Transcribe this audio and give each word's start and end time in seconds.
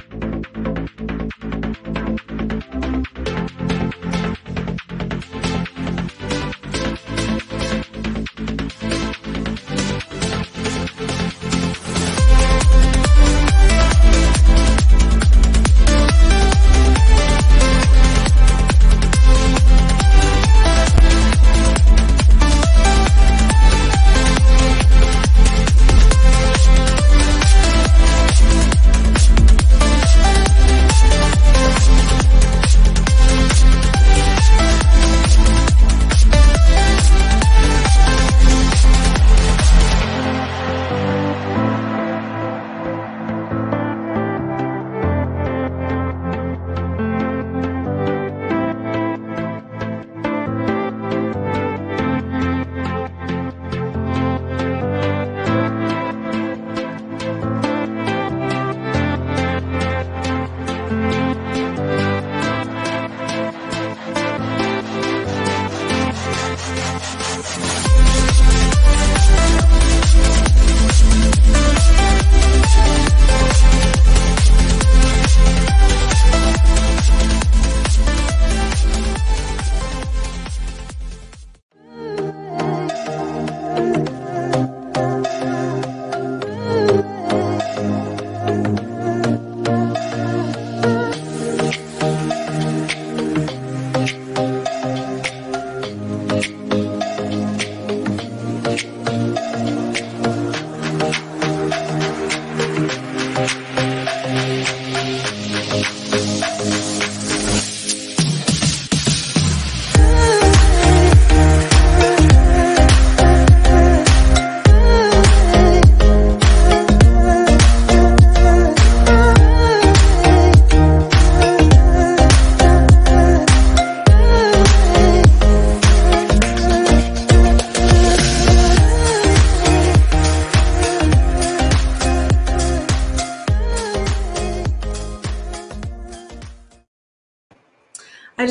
Thank 0.00 0.44
you. 4.04 4.07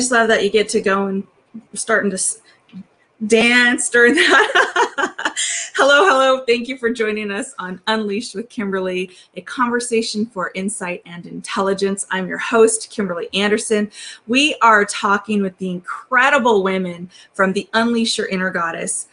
Just 0.08 0.18
love 0.18 0.28
that 0.28 0.42
you 0.42 0.48
get 0.48 0.70
to 0.70 0.80
go 0.80 1.06
and 1.08 1.26
starting 1.74 2.10
to 2.10 2.18
dance 3.26 3.90
during 3.90 4.14
that. 4.14 5.34
hello, 5.74 6.08
hello. 6.08 6.44
Thank 6.46 6.66
you 6.66 6.78
for 6.78 6.88
joining 6.88 7.30
us 7.30 7.52
on 7.58 7.78
Unleashed 7.86 8.34
with 8.34 8.48
Kimberly, 8.48 9.10
a 9.36 9.42
conversation 9.42 10.24
for 10.24 10.50
insight 10.54 11.02
and 11.04 11.26
intelligence. 11.26 12.06
I'm 12.10 12.26
your 12.26 12.38
host, 12.38 12.90
Kimberly 12.90 13.28
Anderson. 13.34 13.90
We 14.26 14.56
are 14.62 14.86
talking 14.86 15.42
with 15.42 15.58
the 15.58 15.70
incredible 15.70 16.62
women 16.62 17.10
from 17.34 17.52
the 17.52 17.68
Unleash 17.74 18.16
Your 18.16 18.28
Inner 18.28 18.50
Goddess 18.50 19.08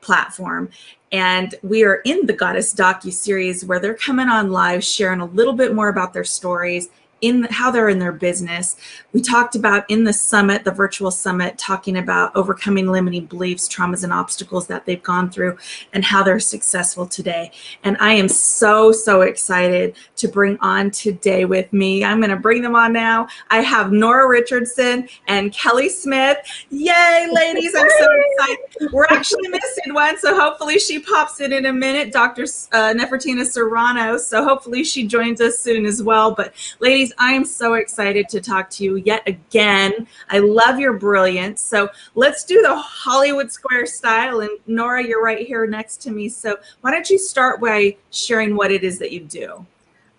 platform. 0.00 0.68
And 1.12 1.54
we 1.62 1.84
are 1.84 2.02
in 2.04 2.26
the 2.26 2.32
Goddess 2.32 2.74
docu 2.74 3.12
series 3.12 3.64
where 3.64 3.78
they're 3.78 3.94
coming 3.94 4.28
on 4.28 4.50
live, 4.50 4.82
sharing 4.82 5.20
a 5.20 5.26
little 5.26 5.52
bit 5.52 5.76
more 5.76 5.90
about 5.90 6.12
their 6.12 6.24
stories 6.24 6.88
in 7.24 7.44
how 7.44 7.70
they're 7.70 7.88
in 7.88 7.98
their 7.98 8.12
business. 8.12 8.76
We 9.14 9.22
talked 9.22 9.54
about 9.54 9.88
in 9.88 10.04
the 10.04 10.12
summit, 10.12 10.64
the 10.64 10.70
virtual 10.70 11.10
summit, 11.10 11.56
talking 11.56 11.96
about 11.96 12.36
overcoming 12.36 12.86
limiting 12.92 13.24
beliefs, 13.24 13.66
traumas, 13.66 14.04
and 14.04 14.12
obstacles 14.12 14.66
that 14.66 14.84
they've 14.84 15.02
gone 15.02 15.30
through 15.30 15.56
and 15.94 16.04
how 16.04 16.22
they're 16.22 16.38
successful 16.38 17.06
today. 17.06 17.50
And 17.82 17.96
I 17.98 18.12
am 18.12 18.28
so, 18.28 18.92
so 18.92 19.22
excited 19.22 19.96
to 20.16 20.28
bring 20.28 20.58
on 20.60 20.90
today 20.90 21.46
with 21.46 21.72
me. 21.72 22.04
I'm 22.04 22.18
going 22.18 22.28
to 22.28 22.36
bring 22.36 22.60
them 22.60 22.76
on 22.76 22.92
now. 22.92 23.28
I 23.50 23.62
have 23.62 23.90
Nora 23.90 24.28
Richardson 24.28 25.08
and 25.26 25.50
Kelly 25.50 25.88
Smith. 25.88 26.36
Yay, 26.68 27.28
ladies. 27.32 27.74
I'm 27.74 27.88
so 27.88 28.08
excited. 28.12 28.92
We're 28.92 29.06
actually 29.08 29.48
missing 29.48 29.94
one, 29.94 30.18
so 30.18 30.38
hopefully 30.38 30.78
she 30.78 30.98
pops 30.98 31.40
in 31.40 31.54
in 31.54 31.64
a 31.64 31.72
minute, 31.72 32.12
Dr. 32.12 32.42
Uh, 32.42 32.92
Nefertina 32.92 33.46
Serrano. 33.46 34.18
So 34.18 34.44
hopefully 34.44 34.84
she 34.84 35.06
joins 35.06 35.40
us 35.40 35.58
soon 35.58 35.86
as 35.86 36.02
well. 36.02 36.34
But 36.34 36.52
ladies, 36.80 37.13
I 37.18 37.32
am 37.32 37.44
so 37.44 37.74
excited 37.74 38.28
to 38.30 38.40
talk 38.40 38.70
to 38.70 38.84
you 38.84 38.96
yet 38.96 39.22
again. 39.26 40.06
I 40.30 40.38
love 40.38 40.78
your 40.78 40.94
brilliance. 40.94 41.60
So 41.62 41.88
let's 42.14 42.44
do 42.44 42.62
the 42.62 42.76
Hollywood 42.76 43.50
Square 43.50 43.86
style. 43.86 44.40
And 44.40 44.50
Nora, 44.66 45.06
you're 45.06 45.22
right 45.22 45.46
here 45.46 45.66
next 45.66 45.98
to 46.02 46.10
me. 46.10 46.28
So 46.28 46.56
why 46.80 46.90
don't 46.90 47.08
you 47.08 47.18
start 47.18 47.60
by 47.60 47.96
sharing 48.10 48.56
what 48.56 48.70
it 48.70 48.84
is 48.84 48.98
that 48.98 49.12
you 49.12 49.20
do? 49.20 49.66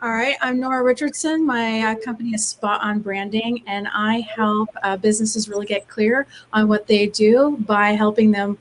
All 0.02 0.12
right, 0.12 0.36
I'm 0.42 0.60
Nora 0.60 0.84
Richardson. 0.84 1.46
My 1.46 1.82
uh, 1.82 1.96
company 1.96 2.32
is 2.32 2.46
Spot 2.46 2.80
On 2.82 3.00
Branding, 3.00 3.64
and 3.66 3.88
I 3.92 4.20
help 4.36 4.70
uh, 4.84 4.98
businesses 4.98 5.50
really 5.50 5.66
get 5.66 5.88
clear 5.88 6.28
on 6.54 6.68
what 6.68 6.86
they 6.86 7.08
do 7.08 7.58
by 7.62 7.92
helping 7.92 8.30
them 8.30 8.58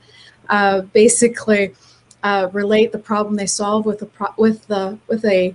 uh, 0.49 0.81
basically 0.81 1.75
uh, 2.23 2.49
relate 2.53 2.91
the 2.91 2.97
problem 2.97 3.35
they 3.35 3.45
solve 3.45 3.85
with 3.85 3.99
the 3.99 4.05
pro- 4.07 4.33
with 4.37 4.65
the 4.67 4.97
with 5.07 5.23
a 5.25 5.53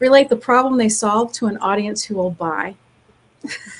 relate 0.00 0.28
the 0.28 0.36
problem 0.36 0.76
they 0.76 0.88
solve 0.88 1.32
to 1.34 1.46
an 1.46 1.56
audience 1.58 2.02
who 2.02 2.16
will 2.16 2.32
buy. 2.32 2.74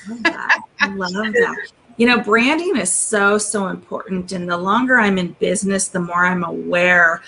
love 0.07 0.23
that. 0.23 0.61
I 0.79 0.87
love 0.87 1.11
that. 1.11 1.55
You 1.97 2.07
know, 2.07 2.19
branding 2.19 2.77
is 2.77 2.91
so, 2.91 3.37
so 3.37 3.67
important. 3.67 4.31
And 4.31 4.49
the 4.49 4.57
longer 4.57 4.97
I'm 4.97 5.17
in 5.17 5.33
business, 5.33 5.89
the 5.89 5.99
more 5.99 6.25
I'm 6.25 6.43
aware 6.43 7.21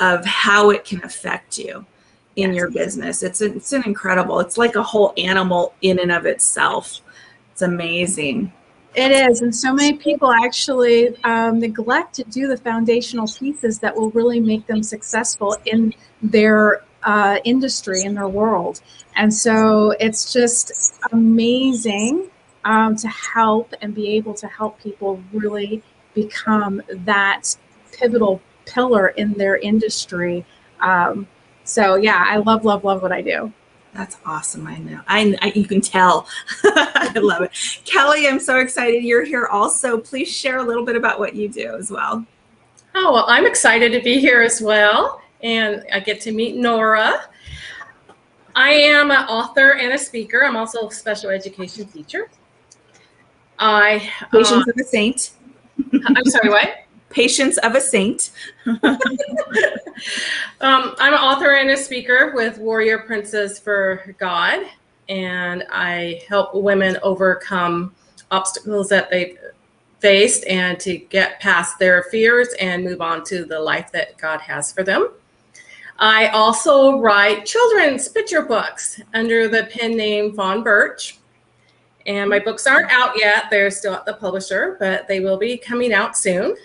of 0.00 0.24
how 0.24 0.70
it 0.70 0.84
can 0.84 1.04
affect 1.04 1.58
you 1.58 1.84
in 2.36 2.50
Yes. 2.50 2.56
your 2.56 2.70
business. 2.70 3.22
It's 3.22 3.40
it's 3.40 3.72
an 3.72 3.82
incredible. 3.84 4.38
It's 4.38 4.56
like 4.56 4.76
a 4.76 4.82
whole 4.82 5.12
animal 5.18 5.74
in 5.82 5.98
and 5.98 6.12
of 6.12 6.24
itself. 6.24 7.00
It's 7.52 7.62
amazing. 7.62 8.52
It 8.94 9.10
is, 9.10 9.42
and 9.42 9.54
so 9.54 9.74
many 9.74 9.96
people 9.98 10.32
actually 10.32 11.16
um, 11.24 11.58
neglect 11.58 12.14
to 12.14 12.24
do 12.24 12.46
the 12.48 12.56
foundational 12.56 13.26
pieces 13.26 13.78
that 13.80 13.94
will 13.94 14.10
really 14.10 14.40
make 14.40 14.66
them 14.66 14.82
successful 14.82 15.56
in 15.66 15.92
their 16.22 16.82
uh, 17.08 17.38
industry, 17.44 18.02
in 18.02 18.14
their 18.14 18.28
world. 18.28 18.82
And 19.16 19.32
so 19.32 19.92
it's 19.98 20.30
just 20.30 20.94
amazing 21.10 22.28
um, 22.66 22.96
to 22.96 23.08
help 23.08 23.72
and 23.80 23.94
be 23.94 24.10
able 24.10 24.34
to 24.34 24.46
help 24.46 24.78
people 24.78 25.18
really 25.32 25.82
become 26.12 26.82
that 26.90 27.56
pivotal 27.92 28.42
pillar 28.66 29.08
in 29.08 29.32
their 29.32 29.56
industry. 29.56 30.44
Um, 30.80 31.26
so 31.64 31.94
yeah, 31.94 32.26
I 32.28 32.36
love, 32.36 32.66
love, 32.66 32.84
love 32.84 33.00
what 33.00 33.10
I 33.10 33.22
do. 33.22 33.54
That's 33.94 34.18
awesome. 34.26 34.66
I 34.66 34.76
know. 34.76 35.00
I, 35.08 35.34
I 35.40 35.52
you 35.54 35.64
can 35.64 35.80
tell. 35.80 36.28
I 36.62 37.10
love 37.16 37.40
it. 37.40 37.52
Kelly, 37.86 38.28
I'm 38.28 38.38
so 38.38 38.58
excited 38.58 39.02
you're 39.02 39.24
here 39.24 39.46
also. 39.46 39.96
Please 39.96 40.28
share 40.28 40.58
a 40.58 40.62
little 40.62 40.84
bit 40.84 40.94
about 40.94 41.18
what 41.18 41.34
you 41.34 41.48
do 41.48 41.74
as 41.74 41.90
well. 41.90 42.26
Oh, 42.94 43.12
well, 43.14 43.24
I'm 43.28 43.46
excited 43.46 43.92
to 43.92 44.02
be 44.02 44.20
here 44.20 44.42
as 44.42 44.60
well. 44.60 45.22
And 45.42 45.84
I 45.92 46.00
get 46.00 46.20
to 46.22 46.32
meet 46.32 46.56
Nora. 46.56 47.28
I 48.56 48.70
am 48.70 49.10
an 49.10 49.26
author 49.26 49.74
and 49.74 49.92
a 49.92 49.98
speaker. 49.98 50.44
I'm 50.44 50.56
also 50.56 50.88
a 50.88 50.92
special 50.92 51.30
education 51.30 51.86
teacher. 51.86 52.28
I, 53.58 54.10
uh, 54.20 54.26
Patience 54.30 54.68
of 54.68 54.76
a 54.76 54.84
saint. 54.84 55.30
I'm 56.06 56.24
sorry, 56.24 56.48
what? 56.48 56.70
patience 57.10 57.56
of 57.58 57.74
a 57.74 57.80
saint. 57.80 58.30
Um, 60.60 60.96
I'm 60.98 61.14
an 61.14 61.20
author 61.20 61.54
and 61.54 61.70
a 61.70 61.76
speaker 61.76 62.32
with 62.34 62.58
Warrior 62.58 63.00
Princess 63.00 63.60
for 63.60 64.14
God, 64.18 64.66
and 65.08 65.64
I 65.70 66.22
help 66.28 66.52
women 66.54 66.98
overcome 67.02 67.94
obstacles 68.32 68.88
that 68.88 69.08
they've 69.08 69.38
faced 70.00 70.44
and 70.46 70.78
to 70.80 70.98
get 70.98 71.38
past 71.40 71.78
their 71.78 72.04
fears 72.04 72.48
and 72.60 72.84
move 72.84 73.00
on 73.00 73.24
to 73.24 73.44
the 73.44 73.58
life 73.58 73.92
that 73.92 74.18
God 74.18 74.40
has 74.40 74.72
for 74.72 74.82
them. 74.82 75.10
I 75.98 76.28
also 76.28 76.98
write 76.98 77.44
children's 77.44 78.08
picture 78.08 78.42
books 78.42 79.00
under 79.14 79.48
the 79.48 79.64
pen 79.64 79.96
name 79.96 80.32
Fawn 80.32 80.62
Birch. 80.62 81.18
And 82.06 82.30
my 82.30 82.38
books 82.38 82.66
aren't 82.66 82.90
out 82.90 83.18
yet. 83.18 83.44
They're 83.50 83.70
still 83.70 83.94
at 83.94 84.06
the 84.06 84.14
publisher, 84.14 84.76
but 84.78 85.08
they 85.08 85.20
will 85.20 85.36
be 85.36 85.58
coming 85.58 85.92
out 85.92 86.16
soon. 86.16 86.56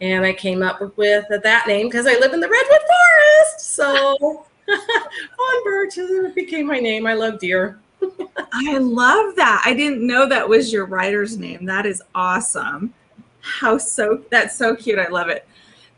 And 0.00 0.24
I 0.24 0.32
came 0.32 0.62
up 0.62 0.80
with 0.96 1.24
that 1.28 1.66
name 1.66 1.86
because 1.86 2.06
I 2.06 2.18
live 2.18 2.34
in 2.34 2.40
the 2.40 2.48
Redwood 2.48 2.80
Forest. 2.80 3.74
So 3.74 4.16
Fawn 4.66 5.64
Birch 5.64 6.34
became 6.34 6.66
my 6.66 6.80
name. 6.80 7.06
I 7.06 7.14
love 7.14 7.38
deer. 7.38 7.78
I 8.52 8.78
love 8.78 9.36
that. 9.36 9.62
I 9.64 9.72
didn't 9.72 10.06
know 10.06 10.28
that 10.28 10.48
was 10.48 10.72
your 10.72 10.86
writer's 10.86 11.38
name. 11.38 11.64
That 11.64 11.86
is 11.86 12.02
awesome. 12.14 12.92
How 13.40 13.78
so 13.78 14.22
that's 14.30 14.56
so 14.56 14.74
cute. 14.74 14.98
I 14.98 15.08
love 15.08 15.28
it. 15.28 15.46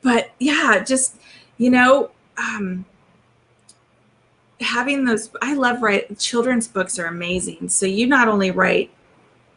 But 0.02 0.30
yeah, 0.38 0.84
just 0.84 1.16
you 1.58 1.70
know, 1.70 2.10
um 2.38 2.84
having 4.60 5.04
those 5.04 5.30
I 5.42 5.54
love 5.54 5.82
write 5.82 6.18
children's 6.18 6.68
books 6.68 6.98
are 6.98 7.06
amazing. 7.06 7.68
So 7.68 7.86
you 7.86 8.06
not 8.06 8.28
only 8.28 8.50
write 8.50 8.90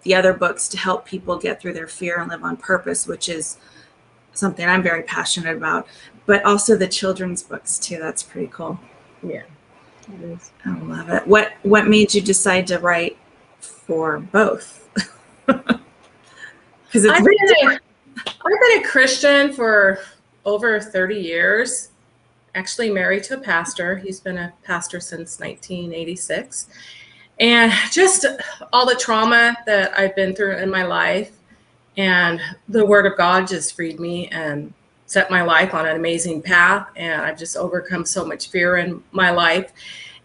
the 0.04 0.16
other 0.16 0.34
books 0.34 0.68
to 0.70 0.78
help 0.78 1.06
people 1.06 1.38
get 1.38 1.62
through 1.62 1.74
their 1.74 1.88
fear 1.88 2.20
and 2.20 2.30
live 2.30 2.44
on 2.44 2.58
purpose, 2.58 3.08
which 3.08 3.30
is 3.30 3.58
something 4.34 4.68
I'm 4.68 4.84
very 4.84 5.04
passionate 5.04 5.58
about, 5.58 5.88
but 6.26 6.44
also 6.46 6.76
the 6.76 6.88
children's 6.88 7.44
books 7.44 7.78
too. 7.78 7.98
That's 7.98 8.24
pretty 8.24 8.48
cool. 8.48 8.80
Yeah. 9.22 9.44
I 10.66 10.80
love 10.80 11.10
it. 11.10 11.28
What 11.28 11.54
what 11.64 11.88
made 11.88 12.14
you 12.14 12.22
decide 12.22 12.68
to 12.68 12.80
write 12.80 13.18
for 13.60 14.20
both? 14.20 14.88
Because 16.90 17.06
it's 17.06 17.14
I've 17.14 17.24
been, 17.24 17.36
a, 17.36 17.48
different. 17.48 17.82
I've 18.18 18.62
been 18.62 18.84
a 18.84 18.88
Christian 18.88 19.54
for 19.54 20.00
over 20.44 20.80
30 20.80 21.16
years, 21.16 21.89
actually 22.60 22.92
married 22.92 23.24
to 23.24 23.36
a 23.36 23.40
pastor. 23.40 23.96
He's 23.96 24.20
been 24.20 24.38
a 24.38 24.52
pastor 24.64 25.00
since 25.00 25.40
1986. 25.40 26.68
And 27.40 27.72
just 27.90 28.26
all 28.74 28.86
the 28.86 28.96
trauma 28.96 29.56
that 29.66 29.98
I've 29.98 30.14
been 30.14 30.36
through 30.36 30.58
in 30.58 30.70
my 30.70 30.84
life, 30.84 31.32
and 31.96 32.42
the 32.68 32.86
Word 32.86 33.06
of 33.06 33.16
God 33.16 33.48
just 33.48 33.78
freed 33.78 33.98
me 33.98 34.28
and 34.28 34.74
set 35.06 35.32
my 35.32 35.42
life 35.42 35.74
on 35.74 35.88
an 35.88 35.96
amazing 35.96 36.42
path. 36.42 36.90
And 36.98 37.22
I've 37.22 37.40
just 37.40 37.56
overcome 37.56 38.04
so 38.04 38.26
much 38.26 38.50
fear 38.50 38.76
in 38.76 39.02
my 39.14 39.32
life. 39.32 39.72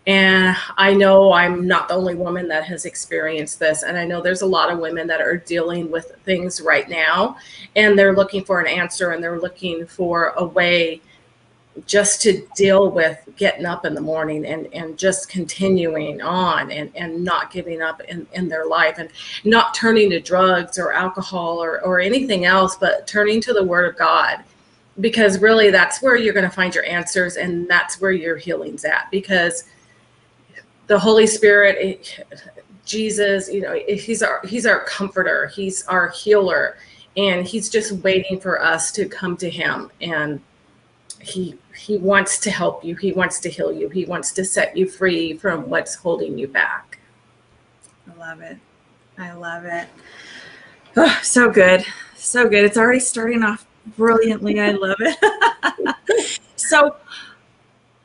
And 0.08 0.56
I 0.76 0.92
know 0.92 1.32
I'm 1.32 1.68
not 1.68 1.86
the 1.86 1.94
only 1.94 2.16
woman 2.16 2.48
that 2.48 2.64
has 2.64 2.84
experienced 2.84 3.60
this. 3.60 3.84
And 3.84 3.96
I 3.96 4.04
know 4.04 4.20
there's 4.20 4.42
a 4.42 4.46
lot 4.46 4.72
of 4.72 4.80
women 4.80 5.06
that 5.06 5.20
are 5.20 5.36
dealing 5.36 5.88
with 5.88 6.16
things 6.24 6.60
right 6.60 6.88
now 6.88 7.36
and 7.76 7.98
they're 7.98 8.14
looking 8.14 8.44
for 8.44 8.60
an 8.60 8.66
answer 8.66 9.12
and 9.12 9.22
they're 9.22 9.40
looking 9.40 9.86
for 9.86 10.34
a 10.36 10.44
way 10.44 11.00
just 11.86 12.22
to 12.22 12.46
deal 12.54 12.90
with 12.90 13.18
getting 13.36 13.66
up 13.66 13.84
in 13.84 13.94
the 13.94 14.00
morning 14.00 14.46
and, 14.46 14.72
and 14.72 14.96
just 14.96 15.28
continuing 15.28 16.22
on 16.22 16.70
and, 16.70 16.90
and 16.94 17.22
not 17.22 17.50
giving 17.50 17.82
up 17.82 18.00
in, 18.02 18.26
in 18.32 18.48
their 18.48 18.66
life 18.66 18.98
and 18.98 19.10
not 19.44 19.74
turning 19.74 20.08
to 20.10 20.20
drugs 20.20 20.78
or 20.78 20.92
alcohol 20.92 21.62
or, 21.62 21.82
or 21.82 22.00
anything 22.00 22.44
else, 22.44 22.76
but 22.76 23.06
turning 23.06 23.40
to 23.40 23.52
the 23.52 23.62
Word 23.62 23.88
of 23.88 23.98
God. 23.98 24.44
Because 25.00 25.40
really, 25.40 25.70
that's 25.70 26.00
where 26.00 26.14
you're 26.14 26.32
going 26.32 26.48
to 26.48 26.54
find 26.54 26.72
your 26.72 26.84
answers 26.84 27.36
and 27.36 27.68
that's 27.68 28.00
where 28.00 28.12
your 28.12 28.36
healing's 28.36 28.84
at. 28.84 29.10
Because 29.10 29.64
the 30.86 30.98
Holy 30.98 31.26
Spirit, 31.26 31.76
it, 31.78 32.26
Jesus, 32.84 33.52
you 33.52 33.60
know, 33.60 33.74
he's 33.88 34.22
our 34.22 34.40
he's 34.46 34.66
our 34.66 34.84
comforter, 34.84 35.48
he's 35.48 35.84
our 35.86 36.10
healer, 36.10 36.76
and 37.16 37.44
he's 37.44 37.68
just 37.68 37.90
waiting 38.04 38.38
for 38.38 38.62
us 38.62 38.92
to 38.92 39.08
come 39.08 39.36
to 39.38 39.50
him 39.50 39.90
and 40.00 40.40
he 41.20 41.58
he 41.76 41.98
wants 41.98 42.38
to 42.40 42.50
help 42.50 42.84
you, 42.84 42.94
he 42.94 43.12
wants 43.12 43.40
to 43.40 43.50
heal 43.50 43.72
you, 43.72 43.88
he 43.88 44.04
wants 44.04 44.32
to 44.32 44.44
set 44.44 44.76
you 44.76 44.88
free 44.88 45.36
from 45.36 45.68
what's 45.68 45.94
holding 45.94 46.38
you 46.38 46.48
back. 46.48 46.98
I 48.10 48.18
love 48.18 48.40
it. 48.40 48.58
I 49.18 49.32
love 49.32 49.64
it. 49.64 49.88
Oh, 50.96 51.18
so 51.22 51.50
good. 51.50 51.84
So 52.16 52.48
good. 52.48 52.64
It's 52.64 52.78
already 52.78 53.00
starting 53.00 53.42
off 53.42 53.66
brilliantly. 53.96 54.60
I 54.60 54.70
love 54.72 54.96
it. 55.00 56.38
so 56.56 56.96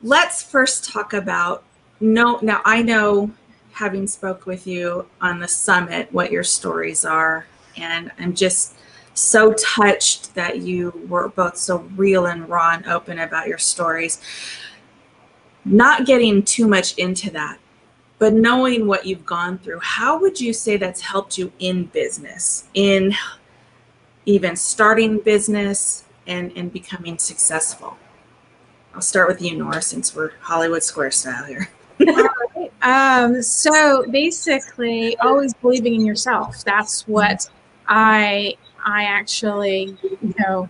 let's 0.02 0.42
first 0.42 0.84
talk 0.84 1.12
about 1.12 1.62
no 2.00 2.38
now 2.40 2.62
I 2.64 2.80
know 2.82 3.30
having 3.72 4.06
spoke 4.06 4.46
with 4.46 4.66
you 4.66 5.06
on 5.20 5.38
the 5.38 5.48
summit 5.48 6.10
what 6.10 6.32
your 6.32 6.42
stories 6.42 7.04
are 7.04 7.46
and 7.76 8.10
I'm 8.18 8.34
just 8.34 8.76
so 9.20 9.52
touched 9.54 10.34
that 10.34 10.58
you 10.58 11.06
were 11.08 11.28
both 11.28 11.56
so 11.56 11.78
real 11.96 12.26
and 12.26 12.48
raw 12.48 12.74
and 12.74 12.86
open 12.86 13.18
about 13.18 13.48
your 13.48 13.58
stories. 13.58 14.20
Not 15.64 16.06
getting 16.06 16.42
too 16.42 16.66
much 16.66 16.94
into 16.96 17.30
that, 17.30 17.58
but 18.18 18.32
knowing 18.32 18.86
what 18.86 19.06
you've 19.06 19.26
gone 19.26 19.58
through, 19.58 19.80
how 19.80 20.18
would 20.20 20.40
you 20.40 20.52
say 20.52 20.76
that's 20.76 21.00
helped 21.00 21.38
you 21.38 21.52
in 21.58 21.84
business, 21.84 22.68
in 22.74 23.14
even 24.26 24.56
starting 24.56 25.18
business 25.20 26.04
and, 26.26 26.52
and 26.56 26.72
becoming 26.72 27.18
successful? 27.18 27.96
I'll 28.94 29.02
start 29.02 29.28
with 29.28 29.40
you, 29.42 29.56
Nora, 29.56 29.82
since 29.82 30.14
we're 30.16 30.32
Hollywood 30.40 30.82
Square 30.82 31.12
style 31.12 31.44
here. 31.44 31.68
Um, 32.82 33.42
so 33.42 34.06
basically, 34.10 35.16
always 35.18 35.52
believing 35.54 35.94
in 35.96 36.06
yourself. 36.06 36.64
That's 36.64 37.06
what 37.06 37.48
I 37.88 38.56
I 38.84 39.04
actually, 39.04 39.96
you 40.02 40.34
know, 40.38 40.68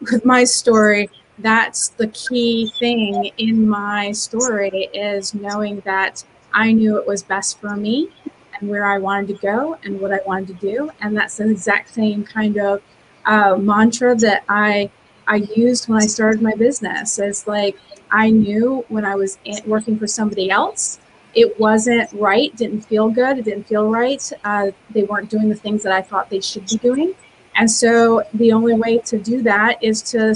with 0.00 0.24
my 0.24 0.44
story, 0.44 1.10
that's 1.38 1.88
the 1.88 2.08
key 2.08 2.72
thing 2.78 3.30
in 3.38 3.68
my 3.68 4.12
story 4.12 4.88
is 4.92 5.34
knowing 5.34 5.80
that 5.80 6.24
I 6.52 6.72
knew 6.72 6.98
it 6.98 7.06
was 7.06 7.22
best 7.22 7.60
for 7.60 7.76
me 7.76 8.10
and 8.58 8.68
where 8.68 8.86
I 8.86 8.98
wanted 8.98 9.28
to 9.28 9.34
go 9.34 9.78
and 9.84 10.00
what 10.00 10.12
I 10.12 10.20
wanted 10.26 10.48
to 10.48 10.54
do, 10.54 10.90
and 11.00 11.16
that's 11.16 11.36
the 11.36 11.50
exact 11.50 11.94
same 11.94 12.24
kind 12.24 12.58
of 12.58 12.82
uh, 13.24 13.56
mantra 13.56 14.14
that 14.16 14.44
I 14.48 14.90
I 15.26 15.36
used 15.36 15.88
when 15.88 16.02
I 16.02 16.06
started 16.06 16.42
my 16.42 16.54
business. 16.54 17.18
It's 17.18 17.46
like 17.46 17.76
I 18.10 18.30
knew 18.30 18.84
when 18.88 19.04
I 19.04 19.14
was 19.14 19.38
in, 19.44 19.58
working 19.66 19.98
for 19.98 20.06
somebody 20.06 20.50
else, 20.50 20.98
it 21.34 21.58
wasn't 21.58 22.12
right, 22.12 22.54
didn't 22.56 22.82
feel 22.82 23.08
good, 23.08 23.38
it 23.38 23.44
didn't 23.44 23.66
feel 23.66 23.88
right. 23.88 24.32
Uh, 24.44 24.72
they 24.90 25.04
weren't 25.04 25.30
doing 25.30 25.48
the 25.48 25.54
things 25.54 25.82
that 25.84 25.92
I 25.92 26.02
thought 26.02 26.28
they 26.28 26.40
should 26.40 26.66
be 26.66 26.76
doing. 26.76 27.14
And 27.56 27.70
so 27.70 28.22
the 28.34 28.52
only 28.52 28.74
way 28.74 28.98
to 28.98 29.18
do 29.18 29.42
that 29.42 29.82
is 29.82 30.02
to 30.12 30.34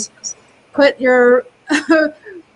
put 0.72 1.00
your 1.00 1.46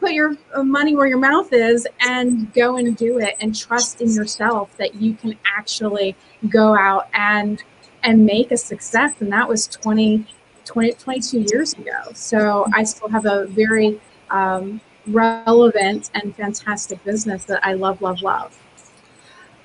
put 0.00 0.12
your 0.12 0.36
money 0.56 0.96
where 0.96 1.06
your 1.06 1.18
mouth 1.18 1.52
is 1.52 1.86
and 2.00 2.52
go 2.54 2.76
and 2.76 2.96
do 2.96 3.18
it 3.18 3.36
and 3.40 3.56
trust 3.56 4.00
in 4.00 4.10
yourself 4.12 4.74
that 4.78 4.94
you 4.94 5.14
can 5.14 5.36
actually 5.44 6.16
go 6.48 6.76
out 6.76 7.08
and 7.12 7.62
and 8.02 8.24
make 8.24 8.50
a 8.50 8.56
success. 8.56 9.14
And 9.20 9.30
that 9.32 9.48
was 9.48 9.66
20 9.66 10.26
20 10.64 10.92
22 10.92 11.40
years 11.52 11.72
ago. 11.74 12.00
So 12.14 12.66
i 12.74 12.84
still 12.84 13.08
have 13.08 13.26
a 13.26 13.46
very 13.46 14.00
um, 14.30 14.80
relevant 15.06 16.10
and 16.14 16.34
fantastic 16.36 17.02
business 17.04 17.44
that 17.46 17.64
i 17.64 17.72
love 17.72 18.00
love 18.02 18.22
love. 18.22 18.58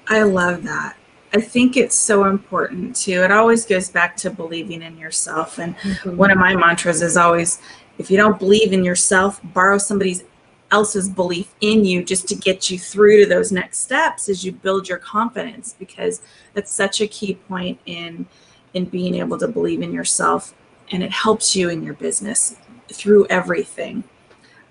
I 0.08 0.24
love 0.24 0.64
that. 0.64 0.96
I 1.36 1.42
think 1.42 1.76
it's 1.76 1.98
so 1.98 2.26
important 2.26 2.96
too. 2.96 3.22
It 3.22 3.30
always 3.30 3.66
goes 3.66 3.90
back 3.90 4.16
to 4.18 4.30
believing 4.30 4.82
in 4.82 4.98
yourself. 4.98 5.60
And 5.60 5.78
mm-hmm. 5.80 6.16
one 6.16 6.32
of 6.32 6.38
my 6.38 6.56
mantras 6.56 7.02
is 7.02 7.18
always 7.18 7.62
if 7.98 8.10
you 8.10 8.16
don't 8.16 8.40
believe 8.40 8.72
in 8.72 8.86
yourself, 8.86 9.42
borrow 9.44 9.78
somebody 9.78 10.22
else's 10.72 11.10
belief 11.10 11.54
in 11.60 11.84
you 11.84 12.06
just 12.06 12.30
to 12.30 12.36
get 12.36 12.70
you 12.70 12.80
through 12.80 13.24
to 13.24 13.30
those 13.30 13.52
next 13.52 13.80
steps 13.80 14.30
as 14.30 14.46
you 14.46 14.54
build 14.54 14.88
your 14.88 14.98
confidence 14.98 15.76
because 15.78 16.22
that's 16.54 16.72
such 16.72 17.02
a 17.02 17.08
key 17.08 17.36
point 17.36 17.80
in 17.86 18.26
in 18.74 18.86
being 18.86 19.16
able 19.16 19.38
to 19.38 19.48
believe 19.48 19.82
in 19.82 19.92
yourself 19.92 20.54
and 20.92 21.04
it 21.04 21.12
helps 21.12 21.54
you 21.54 21.70
in 21.70 21.84
your 21.84 21.94
business 21.96 22.56
through 22.92 23.28
everything. 23.30 24.06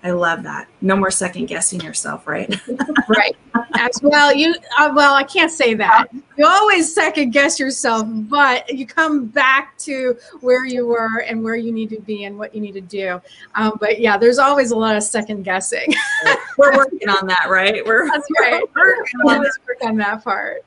I 0.05 0.11
love 0.11 0.43
that. 0.43 0.67
No 0.81 0.95
more 0.95 1.09
second 1.09 1.47
guessing 1.47 1.81
yourself, 1.81 2.27
right? 2.27 2.55
right 3.09 3.35
as 3.77 3.99
well 4.01 4.33
you 4.33 4.53
uh, 4.77 4.91
well 4.95 5.13
i 5.13 5.23
can't 5.23 5.51
say 5.51 5.73
that 5.73 6.07
you 6.37 6.45
always 6.45 6.93
second 6.93 7.31
guess 7.31 7.59
yourself 7.59 8.07
but 8.07 8.69
you 8.73 8.85
come 8.85 9.25
back 9.25 9.77
to 9.77 10.17
where 10.41 10.65
you 10.65 10.87
were 10.87 11.19
and 11.27 11.43
where 11.43 11.55
you 11.55 11.71
need 11.71 11.89
to 11.89 11.99
be 12.01 12.23
and 12.23 12.37
what 12.37 12.53
you 12.55 12.61
need 12.61 12.73
to 12.73 12.81
do 12.81 13.21
um, 13.55 13.73
but 13.79 13.99
yeah 13.99 14.17
there's 14.17 14.37
always 14.37 14.71
a 14.71 14.75
lot 14.75 14.95
of 14.95 15.03
second 15.03 15.43
guessing 15.43 15.87
We're 16.57 16.77
working 16.77 17.09
on 17.09 17.27
that, 17.27 17.47
right? 17.49 17.85
We're 17.85 18.07
that's 18.11 18.27
right 18.39 18.63
we're 18.75 18.97
working 18.97 19.19
on 19.21 19.39
work 19.39 19.77
on 19.81 19.97
that 19.97 20.23
part 20.23 20.63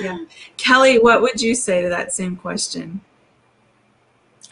yeah. 0.00 0.18
Kelly, 0.56 0.98
what 0.98 1.22
would 1.22 1.40
you 1.40 1.54
say 1.54 1.82
to 1.82 1.88
that 1.88 2.12
same 2.12 2.36
question? 2.36 3.00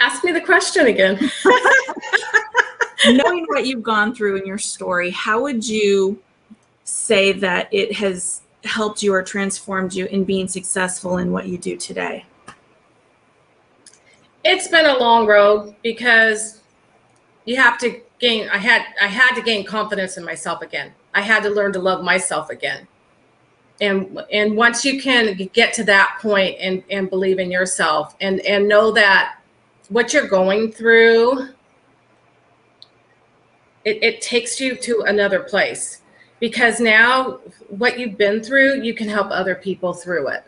Ask 0.01 0.25
me 0.25 0.33
the 0.33 0.41
question 0.41 0.87
again. 0.87 1.19
Knowing 3.07 3.45
what 3.49 3.67
you've 3.67 3.83
gone 3.83 4.15
through 4.15 4.37
in 4.37 4.47
your 4.47 4.59
story, 4.59 5.11
how 5.11 5.43
would 5.43 5.67
you 5.67 6.23
say 6.85 7.33
that 7.33 7.69
it 7.73 7.93
has 7.93 8.43
helped 8.65 9.03
you 9.03 9.13
or 9.13 9.23
transformed 9.23 9.95
you 9.95 10.07
in 10.07 10.25
being 10.25 10.49
successful 10.49 11.19
in 11.19 11.33
what 11.33 11.47
you 11.47 11.59
do 11.59 11.77
today? 11.77 12.25
It's 14.45 14.69
been 14.69 14.87
a 14.87 14.99
long 14.99 15.27
road 15.27 15.75
because 15.83 16.61
you 17.45 17.57
have 17.57 17.79
to 17.79 18.01
gain 18.19 18.49
I 18.49 18.59
had 18.59 18.85
I 19.01 19.07
had 19.07 19.35
to 19.35 19.43
gain 19.43 19.65
confidence 19.65 20.17
in 20.17 20.25
myself 20.25 20.63
again. 20.63 20.93
I 21.15 21.21
had 21.21 21.43
to 21.45 21.51
learn 21.51 21.73
to 21.75 21.79
love 21.79 22.05
myself 22.05 22.51
again. 22.51 22.87
And 23.81 24.21
and 24.33 24.57
once 24.57 24.85
you 24.85 25.01
can 25.03 25.35
get 25.53 25.73
to 25.75 25.85
that 25.85 26.19
point 26.21 26.57
and 26.61 26.83
and 26.91 27.11
believe 27.11 27.39
in 27.39 27.51
yourself 27.51 28.15
and 28.21 28.41
and 28.41 28.69
know 28.69 28.93
that 28.93 29.37
what 29.89 30.13
you're 30.13 30.29
going 30.29 30.73
through 30.73 31.49
it, 33.85 34.03
it 34.03 34.21
takes 34.21 34.61
you 34.61 34.77
to 34.77 35.03
another 35.03 35.41
place. 35.41 36.01
Because 36.41 36.81
now 36.81 37.41
what 37.69 37.99
you've 37.99 38.19
been 38.19 38.43
through 38.43 38.83
you 38.83 38.95
can 38.95 39.09
help 39.09 39.29
other 39.31 39.55
people 39.55 39.93
through 39.93 40.29
it. 40.29 40.45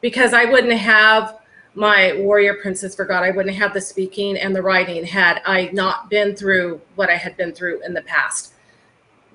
Because 0.00 0.32
i 0.32 0.44
wouldn't 0.44 0.72
have 0.72 1.38
my 1.74 2.14
warrior 2.18 2.54
princess 2.54 2.94
for 2.94 3.04
god 3.04 3.22
i 3.22 3.30
wouldn't 3.30 3.54
have 3.54 3.74
the 3.74 3.80
speaking 3.80 4.36
and 4.36 4.54
the 4.54 4.62
writing 4.62 5.04
had 5.04 5.42
i 5.44 5.68
not 5.72 6.08
been 6.08 6.34
through 6.34 6.80
what 6.94 7.10
i 7.10 7.16
had 7.16 7.36
been 7.36 7.52
through 7.52 7.82
in 7.84 7.92
the 7.92 8.02
past. 8.02 8.54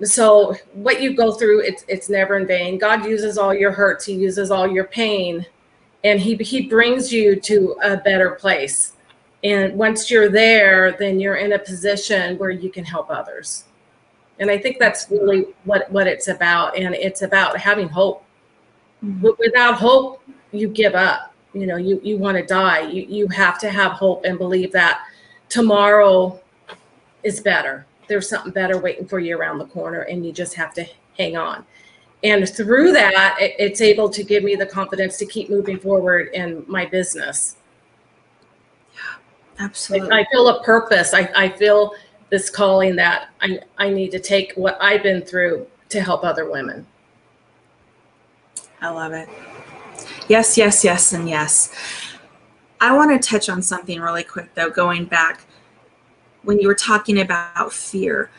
So 0.04 0.56
what 0.74 1.02
you 1.02 1.16
go 1.16 1.34
through 1.34 1.62
it's 1.62 1.84
it's 1.88 2.10
never 2.10 2.38
in 2.38 2.48
vain. 2.48 2.78
God 2.78 3.06
uses 3.06 3.38
all 3.38 3.54
your 3.54 3.72
hurts. 3.72 4.06
He 4.06 4.14
uses 4.14 4.50
all 4.52 4.68
your 4.68 4.86
pain. 4.86 5.46
And 6.04 6.20
he 6.20 6.36
he 6.36 6.62
brings 6.68 7.12
you 7.14 7.40
to 7.42 7.76
a 7.84 7.98
better 7.98 8.32
place 8.32 8.94
and 9.44 9.76
once 9.76 10.12
you're 10.12 10.30
there 10.30 10.92
then 10.92 11.20
you're 11.20 11.38
in 11.38 11.54
a 11.54 11.60
position 11.60 12.38
where 12.38 12.52
you 12.52 12.70
can 12.70 12.86
help 12.86 13.10
others. 13.10 13.66
And 14.40 14.50
i 14.50 14.58
think 14.58 14.80
that's 14.80 15.10
really 15.10 15.46
what 15.66 15.92
what 15.92 16.08
it's 16.08 16.28
about. 16.28 16.78
And 16.78 16.96
it's 16.96 17.22
about 17.22 17.58
having 17.58 17.90
hope. 17.90 18.24
Mm-hmm. 19.04 19.22
W- 19.22 19.38
without 19.40 19.76
hope 19.76 20.24
you 20.52 20.68
give 20.68 20.96
up. 20.96 21.34
You 21.54 21.68
know 21.68 21.76
you 21.76 22.00
you 22.04 22.18
want 22.18 22.38
to 22.38 22.46
die. 22.46 22.82
You 22.82 23.06
you 23.08 23.28
have 23.30 23.60
to 23.60 23.70
have 23.70 23.94
hope 23.94 24.24
and 24.26 24.38
believe 24.38 24.72
that 24.72 25.06
tomorrow 25.50 26.40
is 27.24 27.40
better. 27.40 27.86
There's 28.08 28.28
something 28.28 28.52
better 28.52 28.78
waiting 28.80 29.08
for 29.08 29.20
you 29.20 29.38
around 29.38 29.60
the 29.60 29.66
corner 29.66 30.02
and 30.02 30.26
you 30.26 30.32
just 30.32 30.54
have 30.56 30.74
to 30.76 30.86
hang 31.18 31.38
on. 31.38 31.66
And 32.24 32.48
through 32.48 32.92
that 32.94 33.38
it, 33.40 33.56
it's 33.58 33.82
able 33.82 34.10
to 34.10 34.24
give 34.24 34.44
me 34.44 34.56
the 34.56 34.66
confidence 34.66 35.18
to 35.18 35.26
keep 35.26 35.50
moving 35.50 35.80
forward 35.80 36.30
in 36.34 36.64
my 36.68 36.86
business 36.86 37.58
Absolutely. 39.62 40.12
I 40.12 40.26
feel 40.32 40.48
a 40.50 40.64
purpose. 40.64 41.14
I, 41.14 41.30
I 41.36 41.50
feel 41.50 41.94
this 42.30 42.50
calling 42.50 42.96
that 42.96 43.30
I, 43.42 43.60
I 43.78 43.90
need 43.90 44.10
to 44.12 44.20
take 44.20 44.54
what 44.56 44.78
I've 44.82 45.04
been 45.04 45.22
through 45.22 45.68
to 45.90 46.02
help 46.02 46.24
other 46.24 46.50
women. 46.50 46.88
I 48.82 48.90
love 48.90 49.14
it. 49.14 49.30
Yes, 50.28 50.58
yes, 50.58 50.84
yes, 50.84 51.14
and 51.14 51.30
yes. 51.30 51.72
I 52.80 52.96
want 52.96 53.22
to 53.22 53.30
touch 53.30 53.50
on 53.50 53.62
something 53.62 54.02
really 54.02 54.24
quick, 54.24 54.54
though, 54.56 54.72
going 54.72 55.06
back 55.06 55.46
when 56.42 56.60
you 56.60 56.68
were 56.68 56.74
talking 56.74 57.20
about 57.20 57.72
fear. 57.72 58.32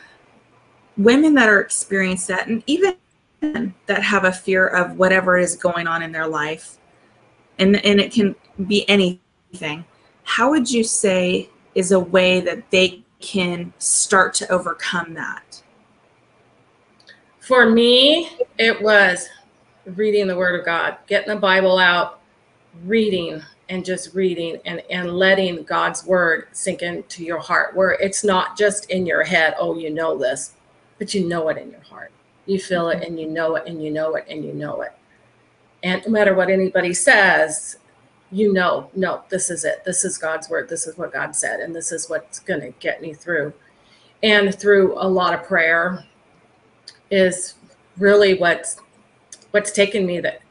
Women 0.97 1.33
that 1.35 1.47
are 1.47 1.61
experienced 1.61 2.27
that, 2.27 2.47
and 2.47 2.61
even 2.67 2.95
men 3.41 3.73
that 3.85 4.03
have 4.03 4.25
a 4.25 4.31
fear 4.31 4.67
of 4.67 4.97
whatever 4.97 5.37
is 5.37 5.55
going 5.55 5.87
on 5.87 6.03
in 6.03 6.11
their 6.11 6.27
life, 6.27 6.77
and, 7.59 7.83
and 7.85 8.01
it 8.01 8.11
can 8.11 8.35
be 8.67 8.87
anything, 8.89 9.85
how 10.23 10.49
would 10.49 10.69
you 10.69 10.83
say 10.83 11.49
is 11.75 11.91
a 11.91 11.99
way 11.99 12.39
that 12.41 12.69
they 12.71 13.03
can 13.19 13.73
start 13.77 14.33
to 14.35 14.51
overcome 14.51 15.13
that? 15.13 15.61
For 17.39 17.69
me, 17.69 18.29
it 18.57 18.81
was 18.81 19.27
reading 19.85 20.27
the 20.27 20.37
Word 20.37 20.59
of 20.59 20.65
God, 20.65 20.97
getting 21.07 21.33
the 21.33 21.39
Bible 21.39 21.77
out, 21.77 22.21
reading 22.85 23.41
and 23.69 23.83
just 23.83 24.13
reading 24.13 24.59
and, 24.65 24.81
and 24.89 25.13
letting 25.13 25.63
God's 25.63 26.05
Word 26.05 26.47
sink 26.51 26.81
into 26.81 27.23
your 27.23 27.39
heart, 27.39 27.75
where 27.75 27.91
it's 27.91 28.23
not 28.23 28.57
just 28.57 28.89
in 28.89 29.05
your 29.05 29.23
head, 29.23 29.55
oh, 29.57 29.77
you 29.77 29.89
know 29.89 30.17
this, 30.17 30.53
but 30.99 31.13
you 31.13 31.27
know 31.27 31.49
it 31.49 31.57
in 31.57 31.71
your 31.71 31.81
heart. 31.81 32.11
You 32.45 32.59
feel 32.59 32.89
it 32.89 32.95
mm-hmm. 32.95 33.05
and 33.05 33.19
you 33.19 33.27
know 33.27 33.55
it 33.55 33.67
and 33.67 33.83
you 33.83 33.91
know 33.91 34.15
it 34.15 34.25
and 34.29 34.43
you 34.43 34.53
know 34.53 34.81
it. 34.81 34.93
And 35.83 36.01
no 36.05 36.11
matter 36.11 36.33
what 36.33 36.49
anybody 36.49 36.93
says, 36.93 37.77
you 38.33 38.51
know, 38.51 38.89
no, 38.95 39.21
this 39.29 39.51
is 39.51 39.63
it. 39.63 39.85
This 39.85 40.03
is 40.03 40.17
God's 40.17 40.49
word. 40.49 40.67
This 40.67 40.87
is 40.87 40.97
what 40.97 41.13
God 41.13 41.35
said. 41.35 41.59
And 41.59 41.75
this 41.75 41.91
is 41.91 42.09
what's 42.09 42.39
going 42.39 42.61
to 42.61 42.71
get 42.79 43.01
me 43.01 43.13
through. 43.13 43.53
And 44.23 44.57
through 44.57 44.95
a 44.97 45.07
lot 45.07 45.33
of 45.33 45.43
prayer 45.43 46.03
is 47.11 47.55
really 47.97 48.33
what's 48.33 48.77
what's 49.51 49.71
taken 49.71 50.03
me 50.05 50.19
that 50.19 50.41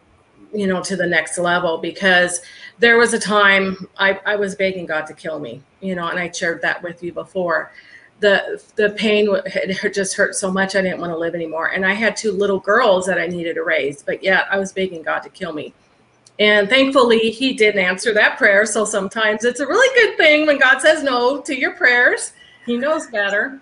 you 0.55 0.69
know 0.69 0.81
to 0.81 0.95
the 0.95 1.07
next 1.07 1.37
level 1.39 1.79
because 1.79 2.41
there 2.79 2.99
was 2.99 3.15
a 3.15 3.19
time 3.19 3.89
I, 3.99 4.21
I 4.25 4.37
was 4.37 4.55
begging 4.55 4.87
God 4.87 5.07
to 5.07 5.15
kill 5.15 5.41
me, 5.41 5.63
you 5.81 5.97
know, 5.97 6.07
and 6.07 6.21
I 6.21 6.31
shared 6.31 6.63
that 6.63 6.83
with 6.83 7.03
you 7.03 7.13
before. 7.13 7.73
The 8.21 8.63
the 8.77 8.91
pain 8.91 9.35
had 9.47 9.93
just 9.93 10.15
hurt 10.15 10.37
so 10.37 10.53
much 10.53 10.77
I 10.77 10.83
didn't 10.83 11.01
want 11.01 11.13
to 11.13 11.17
live 11.17 11.35
anymore, 11.35 11.69
and 11.69 11.85
I 11.85 11.95
had 11.95 12.15
two 12.15 12.31
little 12.31 12.61
girls 12.61 13.07
that 13.07 13.19
I 13.19 13.27
needed 13.27 13.55
to 13.55 13.65
raise, 13.65 14.05
but 14.05 14.23
yet 14.23 14.47
I 14.51 14.59
was 14.59 14.73
begging 14.73 15.03
God 15.03 15.21
to 15.21 15.31
kill 15.31 15.53
me 15.53 15.75
and 16.39 16.69
thankfully, 16.69 17.31
he 17.31 17.53
did 17.53 17.77
answer 17.77 18.13
that 18.15 18.39
prayer. 18.39 18.67
So 18.67 18.85
sometimes 18.85 19.45
it's 19.45 19.61
a 19.61 19.67
really 19.67 19.95
good 19.95 20.17
thing 20.17 20.47
when 20.47 20.59
God 20.59 20.81
says 20.81 21.03
no 21.03 21.41
to 21.43 21.59
your 21.59 21.73
prayers. 21.73 22.33
He 22.67 22.77
knows 22.77 23.07
better. 23.09 23.61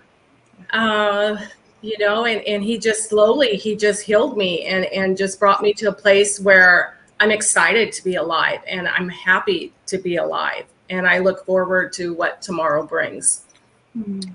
Uh, 0.71 1.37
you 1.81 1.97
know, 1.99 2.25
and, 2.25 2.41
and 2.47 2.63
he 2.63 2.77
just 2.77 3.09
slowly, 3.09 3.55
he 3.55 3.75
just 3.75 4.03
healed 4.03 4.37
me 4.37 4.65
and, 4.65 4.85
and 4.85 5.17
just 5.17 5.39
brought 5.39 5.61
me 5.61 5.73
to 5.73 5.89
a 5.89 5.93
place 5.93 6.39
where 6.39 6.97
I'm 7.19 7.31
excited 7.31 7.91
to 7.93 8.03
be 8.03 8.15
alive 8.15 8.61
and 8.67 8.87
I'm 8.87 9.09
happy 9.09 9.73
to 9.87 9.97
be 9.97 10.17
alive. 10.17 10.65
And 10.89 11.07
I 11.07 11.19
look 11.19 11.45
forward 11.45 11.91
to 11.93 12.13
what 12.13 12.41
tomorrow 12.41 12.85
brings. 12.85 13.45
Mm. 13.97 14.33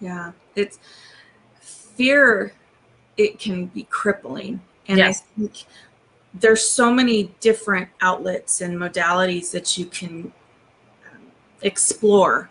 Yeah, 0.00 0.32
it's 0.54 0.78
fear, 1.60 2.52
it 3.16 3.38
can 3.38 3.66
be 3.66 3.84
crippling. 3.84 4.60
And 4.88 4.98
Yes. 4.98 5.22
I 5.22 5.40
think 5.40 5.64
there's 6.34 6.68
so 6.68 6.92
many 6.92 7.24
different 7.40 7.88
outlets 8.00 8.60
and 8.60 8.76
modalities 8.76 9.52
that 9.52 9.78
you 9.78 9.86
can 9.86 10.32
um, 11.12 11.20
explore 11.62 12.50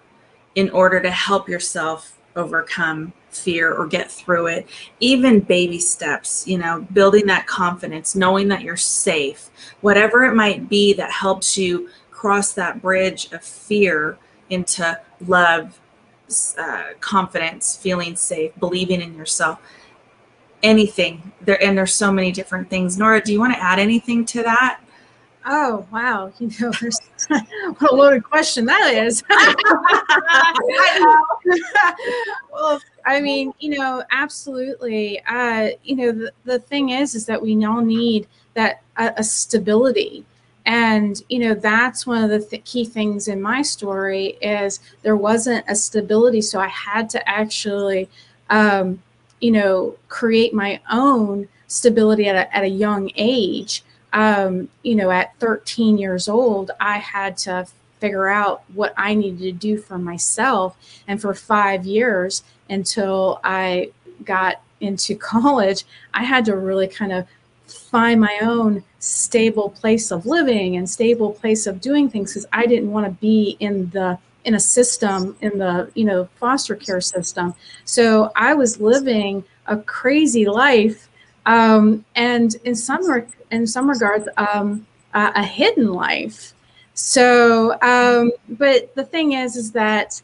in 0.56 0.70
order 0.70 1.02
to 1.02 1.12
help 1.12 1.50
yourself 1.50 2.18
overcome 2.36 3.13
fear 3.30 3.74
or 3.74 3.86
get 3.88 4.12
through 4.12 4.48
it. 4.48 4.68
Even 5.00 5.40
baby 5.40 5.80
steps 5.80 6.48
you 6.48 6.58
know 6.58 6.88
building 6.94 7.25
that 7.25 7.46
confidence 7.46 8.16
knowing 8.16 8.48
that 8.48 8.62
you're 8.62 8.78
safe 8.78 9.50
whatever 9.82 10.24
it 10.24 10.34
might 10.34 10.70
be 10.70 10.94
that 10.94 11.12
helps 11.12 11.58
you 11.58 11.90
cross 12.12 12.54
that 12.54 12.82
bridge 12.82 13.32
of 13.34 13.44
fear 13.44 14.18
into 14.50 15.00
love 15.28 15.80
uh, 16.58 16.86
confidence 17.00 17.75
feeling 17.75 18.16
safe 18.16 18.52
believing 18.60 19.02
in 19.02 19.13
yourself 19.16 19.60
anything 20.63 21.32
there 21.41 21.62
and 21.63 21.77
there's 21.77 21.93
so 21.93 22.12
many 22.12 22.32
different 22.32 22.70
things 22.70 22.98
nora 22.98 23.22
do 23.22 23.32
you 23.32 23.39
want 23.39 23.53
to 23.53 23.62
add 23.62 23.79
anything 23.79 24.25
to 24.25 24.41
that 24.41 24.79
Oh 25.46 25.86
wow! 25.91 26.32
You 26.39 26.50
know, 26.60 26.72
what 27.77 27.91
a 27.91 27.96
loaded 27.96 28.24
question 28.24 28.65
that 28.65 28.93
is. 28.93 29.24
well, 32.53 32.79
I 33.05 33.20
mean, 33.20 33.53
you 33.60 33.77
know, 33.77 34.03
absolutely. 34.12 35.22
Uh, 35.27 35.72
you 35.84 35.96
know, 35.98 36.12
the, 36.13 36.32
the 36.46 36.60
thing 36.60 36.91
is, 36.91 37.13
is 37.13 37.25
that 37.25 37.41
we 37.41 37.65
all 37.65 37.82
need 37.82 38.27
that 38.53 38.84
a, 38.96 39.13
a 39.17 39.24
stability, 39.24 40.24
and 40.65 41.22
you 41.27 41.39
know, 41.39 41.53
that's 41.53 42.08
one 42.08 42.24
of 42.24 42.29
the 42.29 42.39
th- 42.39 42.63
key 42.63 42.86
things 42.86 43.27
in 43.27 43.41
my 43.41 43.62
story 43.62 44.38
is 44.41 44.79
there 45.01 45.17
wasn't 45.17 45.65
a 45.67 45.75
stability, 45.75 46.39
so 46.39 46.62
I 46.62 46.70
had 46.70 47.10
to 47.10 47.29
actually, 47.29 48.08
um, 48.50 49.03
you 49.43 49.51
know, 49.51 49.95
create 50.07 50.53
my 50.53 50.79
own 50.91 51.47
stability 51.67 52.27
at 52.27 52.35
a, 52.35 52.55
at 52.55 52.63
a 52.63 52.67
young 52.67 53.12
age 53.15 53.83
um, 54.13 54.69
you 54.83 54.95
know, 54.95 55.09
at 55.09 55.38
13 55.39 55.97
years 55.97 56.29
old, 56.29 56.71
I 56.79 57.00
had 57.00 57.35
to 57.39 57.67
figure 58.00 58.29
out 58.29 58.63
what 58.73 58.93
I 58.95 59.15
needed 59.15 59.39
to 59.39 59.51
do 59.51 59.77
for 59.77 59.97
myself. 59.97 60.77
And 61.07 61.19
for 61.19 61.33
five 61.33 61.85
years 61.85 62.43
until 62.69 63.41
I 63.43 63.91
got 64.23 64.62
into 64.79 65.15
college, 65.33 65.83
I 66.13 66.23
had 66.23 66.45
to 66.45 66.55
really 66.55 66.88
kind 66.88 67.12
of 67.12 67.27
find 67.65 68.21
my 68.21 68.39
own 68.43 68.83
stable 69.00 69.69
place 69.69 70.12
of 70.12 70.25
living 70.25 70.75
and 70.77 70.88
stable 70.88 71.31
place 71.31 71.65
of 71.65 71.81
doing 71.81 72.09
things 72.09 72.31
because 72.31 72.45
I 72.53 72.67
didn't 72.67 72.91
want 72.91 73.07
to 73.07 73.12
be 73.12 73.57
in 73.59 73.89
the 73.89 74.19
in 74.45 74.55
a 74.55 74.59
system 74.59 75.35
in 75.41 75.57
the 75.57 75.89
you 75.95 76.05
know 76.05 76.27
foster 76.35 76.75
care 76.75 77.01
system. 77.01 77.53
So 77.85 78.31
I 78.35 78.53
was 78.53 78.79
living 78.79 79.43
a 79.67 79.77
crazy 79.77 80.45
life 80.45 81.09
um, 81.45 82.05
and 82.15 82.55
in 82.63 82.75
some 82.75 83.03
in 83.51 83.67
some 83.67 83.89
regards 83.89 84.27
um, 84.38 84.85
a 85.13 85.43
hidden 85.43 85.93
life 85.93 86.53
So, 86.95 87.79
um, 87.81 88.31
but 88.50 88.93
the 88.95 89.03
thing 89.03 89.33
is, 89.33 89.55
is 89.55 89.71
that 89.71 90.21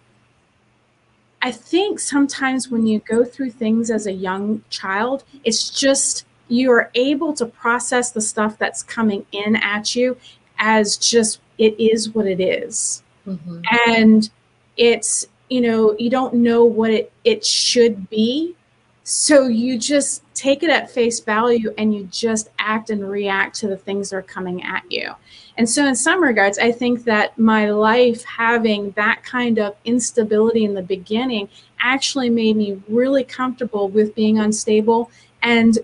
I 1.42 1.52
think 1.52 2.00
sometimes 2.00 2.70
when 2.70 2.86
you 2.86 3.00
go 3.00 3.24
through 3.24 3.52
things 3.52 3.90
as 3.90 4.08
a 4.08 4.12
young 4.12 4.64
child, 4.70 5.24
it's 5.44 5.70
just 5.70 6.26
you 6.48 6.72
are 6.72 6.92
able 6.96 7.34
to 7.34 7.46
process 7.46 8.12
the 8.12 8.22
stuff 8.22 8.58
that's 8.58 8.84
coming 8.84 9.26
in 9.32 9.56
at 9.58 9.96
you 9.96 10.18
as 10.58 10.98
just 10.98 11.40
it 11.58 11.80
is 11.80 12.10
what 12.14 12.28
it 12.28 12.40
is. 12.42 13.04
Mhm. 13.30 13.64
And 13.88 14.30
it's, 14.78 15.28
you 15.50 15.62
know, 15.62 15.96
you 15.98 16.10
don't 16.10 16.34
know 16.36 16.66
what 16.66 16.92
it, 16.92 17.12
it 17.24 17.46
should 17.46 18.10
be. 18.10 18.56
So 19.04 19.48
you 19.48 19.80
just 19.80 20.24
take 20.36 20.62
it 20.62 20.70
at 20.70 20.92
face 20.92 21.20
value 21.20 21.74
and 21.78 21.94
you 21.96 22.08
just 22.12 22.50
act 22.60 22.92
and 22.92 23.10
react 23.10 23.56
to 23.58 23.68
the 23.68 23.78
things 23.78 24.10
that 24.10 24.18
are 24.18 24.22
coming 24.22 24.64
at 24.64 24.84
you. 24.90 25.14
And 25.58 25.68
so, 25.68 25.86
in 25.86 25.96
some 25.96 26.24
regards, 26.24 26.58
I 26.60 26.72
think 26.72 27.04
that 27.06 27.38
my 27.38 27.72
life 27.72 28.24
having 28.24 28.92
that 28.92 29.24
kind 29.24 29.58
of 29.60 29.76
instability 29.84 30.64
in 30.64 30.74
the 30.74 30.82
beginning 30.82 31.50
actually 31.82 32.30
made 32.30 32.56
me 32.56 32.82
really 32.88 33.24
comfortable 33.24 33.90
with 33.90 34.16
being 34.16 34.40
unstable 34.40 35.12
and 35.42 35.80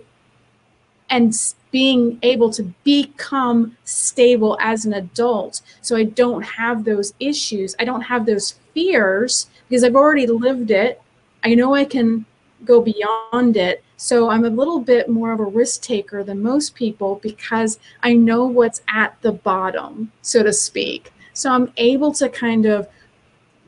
and 1.10 1.34
being 1.76 2.18
able 2.22 2.50
to 2.50 2.62
become 2.84 3.76
stable 3.84 4.56
as 4.62 4.86
an 4.86 4.94
adult. 4.94 5.60
So 5.82 5.94
i 5.94 6.04
don't 6.04 6.40
have 6.42 6.84
those 6.84 7.12
issues. 7.20 7.76
I 7.78 7.84
don't 7.84 8.00
have 8.00 8.24
those 8.24 8.54
fears 8.72 9.48
because 9.68 9.84
i've 9.84 9.94
already 10.02 10.26
lived 10.26 10.70
it. 10.70 11.02
I 11.44 11.54
know 11.54 11.74
i 11.74 11.84
can 11.84 12.24
go 12.64 12.80
beyond 12.80 13.58
it. 13.58 13.84
So 13.98 14.30
i'm 14.30 14.46
a 14.46 14.56
little 14.60 14.80
bit 14.80 15.10
more 15.10 15.32
of 15.34 15.40
a 15.40 15.52
risk 15.60 15.82
taker 15.82 16.24
than 16.24 16.42
most 16.42 16.74
people 16.74 17.20
because 17.22 17.78
i 18.02 18.14
know 18.14 18.46
what's 18.46 18.80
at 18.88 19.10
the 19.20 19.32
bottom 19.32 20.10
so 20.22 20.42
to 20.42 20.54
speak. 20.54 21.12
So 21.34 21.52
i'm 21.52 21.70
able 21.76 22.12
to 22.20 22.30
kind 22.30 22.64
of 22.64 22.88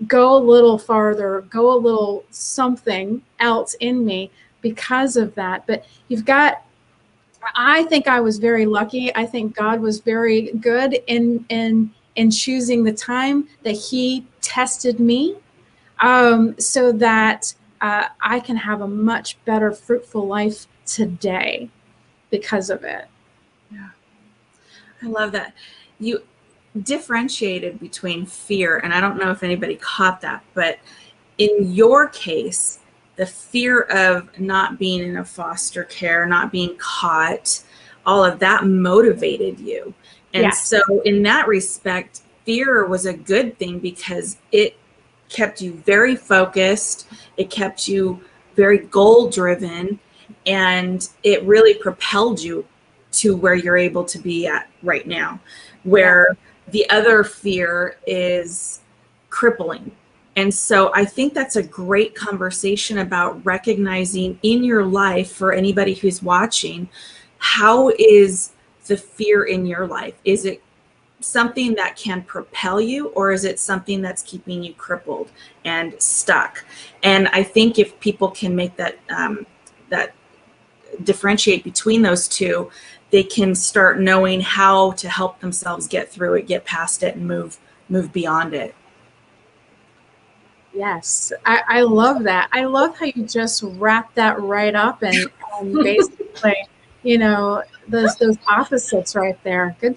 go 0.07 0.35
a 0.35 0.47
little 0.53 0.79
farther 0.79 1.45
go 1.51 1.65
a 1.77 1.85
little 1.89 2.25
something 2.31 3.21
else 3.39 3.75
in 3.81 4.07
me 4.07 4.31
because 4.63 5.19
of 5.19 5.35
that. 5.35 5.67
But 5.67 5.85
you've 6.09 6.25
got 6.25 6.65
I 7.55 7.85
think 7.85 8.09
I 8.09 8.21
was 8.21 8.39
very 8.39 8.67
lucky. 8.67 9.15
I 9.15 9.27
think 9.27 9.55
God 9.55 9.81
was 9.81 10.01
very 10.01 10.53
good 10.53 11.01
in 11.07 11.45
in 11.49 11.91
in 12.17 12.31
choosing 12.31 12.83
the 12.83 12.93
time 12.93 13.49
that 13.63 13.73
He 13.73 14.27
tested 14.41 14.99
me, 14.99 15.37
um, 16.01 16.59
so 16.59 16.93
that 16.93 17.55
uh, 17.81 18.07
I 18.21 18.41
can 18.41 18.57
have 18.57 18.81
a 18.81 18.89
much 18.89 19.43
better, 19.45 19.73
fruitful 19.73 20.27
life 20.27 20.67
today 20.85 21.71
because 22.31 22.71
of 22.71 22.83
it. 22.85 23.07
Yeah, 23.71 23.91
I 25.03 25.07
love 25.07 25.33
that. 25.33 25.55
You 26.01 26.23
differentiated 26.83 27.79
between 27.81 28.27
fear, 28.27 28.79
and 28.79 28.93
I 28.93 29.01
don't 29.01 29.17
know 29.17 29.31
if 29.31 29.43
anybody 29.43 29.77
caught 29.77 30.21
that, 30.23 30.45
but 30.55 30.79
in 31.39 31.73
your 31.73 32.09
case, 32.09 32.81
the 33.19 33.27
fear 33.27 33.83
of 33.83 34.39
not 34.39 34.79
being 34.79 35.03
in 35.03 35.17
a 35.19 35.25
foster 35.25 35.85
care, 35.85 36.25
not 36.25 36.53
being 36.53 36.75
caught, 36.79 37.63
all 38.07 38.25
of 38.25 38.39
that 38.39 38.65
motivated 38.65 39.59
you. 39.59 39.93
And 40.33 40.45
Yes. 40.45 40.67
so, 40.67 40.81
in 41.05 41.23
that 41.25 41.49
respect, 41.49 42.21
fear 42.47 42.87
was 42.87 43.07
a 43.07 43.13
good 43.13 43.59
thing 43.59 43.81
because 43.81 44.39
it 44.53 44.77
kept 45.29 45.61
you 45.61 45.73
very 45.85 46.15
focused, 46.15 47.09
it 47.37 47.51
kept 47.51 47.89
you 47.89 48.21
very 48.55 48.79
goal 48.79 49.29
driven, 49.29 49.99
and 50.47 51.09
it 51.25 51.43
really 51.43 51.75
propelled 51.75 52.41
you 52.41 52.65
to 53.11 53.37
where 53.37 53.55
you're 53.55 53.77
able 53.77 54.05
to 54.05 54.19
be 54.19 54.47
at 54.47 54.69
right 54.83 55.07
now. 55.09 55.41
Where 55.83 56.37
the 56.69 56.89
other 56.89 57.25
fear 57.25 57.97
is 58.07 58.81
crippling. 59.29 59.91
And 60.39 60.55
so 60.55 60.93
I 60.95 61.05
think 61.05 61.35
that's 61.35 61.57
a 61.57 61.63
great 61.65 62.15
conversation 62.15 62.99
about 62.99 63.45
recognizing 63.45 64.39
in 64.45 64.63
your 64.63 64.85
life 64.85 65.33
for 65.33 65.53
anybody 65.53 65.95
who's 65.95 66.23
watching 66.23 66.89
how 67.39 67.91
is 67.99 68.53
the 68.87 68.97
fear 68.97 69.43
in 69.43 69.67
your 69.67 69.89
life? 69.89 70.15
Is 70.25 70.45
it 70.45 70.63
something 71.19 71.75
that 71.75 71.97
can 71.97 72.23
propel 72.23 72.81
you 72.81 73.09
or 73.09 73.33
is 73.33 73.45
it 73.45 73.59
something 73.59 74.01
that's 74.01 74.23
keeping 74.23 74.63
you 74.63 74.75
crippled 74.75 75.33
and 75.65 76.01
stuck? 76.01 76.65
And 77.03 77.27
I 77.33 77.43
think 77.43 77.81
if 77.81 77.99
people 77.99 78.31
can 78.31 78.55
make 78.55 78.77
that 78.77 78.97
um, 79.11 79.45
that 79.89 80.15
differentiate 81.03 81.65
between 81.65 82.01
those 82.03 82.29
two, 82.29 82.71
they 83.11 83.25
can 83.25 83.57
start 83.57 83.99
knowing 83.99 84.41
how 84.41 84.93
to 84.93 85.09
help 85.09 85.41
themselves 85.41 85.89
get 85.89 86.09
through 86.09 86.35
it, 86.35 86.47
get 86.47 86.65
past 86.65 87.03
it, 87.03 87.17
and 87.17 87.27
move 87.27 87.59
move 87.89 88.13
beyond 88.13 88.55
it. 88.55 88.77
Yes, 90.79 91.33
I, 91.45 91.63
I 91.67 91.81
love 91.81 92.23
that. 92.23 92.49
I 92.53 92.65
love 92.65 92.97
how 92.97 93.07
you 93.07 93.25
just 93.25 93.65
wrap 93.65 94.15
that 94.15 94.41
right 94.41 94.77
up 94.77 95.03
and, 95.03 95.29
and 95.59 95.75
basically, 95.83 96.55
you 97.03 97.19
know, 97.19 97.65
those 97.89 98.15
those 98.15 98.37
opposites 98.47 99.17
right 99.17 99.37
there. 99.43 99.77
Good, 99.81 99.97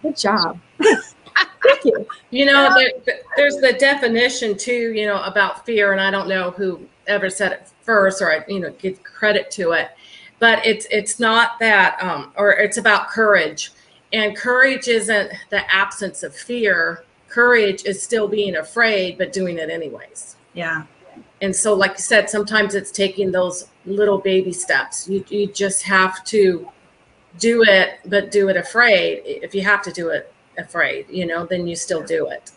good 0.00 0.16
job. 0.16 0.58
Thank 0.80 1.84
you. 1.84 2.08
You 2.30 2.46
know, 2.46 2.74
there, 2.74 3.18
there's 3.36 3.56
the 3.56 3.74
definition 3.74 4.56
too, 4.56 4.94
you 4.94 5.04
know, 5.04 5.22
about 5.22 5.66
fear, 5.66 5.92
and 5.92 6.00
I 6.00 6.10
don't 6.10 6.28
know 6.28 6.50
who 6.50 6.80
ever 7.06 7.28
said 7.28 7.52
it 7.52 7.70
first, 7.82 8.22
or 8.22 8.32
I, 8.32 8.42
you 8.48 8.60
know, 8.60 8.70
give 8.78 9.02
credit 9.02 9.50
to 9.50 9.72
it, 9.72 9.90
but 10.38 10.64
it's 10.64 10.86
it's 10.90 11.20
not 11.20 11.58
that, 11.58 12.02
um, 12.02 12.32
or 12.36 12.52
it's 12.52 12.78
about 12.78 13.10
courage, 13.10 13.72
and 14.14 14.34
courage 14.34 14.88
isn't 14.88 15.30
the 15.50 15.70
absence 15.70 16.22
of 16.22 16.34
fear. 16.34 17.04
Courage 17.32 17.86
is 17.86 18.02
still 18.02 18.28
being 18.28 18.56
afraid, 18.56 19.16
but 19.16 19.32
doing 19.32 19.58
it 19.58 19.70
anyways. 19.70 20.36
Yeah. 20.52 20.84
And 21.40 21.56
so, 21.56 21.72
like 21.72 21.92
you 21.92 21.98
said, 21.98 22.28
sometimes 22.28 22.74
it's 22.74 22.90
taking 22.90 23.32
those 23.32 23.68
little 23.86 24.18
baby 24.18 24.52
steps. 24.52 25.08
You 25.08 25.24
you 25.30 25.46
just 25.46 25.82
have 25.84 26.22
to 26.24 26.68
do 27.38 27.64
it, 27.66 28.00
but 28.04 28.30
do 28.30 28.50
it 28.50 28.58
afraid. 28.58 29.22
If 29.24 29.54
you 29.54 29.62
have 29.62 29.80
to 29.82 29.92
do 29.92 30.10
it 30.10 30.30
afraid, 30.58 31.06
you 31.08 31.24
know, 31.24 31.46
then 31.46 31.66
you 31.66 31.74
still 31.74 32.02
do 32.02 32.28
it. 32.28 32.50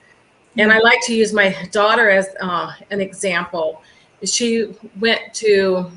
And 0.57 0.73
I 0.73 0.79
like 0.79 0.99
to 1.03 1.15
use 1.15 1.31
my 1.31 1.55
daughter 1.71 2.09
as 2.09 2.27
uh, 2.41 2.73
an 2.91 2.99
example. 2.99 3.81
She 4.25 4.73
went 4.99 5.33
to 5.35 5.89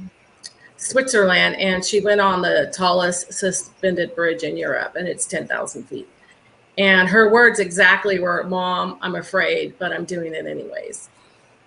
Switzerland 0.76 1.56
and 1.56 1.84
she 1.84 2.00
went 2.00 2.20
on 2.20 2.42
the 2.42 2.72
tallest 2.72 3.32
suspended 3.32 4.14
bridge 4.14 4.44
in 4.44 4.56
Europe, 4.56 4.94
and 4.94 5.08
it's 5.08 5.26
10,000 5.26 5.82
feet. 5.84 6.08
And 6.78 7.08
her 7.08 7.30
words 7.30 7.58
exactly 7.58 8.20
were, 8.20 8.44
Mom, 8.44 8.98
I'm 9.02 9.16
afraid, 9.16 9.74
but 9.78 9.92
I'm 9.92 10.04
doing 10.04 10.32
it 10.32 10.46
anyways. 10.46 11.10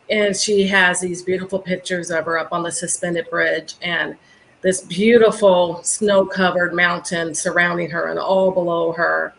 And 0.10 0.36
she 0.36 0.66
has 0.68 1.02
these 1.02 1.22
beautiful 1.22 1.60
pictures 1.60 2.12
of 2.12 2.26
her 2.26 2.40
up 2.40 2.54
on 2.54 2.64
the 2.64 2.72
suspended 2.72 3.30
bridge 3.30 3.76
and 3.82 4.18
this 4.62 4.82
beautiful 4.82 5.84
snow 5.84 6.26
covered 6.26 6.74
mountain 6.74 7.36
surrounding 7.36 7.90
her 7.90 8.08
and 8.08 8.20
all 8.20 8.52
below 8.52 8.92
her. 8.94 9.34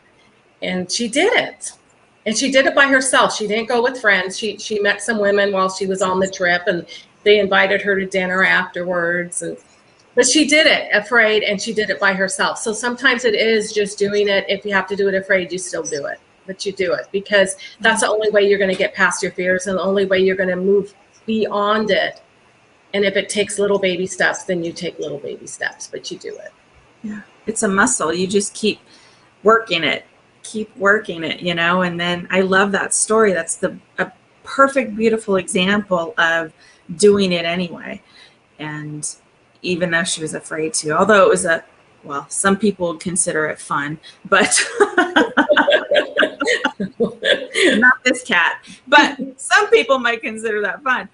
And 0.62 0.90
she 0.90 1.08
did 1.08 1.32
it. 1.32 1.72
And 2.26 2.36
she 2.36 2.52
did 2.52 2.66
it 2.66 2.74
by 2.74 2.86
herself. 2.86 3.34
She 3.34 3.46
didn't 3.46 3.68
go 3.68 3.82
with 3.82 4.00
friends. 4.00 4.38
She 4.38 4.58
she 4.58 4.78
met 4.78 5.02
some 5.02 5.18
women 5.18 5.52
while 5.52 5.68
she 5.68 5.86
was 5.86 6.02
on 6.02 6.20
the 6.20 6.30
trip 6.30 6.62
and 6.66 6.86
they 7.24 7.40
invited 7.40 7.82
her 7.82 7.98
to 7.98 8.06
dinner 8.06 8.44
afterwards 8.44 9.42
and 9.42 9.56
but 10.14 10.26
she 10.26 10.46
did 10.46 10.66
it 10.66 10.88
afraid 10.92 11.42
and 11.42 11.60
she 11.60 11.72
did 11.72 11.90
it 11.90 11.98
by 11.98 12.12
herself. 12.12 12.58
So 12.58 12.72
sometimes 12.72 13.24
it 13.24 13.34
is 13.34 13.72
just 13.72 13.98
doing 13.98 14.28
it. 14.28 14.44
If 14.48 14.64
you 14.64 14.72
have 14.72 14.86
to 14.88 14.96
do 14.96 15.08
it 15.08 15.14
afraid, 15.14 15.52
you 15.52 15.58
still 15.58 15.82
do 15.82 16.06
it. 16.06 16.18
But 16.46 16.66
you 16.66 16.72
do 16.72 16.92
it 16.92 17.06
because 17.12 17.54
that's 17.80 18.00
the 18.00 18.08
only 18.08 18.28
way 18.30 18.42
you're 18.42 18.58
going 18.58 18.70
to 18.70 18.76
get 18.76 18.94
past 18.94 19.22
your 19.22 19.32
fears 19.32 19.68
and 19.68 19.78
the 19.78 19.82
only 19.82 20.06
way 20.06 20.18
you're 20.18 20.36
going 20.36 20.48
to 20.48 20.56
move 20.56 20.92
beyond 21.24 21.90
it. 21.90 22.20
And 22.94 23.04
if 23.04 23.16
it 23.16 23.28
takes 23.28 23.58
little 23.58 23.78
baby 23.78 24.06
steps, 24.06 24.42
then 24.44 24.62
you 24.62 24.72
take 24.72 24.98
little 24.98 25.18
baby 25.18 25.46
steps, 25.46 25.86
but 25.86 26.10
you 26.10 26.18
do 26.18 26.34
it. 26.36 26.52
Yeah. 27.02 27.22
It's 27.46 27.62
a 27.62 27.68
muscle. 27.68 28.12
You 28.12 28.26
just 28.26 28.54
keep 28.54 28.80
working 29.44 29.84
it, 29.84 30.04
keep 30.42 30.76
working 30.76 31.24
it, 31.24 31.40
you 31.40 31.54
know. 31.54 31.82
And 31.82 31.98
then 31.98 32.26
I 32.30 32.40
love 32.40 32.72
that 32.72 32.92
story. 32.92 33.32
That's 33.32 33.56
the 33.56 33.78
a 33.98 34.10
perfect, 34.44 34.96
beautiful 34.96 35.36
example 35.36 36.14
of 36.18 36.52
doing 36.96 37.32
it 37.32 37.44
anyway. 37.44 38.02
And 38.58 39.08
even 39.62 39.90
though 39.90 40.04
she 40.04 40.20
was 40.20 40.34
afraid 40.34 40.74
to, 40.74 40.90
although 40.90 41.24
it 41.24 41.28
was 41.28 41.44
a 41.44 41.64
well, 42.04 42.26
some 42.28 42.56
people 42.56 42.88
would 42.88 43.00
consider 43.00 43.46
it 43.46 43.60
fun, 43.60 43.98
but 44.24 44.60
not 46.98 48.02
this 48.04 48.24
cat. 48.24 48.64
But 48.88 49.18
some 49.40 49.68
people 49.70 49.98
might 49.98 50.20
consider 50.20 50.60
that 50.62 50.82
fun. 50.82 51.08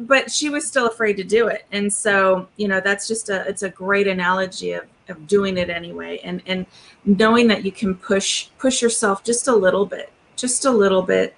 But 0.00 0.30
she 0.30 0.50
was 0.50 0.66
still 0.66 0.88
afraid 0.88 1.14
to 1.14 1.24
do 1.24 1.48
it. 1.48 1.66
And 1.72 1.92
so, 1.92 2.48
you 2.56 2.68
know, 2.68 2.80
that's 2.80 3.08
just 3.08 3.28
a 3.28 3.46
it's 3.48 3.62
a 3.62 3.70
great 3.70 4.06
analogy 4.06 4.72
of, 4.72 4.84
of 5.08 5.26
doing 5.26 5.58
it 5.58 5.68
anyway 5.70 6.20
and 6.24 6.42
and 6.46 6.64
knowing 7.04 7.46
that 7.48 7.64
you 7.64 7.72
can 7.72 7.94
push 7.94 8.48
push 8.58 8.80
yourself 8.80 9.24
just 9.24 9.48
a 9.48 9.54
little 9.54 9.84
bit, 9.86 10.12
just 10.36 10.64
a 10.64 10.70
little 10.70 11.02
bit, 11.02 11.34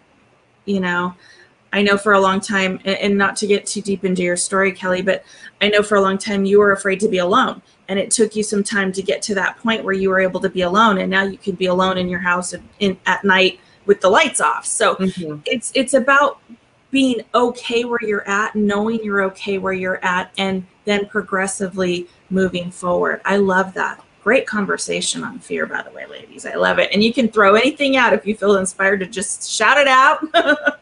you 0.64 0.80
know. 0.80 1.14
I 1.76 1.82
know 1.82 1.98
for 1.98 2.14
a 2.14 2.20
long 2.20 2.40
time, 2.40 2.80
and, 2.86 3.18
not 3.18 3.36
to 3.36 3.46
get 3.46 3.66
too 3.66 3.82
deep 3.82 4.02
into 4.02 4.22
your 4.22 4.36
story, 4.38 4.72
Kelly, 4.72 5.02
but 5.02 5.22
I 5.60 5.68
know 5.68 5.82
for 5.82 5.96
a 5.96 6.00
long 6.00 6.16
time 6.16 6.46
you 6.46 6.58
were 6.58 6.72
afraid 6.72 6.98
to 7.00 7.08
be 7.08 7.18
alone. 7.18 7.60
And 7.88 7.98
it 7.98 8.10
took 8.10 8.34
you 8.34 8.42
some 8.42 8.64
time 8.64 8.92
to 8.92 9.02
get 9.02 9.20
to 9.22 9.34
that 9.34 9.58
point 9.58 9.84
where 9.84 9.92
you 9.92 10.08
were 10.08 10.18
able 10.18 10.40
to 10.40 10.48
be 10.48 10.62
alone. 10.62 10.96
And 10.98 11.10
now 11.10 11.24
you 11.24 11.36
can 11.36 11.54
be 11.54 11.66
alone 11.66 11.98
in 11.98 12.08
your 12.08 12.18
house 12.20 12.54
in, 12.80 12.96
at 13.04 13.24
night 13.24 13.60
with 13.84 14.00
the 14.00 14.08
lights 14.08 14.40
off. 14.40 14.64
So 14.64 14.94
Mhm. 14.96 15.42
it's 15.44 15.70
it's 15.74 15.92
about 15.92 16.38
being 16.90 17.20
okay 17.34 17.84
where 17.84 18.02
you're 18.02 18.26
at, 18.26 18.56
knowing 18.56 19.04
you're 19.04 19.22
okay 19.24 19.58
where 19.58 19.74
you're 19.74 20.02
at, 20.02 20.32
and 20.38 20.66
then 20.86 21.04
progressively 21.06 22.06
moving 22.30 22.70
forward. 22.70 23.20
I 23.26 23.36
love 23.36 23.74
that. 23.74 24.02
Great 24.24 24.46
conversation 24.46 25.22
on 25.22 25.38
fear, 25.40 25.66
by 25.66 25.82
the 25.82 25.90
way, 25.90 26.06
ladies. 26.06 26.46
I 26.46 26.54
love 26.54 26.78
it. 26.78 26.88
And 26.92 27.04
you 27.04 27.12
can 27.12 27.28
throw 27.28 27.54
anything 27.54 27.98
out 27.98 28.14
if 28.14 28.26
you 28.26 28.34
feel 28.34 28.56
inspired 28.56 29.00
to 29.00 29.06
just 29.06 29.50
shout 29.50 29.76
it 29.76 29.86
out. 29.88 30.26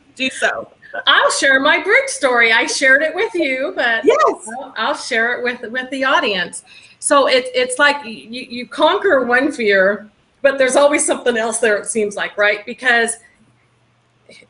Do 0.14 0.30
so. 0.30 0.70
I'll 1.07 1.30
share 1.30 1.61
my 1.61 1.83
bridge 1.83 2.09
story. 2.09 2.52
I 2.52 2.66
shared 2.66 3.02
it 3.02 3.14
with 3.14 3.35
you, 3.35 3.72
but 3.74 4.04
Yes. 4.04 4.48
I'll, 4.59 4.74
I'll 4.76 4.96
share 4.96 5.38
it 5.38 5.44
with 5.44 5.70
with 5.70 5.90
the 5.90 6.04
audience. 6.04 6.64
So 6.98 7.26
it, 7.28 7.46
it's 7.54 7.78
like 7.78 8.04
you, 8.04 8.12
you 8.28 8.66
conquer 8.66 9.24
one 9.24 9.52
fear, 9.52 10.09
but 10.40 10.57
there's 10.57 10.76
always 10.76 11.04
something 11.04 11.37
else 11.37 11.59
there. 11.59 11.76
It 11.76 11.87
seems 11.87 12.16
like 12.16 12.37
right 12.38 12.64
because 12.64 13.16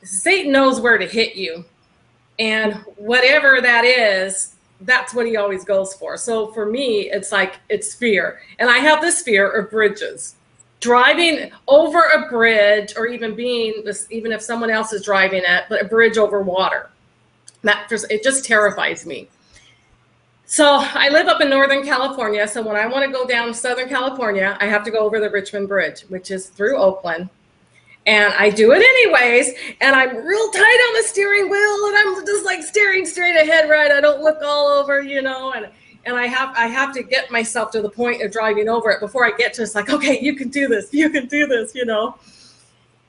Satan 0.03 0.53
knows 0.53 0.81
where 0.81 0.99
to 0.99 1.07
hit 1.07 1.35
you, 1.35 1.65
and 2.39 2.75
whatever 2.97 3.61
that 3.61 3.85
is, 3.85 4.55
that's 4.83 5.15
what 5.15 5.27
he 5.27 5.37
always 5.37 5.65
goes 5.65 5.95
for. 5.95 6.17
So 6.17 6.53
for 6.53 6.67
me, 6.67 7.11
it's 7.11 7.33
like 7.33 7.57
it's 7.69 7.95
fear, 7.95 8.41
and 8.59 8.69
I 8.71 8.79
have 8.79 9.01
this 9.01 9.23
fear 9.23 9.51
of 9.51 9.71
bridges. 9.71 10.37
Driving 10.85 11.51
over 11.67 11.99
a 11.99 12.29
bridge, 12.29 12.93
or 12.95 13.07
even 13.07 13.35
being 13.35 13.83
this, 13.87 14.07
even 14.11 14.33
if 14.33 14.43
someone 14.43 14.69
else 14.69 14.93
is 14.93 15.03
driving 15.03 15.43
it, 15.47 15.65
but 15.71 15.81
a 15.81 15.87
bridge 15.87 16.19
over 16.19 16.43
water. 16.43 16.91
That 17.63 17.89
just 17.89 18.11
it 18.11 18.23
just 18.23 18.45
terrifies 18.45 19.07
me. 19.07 19.29
So 20.45 20.77
i 20.79 21.09
live 21.09 21.27
up 21.27 21.41
in 21.41 21.49
northern 21.49 21.83
california 21.83 22.47
so 22.47 22.61
when 22.61 22.77
i 22.77 22.87
want 22.87 23.03
to 23.03 23.11
go 23.11 23.27
down 23.27 23.55
southern 23.55 23.89
california 23.89 24.59
i 24.61 24.67
have 24.67 24.85
to 24.85 24.91
go 24.91 24.99
over 24.99 25.19
the 25.19 25.31
richmond 25.31 25.69
bridge 25.69 26.03
which 26.11 26.31
is 26.31 26.49
through 26.51 26.77
oakland. 26.77 27.31
And 28.05 28.35
i 28.35 28.51
do 28.51 28.73
it 28.73 28.83
anyways 28.93 29.55
and 29.81 29.97
i'm 29.97 30.15
real 30.15 30.51
tight 30.51 30.61
on 30.89 30.95
the 31.01 31.09
steering 31.09 31.49
wheel 31.49 31.87
and 31.87 31.97
i'm 31.97 32.27
just 32.27 32.45
like 32.45 32.63
steering 32.63 33.07
straight 33.07 33.37
ahead 33.37 33.71
right? 33.71 33.91
I 33.91 34.03
don't 34.03 34.23
look 34.23 34.43
all 34.45 34.69
over 34.69 35.01
you 35.01 35.23
know 35.23 35.53
and 35.53 35.69
and 36.07 36.17
i 36.17 36.27
have 36.27 36.55
i 36.57 36.67
have 36.67 36.93
to 36.93 37.03
get 37.03 37.31
myself 37.31 37.71
to 37.71 37.81
the 37.83 37.91
point 37.91 38.23
of 38.23 38.31
driving 38.31 38.69
over 38.69 38.91
it 38.91 39.01
before 39.01 39.25
i 39.25 39.31
get 39.37 39.53
to 39.55 39.63
it's 39.63 39.75
like 39.75 39.91
okay 39.91 40.21
you 40.21 40.35
can 40.35 40.49
do 40.49 40.69
this 40.69 40.93
you 40.93 41.11
can 41.11 41.27
do 41.27 41.47
this 41.47 41.75
you 41.75 41.85
know 41.85 42.17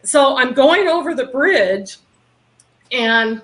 so 0.04 0.38
i'm 0.38 0.54
going 0.54 0.88
over 0.88 1.14
the 1.14 1.26
bridge 1.26 1.98
and 2.92 3.42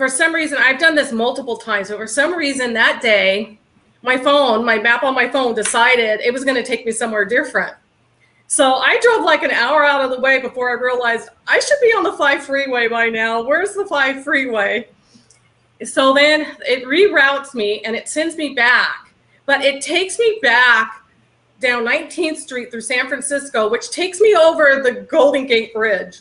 for 0.00 0.08
some 0.08 0.34
reason, 0.34 0.56
I've 0.58 0.78
done 0.78 0.94
this 0.94 1.12
multiple 1.12 1.58
times, 1.58 1.90
but 1.90 1.98
for 1.98 2.06
some 2.06 2.34
reason 2.34 2.72
that 2.72 3.02
day, 3.02 3.58
my 4.02 4.16
phone, 4.16 4.64
my 4.64 4.78
map 4.78 5.02
on 5.02 5.14
my 5.14 5.28
phone 5.28 5.54
decided 5.54 6.20
it 6.20 6.32
was 6.32 6.42
going 6.42 6.56
to 6.56 6.62
take 6.62 6.86
me 6.86 6.92
somewhere 6.92 7.26
different. 7.26 7.74
So 8.46 8.76
I 8.76 8.98
drove 9.00 9.26
like 9.26 9.42
an 9.42 9.50
hour 9.50 9.84
out 9.84 10.02
of 10.02 10.10
the 10.10 10.18
way 10.18 10.40
before 10.40 10.70
I 10.70 10.80
realized 10.80 11.28
I 11.46 11.60
should 11.60 11.76
be 11.82 11.88
on 11.88 12.02
the 12.02 12.14
5 12.14 12.42
freeway 12.42 12.88
by 12.88 13.10
now. 13.10 13.42
Where's 13.42 13.74
the 13.74 13.84
5 13.84 14.24
freeway? 14.24 14.88
So 15.84 16.12
then 16.12 16.56
it 16.66 16.84
reroutes 16.84 17.54
me 17.54 17.82
and 17.84 17.96
it 17.96 18.08
sends 18.08 18.36
me 18.36 18.54
back, 18.54 19.14
but 19.46 19.62
it 19.62 19.82
takes 19.82 20.18
me 20.18 20.38
back 20.42 21.04
down 21.60 21.84
19th 21.84 22.36
Street 22.36 22.70
through 22.70 22.80
San 22.80 23.08
Francisco, 23.08 23.68
which 23.68 23.90
takes 23.90 24.20
me 24.20 24.34
over 24.34 24.82
the 24.82 25.06
Golden 25.10 25.46
Gate 25.46 25.72
Bridge. 25.72 26.20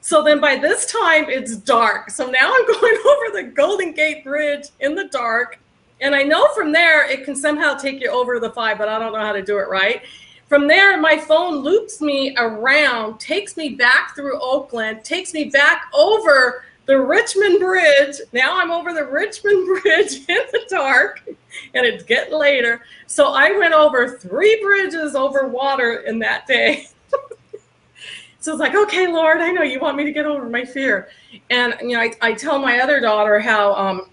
So 0.00 0.22
then 0.22 0.40
by 0.40 0.56
this 0.56 0.86
time 0.86 1.26
it's 1.28 1.56
dark. 1.56 2.10
So 2.10 2.26
now 2.26 2.52
I'm 2.54 2.66
going 2.80 2.98
over 3.06 3.42
the 3.42 3.52
Golden 3.54 3.92
Gate 3.92 4.24
Bridge 4.24 4.68
in 4.80 4.94
the 4.94 5.08
dark. 5.08 5.58
And 6.00 6.14
I 6.14 6.22
know 6.22 6.48
from 6.54 6.72
there 6.72 7.08
it 7.08 7.24
can 7.24 7.36
somehow 7.36 7.74
take 7.74 8.00
you 8.00 8.10
over 8.10 8.40
the 8.40 8.50
five, 8.50 8.78
but 8.78 8.88
I 8.88 8.98
don't 8.98 9.12
know 9.12 9.20
how 9.20 9.32
to 9.32 9.42
do 9.42 9.58
it 9.58 9.68
right. 9.68 10.02
From 10.48 10.66
there, 10.66 11.00
my 11.00 11.16
phone 11.16 11.58
loops 11.58 12.00
me 12.00 12.34
around, 12.36 13.20
takes 13.20 13.56
me 13.56 13.70
back 13.70 14.16
through 14.16 14.40
Oakland, 14.40 15.04
takes 15.04 15.32
me 15.32 15.44
back 15.44 15.84
over 15.94 16.64
the 16.90 17.00
Richmond 17.00 17.60
Bridge. 17.60 18.16
Now 18.32 18.60
I'm 18.60 18.72
over 18.72 18.92
the 18.92 19.04
Richmond 19.04 19.64
Bridge 19.82 20.16
in 20.28 20.40
the 20.50 20.66
dark, 20.68 21.22
and 21.24 21.86
it's 21.86 22.02
getting 22.02 22.36
later. 22.36 22.82
So 23.06 23.32
I 23.32 23.56
went 23.56 23.74
over 23.74 24.18
three 24.18 24.60
bridges 24.60 25.14
over 25.14 25.46
water 25.46 26.00
in 26.00 26.18
that 26.18 26.46
day. 26.48 26.88
So 28.42 28.52
it's 28.52 28.60
like, 28.60 28.74
okay, 28.74 29.06
Lord, 29.06 29.42
I 29.42 29.50
know 29.50 29.60
you 29.60 29.78
want 29.80 29.98
me 29.98 30.04
to 30.04 30.12
get 30.12 30.24
over 30.24 30.48
my 30.48 30.64
fear. 30.64 31.10
And, 31.50 31.74
you 31.82 31.90
know, 31.90 32.00
I, 32.00 32.14
I 32.22 32.32
tell 32.32 32.58
my 32.58 32.80
other 32.80 32.98
daughter 32.98 33.38
how, 33.38 33.74
um, 33.74 34.06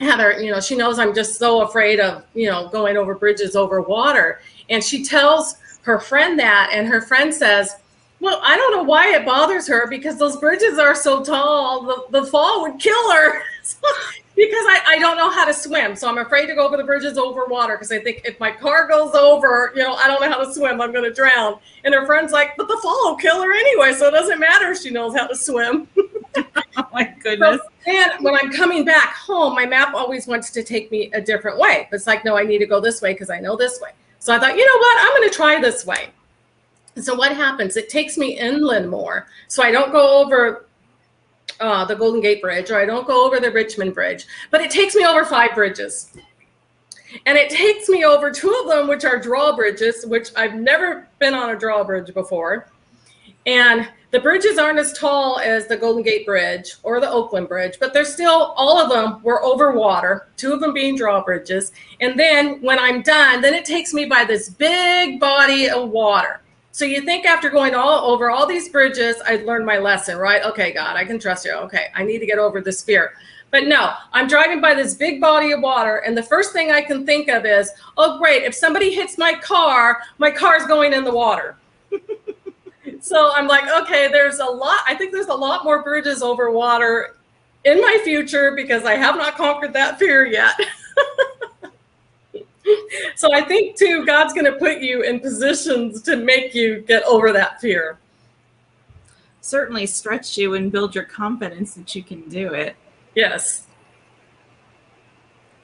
Heather, 0.00 0.38
you 0.38 0.50
know, 0.50 0.60
she 0.60 0.76
knows 0.76 0.98
I'm 0.98 1.14
just 1.14 1.38
so 1.38 1.62
afraid 1.62 1.98
of, 1.98 2.24
you 2.34 2.50
know, 2.50 2.68
going 2.68 2.98
over 2.98 3.14
bridges 3.14 3.56
over 3.56 3.80
water. 3.80 4.42
And 4.68 4.84
she 4.84 5.02
tells 5.02 5.56
her 5.80 5.98
friend 5.98 6.38
that, 6.40 6.72
and 6.74 6.86
her 6.86 7.00
friend 7.00 7.32
says, 7.32 7.76
well, 8.24 8.40
I 8.42 8.56
don't 8.56 8.72
know 8.72 8.82
why 8.82 9.14
it 9.14 9.26
bothers 9.26 9.68
her 9.68 9.86
because 9.86 10.18
those 10.18 10.38
bridges 10.38 10.78
are 10.78 10.94
so 10.94 11.22
tall, 11.22 11.82
the, 11.82 12.20
the 12.20 12.26
fall 12.26 12.62
would 12.62 12.80
kill 12.80 13.12
her. 13.12 13.42
because 14.34 14.64
I, 14.66 14.82
I 14.86 14.98
don't 14.98 15.18
know 15.18 15.30
how 15.30 15.44
to 15.44 15.52
swim. 15.52 15.94
So 15.94 16.08
I'm 16.08 16.16
afraid 16.16 16.46
to 16.46 16.54
go 16.54 16.66
over 16.66 16.78
the 16.78 16.84
bridges 16.84 17.18
over 17.18 17.44
water 17.44 17.74
because 17.74 17.92
I 17.92 17.98
think 17.98 18.22
if 18.24 18.40
my 18.40 18.50
car 18.50 18.88
goes 18.88 19.14
over, 19.14 19.72
you 19.76 19.82
know, 19.82 19.94
I 19.94 20.06
don't 20.06 20.22
know 20.22 20.30
how 20.30 20.42
to 20.42 20.52
swim, 20.52 20.80
I'm 20.80 20.90
going 20.90 21.04
to 21.04 21.12
drown. 21.12 21.58
And 21.84 21.92
her 21.92 22.06
friend's 22.06 22.32
like, 22.32 22.56
but 22.56 22.66
the 22.66 22.78
fall 22.82 23.10
will 23.10 23.16
kill 23.16 23.42
her 23.42 23.52
anyway. 23.52 23.92
So 23.92 24.08
it 24.08 24.12
doesn't 24.12 24.40
matter 24.40 24.72
if 24.72 24.80
she 24.80 24.90
knows 24.90 25.14
how 25.14 25.26
to 25.26 25.36
swim. 25.36 25.86
Oh 25.96 26.44
my 26.94 27.14
goodness. 27.22 27.60
So, 27.84 27.92
and 27.92 28.24
when 28.24 28.34
I'm 28.34 28.50
coming 28.50 28.86
back 28.86 29.14
home, 29.14 29.54
my 29.54 29.66
map 29.66 29.92
always 29.92 30.26
wants 30.26 30.48
to 30.52 30.62
take 30.62 30.90
me 30.90 31.10
a 31.12 31.20
different 31.20 31.58
way. 31.58 31.88
It's 31.92 32.06
like, 32.06 32.24
no, 32.24 32.38
I 32.38 32.44
need 32.44 32.58
to 32.58 32.66
go 32.66 32.80
this 32.80 33.02
way 33.02 33.12
because 33.12 33.28
I 33.28 33.38
know 33.38 33.54
this 33.54 33.80
way. 33.82 33.90
So 34.18 34.34
I 34.34 34.38
thought, 34.38 34.56
you 34.56 34.64
know 34.64 34.78
what? 34.78 34.98
I'm 35.02 35.20
going 35.20 35.28
to 35.28 35.34
try 35.34 35.60
this 35.60 35.84
way. 35.84 36.08
So 36.96 37.14
what 37.14 37.36
happens? 37.36 37.76
It 37.76 37.88
takes 37.88 38.16
me 38.16 38.38
inland 38.38 38.88
more. 38.88 39.26
So 39.48 39.62
I 39.62 39.70
don't 39.70 39.92
go 39.92 40.22
over 40.22 40.66
uh, 41.60 41.84
the 41.84 41.94
Golden 41.94 42.20
Gate 42.20 42.40
Bridge 42.40 42.70
or 42.70 42.78
I 42.78 42.84
don't 42.84 43.06
go 43.06 43.26
over 43.26 43.40
the 43.40 43.50
Richmond 43.50 43.94
Bridge, 43.94 44.26
but 44.50 44.60
it 44.60 44.70
takes 44.70 44.94
me 44.94 45.04
over 45.04 45.24
five 45.24 45.54
bridges. 45.54 46.16
And 47.26 47.38
it 47.38 47.50
takes 47.50 47.88
me 47.88 48.04
over 48.04 48.30
two 48.30 48.52
of 48.62 48.68
them, 48.68 48.88
which 48.88 49.04
are 49.04 49.20
drawbridges, 49.20 50.04
which 50.06 50.30
I've 50.36 50.54
never 50.54 51.08
been 51.20 51.34
on 51.34 51.50
a 51.50 51.58
drawbridge 51.58 52.12
before. 52.12 52.68
And 53.46 53.88
the 54.10 54.20
bridges 54.20 54.58
aren't 54.58 54.78
as 54.78 54.92
tall 54.92 55.38
as 55.38 55.66
the 55.66 55.76
Golden 55.76 56.02
Gate 56.02 56.24
Bridge 56.24 56.76
or 56.82 57.00
the 57.00 57.10
Oakland 57.10 57.48
Bridge, 57.48 57.78
but 57.78 57.92
they're 57.92 58.04
still, 58.04 58.54
all 58.56 58.78
of 58.78 58.88
them 58.88 59.22
were 59.22 59.42
over 59.42 59.72
water, 59.72 60.28
two 60.36 60.52
of 60.52 60.60
them 60.60 60.72
being 60.72 60.96
drawbridges. 60.96 61.72
And 62.00 62.18
then 62.18 62.60
when 62.62 62.78
I'm 62.78 63.02
done, 63.02 63.40
then 63.40 63.54
it 63.54 63.64
takes 63.64 63.92
me 63.92 64.06
by 64.06 64.24
this 64.24 64.48
big 64.48 65.20
body 65.20 65.68
of 65.68 65.90
water. 65.90 66.40
So 66.74 66.84
you 66.84 67.02
think 67.02 67.24
after 67.24 67.50
going 67.50 67.76
all 67.76 68.10
over 68.10 68.32
all 68.32 68.48
these 68.48 68.68
bridges, 68.68 69.14
I'd 69.24 69.46
learned 69.46 69.64
my 69.64 69.78
lesson, 69.78 70.18
right? 70.18 70.42
Okay, 70.42 70.72
God, 70.72 70.96
I 70.96 71.04
can 71.04 71.20
trust 71.20 71.44
you. 71.44 71.52
Okay, 71.52 71.86
I 71.94 72.02
need 72.02 72.18
to 72.18 72.26
get 72.26 72.40
over 72.40 72.60
this 72.60 72.82
fear. 72.82 73.12
But 73.52 73.68
no, 73.68 73.92
I'm 74.12 74.26
driving 74.26 74.60
by 74.60 74.74
this 74.74 74.92
big 74.92 75.20
body 75.20 75.52
of 75.52 75.60
water, 75.60 75.98
and 75.98 76.18
the 76.18 76.22
first 76.24 76.52
thing 76.52 76.72
I 76.72 76.82
can 76.82 77.06
think 77.06 77.28
of 77.28 77.46
is, 77.46 77.70
oh, 77.96 78.18
great, 78.18 78.42
if 78.42 78.56
somebody 78.56 78.92
hits 78.92 79.16
my 79.16 79.34
car, 79.34 80.00
my 80.18 80.32
car's 80.32 80.66
going 80.66 80.92
in 80.92 81.04
the 81.04 81.14
water. 81.14 81.54
so 83.00 83.30
I'm 83.32 83.46
like, 83.46 83.70
okay, 83.82 84.08
there's 84.08 84.40
a 84.40 84.44
lot, 84.44 84.80
I 84.88 84.96
think 84.96 85.12
there's 85.12 85.28
a 85.28 85.32
lot 85.34 85.62
more 85.62 85.84
bridges 85.84 86.22
over 86.22 86.50
water 86.50 87.14
in 87.62 87.80
my 87.80 88.00
future 88.02 88.56
because 88.56 88.82
I 88.82 88.96
have 88.96 89.14
not 89.14 89.36
conquered 89.36 89.74
that 89.74 90.00
fear 90.00 90.26
yet. 90.26 90.58
so 93.16 93.32
I 93.32 93.42
think 93.42 93.76
too, 93.76 94.04
God's 94.04 94.32
going 94.32 94.46
to 94.46 94.58
put 94.58 94.80
you 94.80 95.02
in 95.02 95.20
positions 95.20 96.02
to 96.02 96.16
make 96.16 96.54
you 96.54 96.80
get 96.80 97.02
over 97.04 97.32
that 97.32 97.60
fear. 97.60 97.98
Certainly 99.40 99.86
stretch 99.86 100.38
you 100.38 100.54
and 100.54 100.72
build 100.72 100.94
your 100.94 101.04
confidence 101.04 101.74
that 101.74 101.94
you 101.94 102.02
can 102.02 102.28
do 102.28 102.54
it. 102.54 102.76
Yes. 103.14 103.66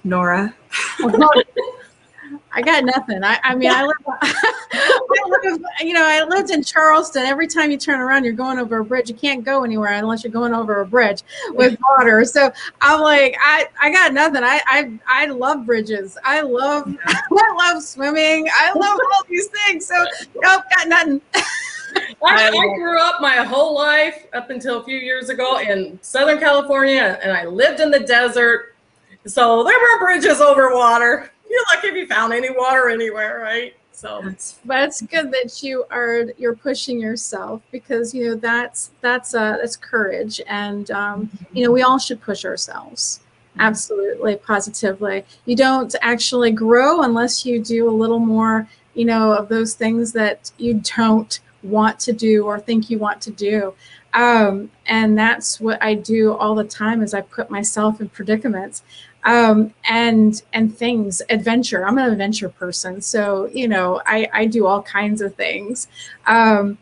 Nora. 0.05 0.55
I 2.53 2.63
got 2.63 2.85
nothing. 2.85 3.25
I, 3.25 3.39
I 3.43 3.55
mean, 3.55 3.71
I 3.71 3.85
live, 3.85 3.97
I 4.07 4.50
live, 5.27 5.61
you 5.81 5.93
know, 5.93 6.05
I 6.05 6.25
lived 6.25 6.51
in 6.51 6.63
Charleston. 6.63 7.25
Every 7.25 7.47
time 7.47 7.71
you 7.71 7.77
turn 7.77 8.01
around, 8.01 8.25
you're 8.25 8.33
going 8.33 8.59
over 8.59 8.79
a 8.79 8.85
bridge. 8.85 9.09
You 9.09 9.15
can't 9.15 9.45
go 9.45 9.65
anywhere 9.65 9.93
unless 9.93 10.25
you're 10.25 10.33
going 10.33 10.55
over 10.55 10.81
a 10.81 10.87
bridge 10.87 11.23
with 11.51 11.79
water. 11.91 12.25
So 12.25 12.53
I'm 12.81 13.01
like, 13.01 13.37
I, 13.41 13.67
I 13.81 13.91
got 13.91 14.13
nothing. 14.13 14.43
I, 14.45 14.61
I, 14.67 14.99
I 15.07 15.27
love 15.27 15.67
bridges. 15.67 16.17
I 16.25 16.43
love, 16.43 16.95
I 17.07 17.55
love 17.57 17.83
swimming. 17.83 18.49
I 18.53 18.73
love 18.73 18.99
all 19.15 19.25
these 19.29 19.49
things. 19.49 19.87
So 19.87 19.95
nope, 20.37 20.63
got 20.77 20.89
nothing. 20.89 21.21
I, 21.35 22.15
I 22.25 22.75
grew 22.77 23.01
up 23.01 23.21
my 23.21 23.37
whole 23.37 23.75
life 23.75 24.27
up 24.33 24.51
until 24.51 24.81
a 24.81 24.85
few 24.85 24.97
years 24.97 25.29
ago 25.29 25.59
in 25.59 25.99
Southern 26.03 26.39
California, 26.39 27.19
and 27.23 27.33
I 27.33 27.47
lived 27.47 27.81
in 27.81 27.91
the 27.91 28.01
desert. 28.01 28.75
So 29.27 29.65
there 29.65 29.79
were 29.79 29.99
bridges 30.07 30.41
over 30.41 30.75
water. 30.75 31.31
You're 31.49 31.65
lucky 31.75 31.89
if 31.89 31.95
you 31.95 32.07
found 32.07 32.33
any 32.33 32.51
water 32.51 32.89
anywhere, 32.89 33.41
right? 33.41 33.75
So 34.01 34.23
That's 34.25 35.03
it's 35.03 35.03
good 35.03 35.31
that 35.31 35.63
you 35.63 35.85
are 35.91 36.25
you're 36.39 36.57
pushing 36.57 36.99
yourself 36.99 37.61
because 37.71 38.15
you 38.15 38.29
know 38.29 38.35
that's 38.35 38.93
that's 39.03 39.35
uh 39.35 39.59
that's 39.59 39.77
courage 39.77 40.41
and 40.47 40.91
um, 40.91 41.31
you 41.53 41.63
know 41.63 41.71
we 41.71 41.83
all 41.83 41.99
should 41.99 42.19
push 42.23 42.47
ourselves. 42.47 43.21
Absolutely 43.59 44.37
positively. 44.37 45.27
You 45.45 45.55
don't 45.55 45.95
actually 46.01 46.51
grow 46.51 47.03
unless 47.03 47.45
you 47.45 47.63
do 47.63 47.91
a 47.91 47.93
little 47.93 48.21
more 48.21 48.67
you 48.95 49.05
know 49.05 49.33
of 49.33 49.51
those 49.51 49.75
things 49.75 50.13
that 50.13 50.51
you 50.57 50.81
don't 50.97 51.41
want 51.63 52.01
to 52.01 52.15
do 52.15 52.47
or 52.47 52.59
think 52.59 52.89
you 52.89 52.99
want 52.99 53.21
to 53.21 53.31
do. 53.31 53.75
Um, 54.15 54.71
and 54.87 55.17
that's 55.17 55.61
what 55.61 55.81
I 55.83 55.93
do 55.95 56.33
all 56.33 56.55
the 56.55 56.65
time 56.65 57.03
is 57.03 57.13
I 57.13 57.21
put 57.21 57.51
myself 57.51 58.01
in 58.01 58.09
predicaments 58.09 58.83
um, 59.25 59.73
and 59.89 60.43
and 60.53 60.77
things 60.77 61.23
adventure. 61.29 61.87
I'm 61.87 61.99
an 61.99 62.11
adventure 62.11 62.49
person 62.49 63.01
so 63.01 63.47
you 63.53 63.69
know 63.69 64.01
i 64.07 64.29
i 64.33 64.47
do 64.47 64.67
all 64.67 64.83
kinds 64.83 65.21
of 65.21 65.35
things. 65.35 65.89
Um, 66.27 66.79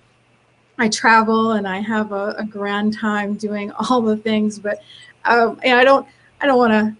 i 0.81 0.89
travel 0.89 1.53
and 1.53 1.67
i 1.67 1.81
have 1.81 2.13
a, 2.13 2.37
a 2.39 2.45
grand 2.45 2.97
time 2.97 3.35
doing 3.35 3.73
all 3.91 4.01
the 4.01 4.17
things 4.17 4.61
but 4.61 4.81
um, 5.25 5.59
i 5.65 5.83
don't 5.83 6.07
i 6.41 6.47
don't 6.47 6.57
want 6.57 6.73
to 6.73 6.97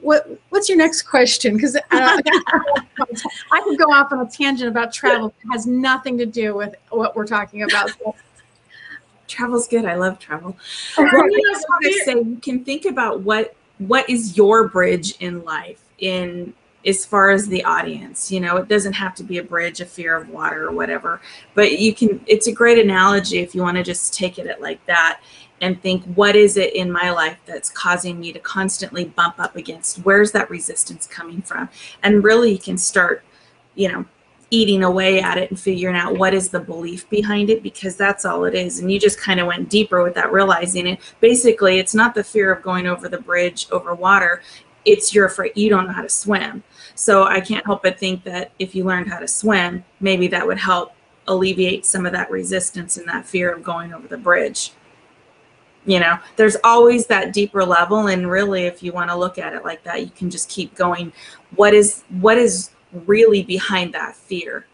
what 0.00 0.28
what's 0.50 0.68
your 0.68 0.78
next 0.78 1.02
question? 1.02 1.54
Because 1.54 1.76
I, 1.90 2.20
I 3.52 3.60
could 3.62 3.78
go 3.78 3.92
off 3.92 4.12
on 4.12 4.20
a 4.20 4.30
tangent 4.30 4.68
about 4.68 4.92
travel 4.92 5.28
it 5.28 5.34
has 5.50 5.66
nothing 5.66 6.16
to 6.18 6.26
do 6.26 6.54
with 6.54 6.74
what 6.90 7.16
we're 7.16 7.26
talking 7.26 7.62
about. 7.62 7.90
So, 7.90 8.14
Travel's 9.26 9.66
good. 9.66 9.84
I 9.84 9.96
love 9.96 10.18
travel. 10.20 10.56
Well, 10.96 11.08
I 11.08 11.40
just 11.52 11.66
want 11.68 11.84
to 11.84 11.92
say 12.04 12.14
you 12.14 12.38
can 12.40 12.64
think 12.64 12.84
about 12.84 13.20
what 13.20 13.55
what 13.78 14.08
is 14.08 14.36
your 14.36 14.68
bridge 14.68 15.16
in 15.20 15.44
life 15.44 15.82
in 15.98 16.54
as 16.86 17.04
far 17.04 17.30
as 17.30 17.48
the 17.48 17.64
audience? 17.64 18.30
You 18.30 18.40
know 18.40 18.56
it 18.56 18.68
doesn't 18.68 18.94
have 18.94 19.14
to 19.16 19.24
be 19.24 19.38
a 19.38 19.42
bridge 19.42 19.80
a 19.80 19.86
fear 19.86 20.16
of 20.16 20.28
water 20.28 20.68
or 20.68 20.72
whatever 20.72 21.20
but 21.54 21.78
you 21.78 21.94
can 21.94 22.20
it's 22.26 22.46
a 22.46 22.52
great 22.52 22.78
analogy 22.78 23.38
if 23.38 23.54
you 23.54 23.62
want 23.62 23.76
to 23.76 23.82
just 23.82 24.14
take 24.14 24.38
it 24.38 24.46
at 24.46 24.60
like 24.60 24.84
that 24.86 25.20
and 25.60 25.80
think 25.80 26.04
what 26.14 26.36
is 26.36 26.56
it 26.56 26.74
in 26.74 26.92
my 26.92 27.10
life 27.10 27.38
that's 27.46 27.70
causing 27.70 28.20
me 28.20 28.32
to 28.32 28.38
constantly 28.38 29.06
bump 29.06 29.40
up 29.40 29.56
against? 29.56 29.98
Where's 29.98 30.32
that 30.32 30.50
resistance 30.50 31.06
coming 31.06 31.40
from? 31.40 31.70
And 32.02 32.22
really 32.22 32.52
you 32.52 32.58
can 32.58 32.78
start 32.78 33.24
you 33.74 33.92
know 33.92 34.04
eating 34.50 34.84
away 34.84 35.20
at 35.20 35.38
it 35.38 35.50
and 35.50 35.58
figuring 35.58 35.96
out 35.96 36.16
what 36.16 36.32
is 36.32 36.48
the 36.48 36.60
belief 36.60 37.08
behind 37.10 37.50
it 37.50 37.62
because 37.62 37.96
that's 37.96 38.24
all 38.24 38.44
it 38.44 38.54
is. 38.54 38.78
And 38.78 38.90
you 38.90 39.00
just 39.00 39.18
kind 39.18 39.40
of 39.40 39.46
went 39.46 39.68
deeper 39.68 40.02
with 40.02 40.14
that 40.14 40.32
realizing 40.32 40.86
it. 40.86 41.00
Basically 41.20 41.78
it's 41.78 41.94
not 41.94 42.14
the 42.14 42.22
fear 42.22 42.52
of 42.52 42.62
going 42.62 42.86
over 42.86 43.08
the 43.08 43.20
bridge 43.20 43.66
over 43.72 43.94
water. 43.94 44.42
It's 44.84 45.12
you're 45.12 45.26
afraid 45.26 45.52
you 45.56 45.68
don't 45.68 45.86
know 45.86 45.92
how 45.92 46.02
to 46.02 46.08
swim. 46.08 46.62
So 46.94 47.24
i 47.24 47.40
can't 47.40 47.66
help 47.66 47.82
but 47.82 47.98
think 47.98 48.22
that 48.24 48.52
if 48.58 48.74
you 48.74 48.84
learned 48.84 49.08
how 49.08 49.18
to 49.18 49.28
swim 49.28 49.84
maybe 50.00 50.28
that 50.28 50.46
would 50.46 50.58
help 50.58 50.92
alleviate 51.28 51.84
some 51.84 52.06
of 52.06 52.12
that 52.12 52.30
resistance 52.30 52.96
and 52.96 53.08
that 53.08 53.26
fear 53.26 53.52
of 53.52 53.64
going 53.64 53.92
over 53.92 54.06
the 54.06 54.16
bridge. 54.16 54.72
You 55.86 56.00
know 56.00 56.18
there's 56.36 56.56
always 56.62 57.06
that 57.06 57.32
deeper 57.32 57.64
level 57.64 58.06
and 58.06 58.30
really 58.30 58.66
if 58.66 58.82
you 58.82 58.92
want 58.92 59.10
to 59.10 59.16
look 59.16 59.38
at 59.38 59.54
it 59.54 59.64
like 59.64 59.82
that 59.84 60.02
you 60.02 60.10
can 60.10 60.30
just 60.30 60.48
keep 60.48 60.74
going. 60.76 61.12
What 61.56 61.74
is 61.74 62.04
what 62.08 62.38
is 62.38 62.70
really 63.06 63.42
behind 63.42 63.92
that 63.94 64.16
fear. 64.16 64.66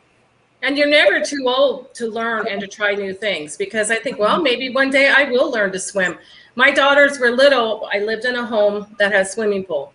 And 0.62 0.78
you're 0.78 0.88
never 0.88 1.20
too 1.20 1.44
old 1.46 1.92
to 1.94 2.06
learn 2.06 2.46
and 2.46 2.60
to 2.60 2.68
try 2.68 2.94
new 2.94 3.12
things 3.12 3.56
because 3.56 3.90
I 3.90 3.96
think, 3.96 4.18
well, 4.18 4.40
maybe 4.40 4.70
one 4.70 4.90
day 4.90 5.08
I 5.08 5.24
will 5.24 5.50
learn 5.50 5.72
to 5.72 5.78
swim. 5.78 6.18
My 6.54 6.70
daughters 6.70 7.18
were 7.18 7.30
little. 7.30 7.88
I 7.92 7.98
lived 7.98 8.24
in 8.24 8.36
a 8.36 8.46
home 8.46 8.94
that 8.98 9.10
has 9.12 9.32
swimming 9.32 9.64
pool. 9.64 9.92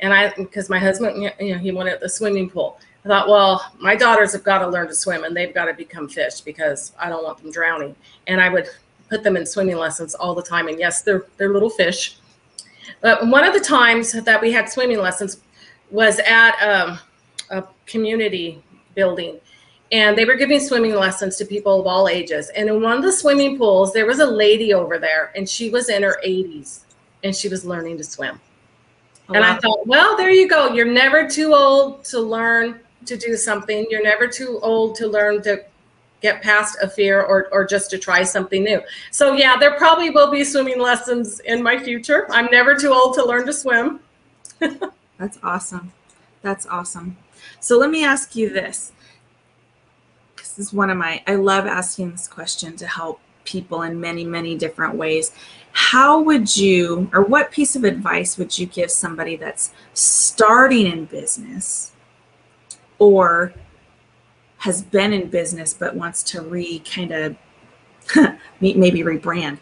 And 0.00 0.14
I, 0.14 0.32
because 0.34 0.70
my 0.70 0.78
husband, 0.78 1.30
you 1.38 1.52
know, 1.52 1.58
he 1.58 1.70
wanted 1.70 2.00
the 2.00 2.08
swimming 2.08 2.48
pool. 2.48 2.80
I 3.04 3.08
thought, 3.08 3.28
well, 3.28 3.72
my 3.78 3.94
daughters 3.94 4.32
have 4.32 4.42
got 4.42 4.60
to 4.60 4.68
learn 4.68 4.88
to 4.88 4.94
swim 4.94 5.24
and 5.24 5.36
they've 5.36 5.52
got 5.52 5.66
to 5.66 5.74
become 5.74 6.08
fish 6.08 6.40
because 6.40 6.92
I 6.98 7.10
don't 7.10 7.22
want 7.22 7.42
them 7.42 7.50
drowning. 7.50 7.94
And 8.26 8.40
I 8.40 8.48
would 8.48 8.68
put 9.10 9.22
them 9.22 9.36
in 9.36 9.44
swimming 9.44 9.76
lessons 9.76 10.14
all 10.14 10.34
the 10.34 10.42
time. 10.42 10.68
And 10.68 10.78
yes, 10.78 11.02
they're, 11.02 11.26
they're 11.36 11.52
little 11.52 11.68
fish. 11.68 12.16
But 13.02 13.26
one 13.26 13.44
of 13.44 13.52
the 13.52 13.60
times 13.60 14.12
that 14.12 14.40
we 14.40 14.50
had 14.50 14.70
swimming 14.70 14.98
lessons 14.98 15.42
was 15.90 16.20
at, 16.20 16.52
um, 16.62 16.98
community 17.90 18.62
building 18.94 19.40
and 19.92 20.16
they 20.16 20.24
were 20.24 20.36
giving 20.36 20.60
swimming 20.60 20.94
lessons 20.94 21.36
to 21.36 21.44
people 21.44 21.80
of 21.80 21.86
all 21.86 22.08
ages. 22.08 22.48
And 22.50 22.68
in 22.68 22.80
one 22.80 22.98
of 22.98 23.02
the 23.02 23.12
swimming 23.12 23.58
pools, 23.58 23.92
there 23.92 24.06
was 24.06 24.20
a 24.20 24.26
lady 24.26 24.72
over 24.72 24.98
there, 24.98 25.32
and 25.34 25.48
she 25.48 25.70
was 25.70 25.88
in 25.88 26.02
her 26.02 26.20
80s, 26.24 26.80
and 27.24 27.34
she 27.34 27.48
was 27.48 27.64
learning 27.64 27.98
to 27.98 28.04
swim. 28.04 28.40
Oh, 29.28 29.34
and 29.34 29.42
wow. 29.42 29.52
I 29.52 29.58
thought, 29.58 29.86
well, 29.86 30.16
there 30.16 30.30
you 30.30 30.48
go. 30.48 30.72
You're 30.72 30.86
never 30.86 31.28
too 31.28 31.54
old 31.54 32.04
to 32.06 32.20
learn 32.20 32.80
to 33.06 33.16
do 33.16 33.36
something. 33.36 33.86
You're 33.90 34.02
never 34.02 34.28
too 34.28 34.60
old 34.62 34.94
to 34.96 35.08
learn 35.08 35.42
to 35.42 35.64
get 36.20 36.42
past 36.42 36.76
a 36.82 36.88
fear 36.88 37.22
or, 37.22 37.48
or 37.50 37.64
just 37.64 37.90
to 37.90 37.98
try 37.98 38.22
something 38.22 38.62
new. 38.62 38.80
So 39.10 39.32
yeah, 39.32 39.56
there 39.56 39.76
probably 39.76 40.10
will 40.10 40.30
be 40.30 40.44
swimming 40.44 40.78
lessons 40.78 41.40
in 41.40 41.62
my 41.62 41.78
future. 41.78 42.26
I'm 42.30 42.46
never 42.46 42.74
too 42.74 42.92
old 42.92 43.14
to 43.14 43.24
learn 43.24 43.46
to 43.46 43.52
swim. 43.54 44.00
That's 45.18 45.38
awesome. 45.42 45.92
That's 46.42 46.66
awesome. 46.66 47.16
So 47.60 47.78
let 47.78 47.90
me 47.90 48.04
ask 48.04 48.34
you 48.34 48.48
this. 48.48 48.92
This 50.38 50.58
is 50.58 50.72
one 50.72 50.90
of 50.90 50.96
my, 50.96 51.22
I 51.26 51.34
love 51.34 51.66
asking 51.66 52.12
this 52.12 52.26
question 52.26 52.74
to 52.76 52.86
help 52.86 53.20
people 53.44 53.82
in 53.82 54.00
many, 54.00 54.24
many 54.24 54.56
different 54.56 54.94
ways. 54.94 55.32
How 55.72 56.20
would 56.20 56.56
you, 56.56 57.10
or 57.12 57.22
what 57.22 57.50
piece 57.50 57.76
of 57.76 57.84
advice 57.84 58.38
would 58.38 58.58
you 58.58 58.66
give 58.66 58.90
somebody 58.90 59.36
that's 59.36 59.72
starting 59.92 60.86
in 60.86 61.04
business 61.04 61.92
or 62.98 63.52
has 64.58 64.82
been 64.82 65.12
in 65.12 65.28
business 65.28 65.74
but 65.74 65.94
wants 65.94 66.22
to 66.22 66.42
re 66.42 66.80
kind 66.80 67.12
of 67.12 67.36
maybe 68.60 69.00
rebrand? 69.00 69.58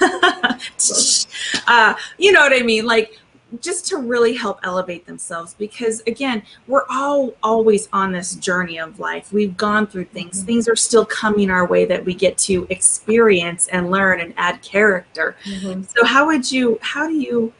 uh, 1.66 1.94
you 2.18 2.32
know 2.32 2.40
what 2.40 2.52
I 2.52 2.62
mean? 2.62 2.86
Like, 2.86 3.18
just 3.60 3.86
to 3.86 3.96
really 3.96 4.34
help 4.34 4.58
elevate 4.62 5.06
themselves 5.06 5.54
because 5.54 6.02
again 6.06 6.42
we're 6.66 6.84
all 6.90 7.34
always 7.42 7.88
on 7.92 8.12
this 8.12 8.34
journey 8.36 8.78
of 8.78 8.98
life. 8.98 9.32
We've 9.32 9.56
gone 9.56 9.86
through 9.86 10.06
things. 10.06 10.38
Mm-hmm. 10.38 10.46
things 10.46 10.68
are 10.68 10.76
still 10.76 11.04
coming 11.04 11.50
our 11.50 11.66
way 11.66 11.84
that 11.84 12.04
we 12.04 12.14
get 12.14 12.38
to 12.38 12.66
experience 12.70 13.68
and 13.68 13.90
learn 13.90 14.20
and 14.20 14.34
add 14.36 14.62
character. 14.62 15.36
Mm-hmm. 15.44 15.82
so 15.82 16.04
how 16.04 16.26
would 16.26 16.50
you 16.50 16.78
how 16.82 17.06
do 17.06 17.14
you 17.14 17.52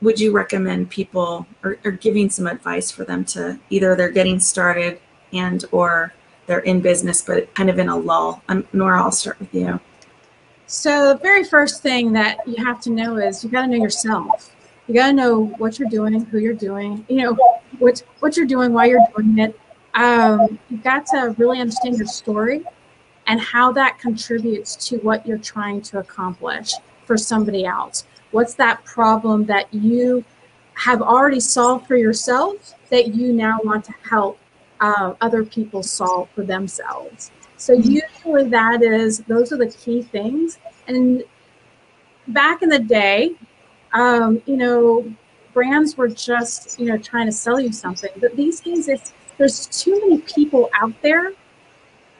would 0.00 0.20
you 0.20 0.30
recommend 0.30 0.90
people 0.90 1.46
or, 1.64 1.78
or 1.84 1.90
giving 1.90 2.30
some 2.30 2.46
advice 2.46 2.90
for 2.90 3.04
them 3.04 3.24
to 3.24 3.58
either 3.70 3.96
they're 3.96 4.10
getting 4.10 4.38
started 4.38 5.00
and 5.32 5.64
or 5.72 6.12
they're 6.46 6.60
in 6.60 6.80
business 6.80 7.20
but 7.20 7.52
kind 7.54 7.68
of 7.68 7.78
in 7.78 7.88
a 7.88 7.96
lull? 7.96 8.42
Um, 8.48 8.66
nora 8.72 9.02
i'll 9.02 9.12
start 9.12 9.38
with 9.40 9.52
you. 9.54 9.80
So 10.66 11.14
the 11.14 11.18
very 11.20 11.44
first 11.44 11.82
thing 11.82 12.12
that 12.12 12.46
you 12.46 12.62
have 12.62 12.78
to 12.82 12.90
know 12.90 13.16
is 13.16 13.42
you 13.42 13.48
got 13.48 13.62
to 13.62 13.68
know 13.68 13.78
yourself 13.78 14.54
you 14.88 14.94
got 14.94 15.08
to 15.08 15.12
know 15.12 15.44
what 15.58 15.78
you're 15.78 15.88
doing, 15.88 16.24
who 16.24 16.38
you're 16.38 16.54
doing, 16.54 17.04
you 17.08 17.22
know, 17.22 17.36
what, 17.78 18.02
what 18.20 18.36
you're 18.36 18.46
doing, 18.46 18.72
why 18.72 18.86
you're 18.86 19.06
doing 19.14 19.38
it. 19.38 19.60
Um, 19.94 20.58
you've 20.70 20.82
got 20.82 21.06
to 21.06 21.34
really 21.36 21.60
understand 21.60 21.98
your 21.98 22.06
story 22.06 22.64
and 23.26 23.38
how 23.38 23.70
that 23.72 23.98
contributes 23.98 24.74
to 24.88 24.96
what 24.98 25.26
you're 25.26 25.38
trying 25.38 25.82
to 25.82 25.98
accomplish 25.98 26.72
for 27.04 27.18
somebody 27.18 27.66
else. 27.66 28.06
What's 28.30 28.54
that 28.54 28.84
problem 28.84 29.44
that 29.46 29.72
you 29.72 30.24
have 30.74 31.02
already 31.02 31.40
solved 31.40 31.86
for 31.86 31.96
yourself 31.96 32.74
that 32.90 33.14
you 33.14 33.32
now 33.32 33.58
want 33.64 33.84
to 33.84 33.94
help 34.08 34.38
uh, 34.80 35.14
other 35.20 35.44
people 35.44 35.82
solve 35.82 36.30
for 36.30 36.44
themselves? 36.44 37.30
So 37.58 37.74
usually 37.74 38.48
that 38.50 38.82
is, 38.82 39.18
those 39.20 39.52
are 39.52 39.58
the 39.58 39.66
key 39.70 40.02
things. 40.02 40.58
And 40.86 41.24
back 42.28 42.62
in 42.62 42.68
the 42.68 42.78
day, 42.78 43.34
um, 43.92 44.42
you 44.46 44.56
know, 44.56 45.04
brands 45.52 45.96
were 45.96 46.08
just, 46.08 46.78
you 46.78 46.86
know, 46.86 46.98
trying 46.98 47.26
to 47.26 47.32
sell 47.32 47.60
you 47.60 47.72
something. 47.72 48.10
But 48.20 48.36
these 48.36 48.60
days, 48.60 48.88
it's 48.88 49.12
there's 49.38 49.66
too 49.66 49.98
many 50.00 50.18
people 50.22 50.68
out 50.80 50.94
there 51.02 51.32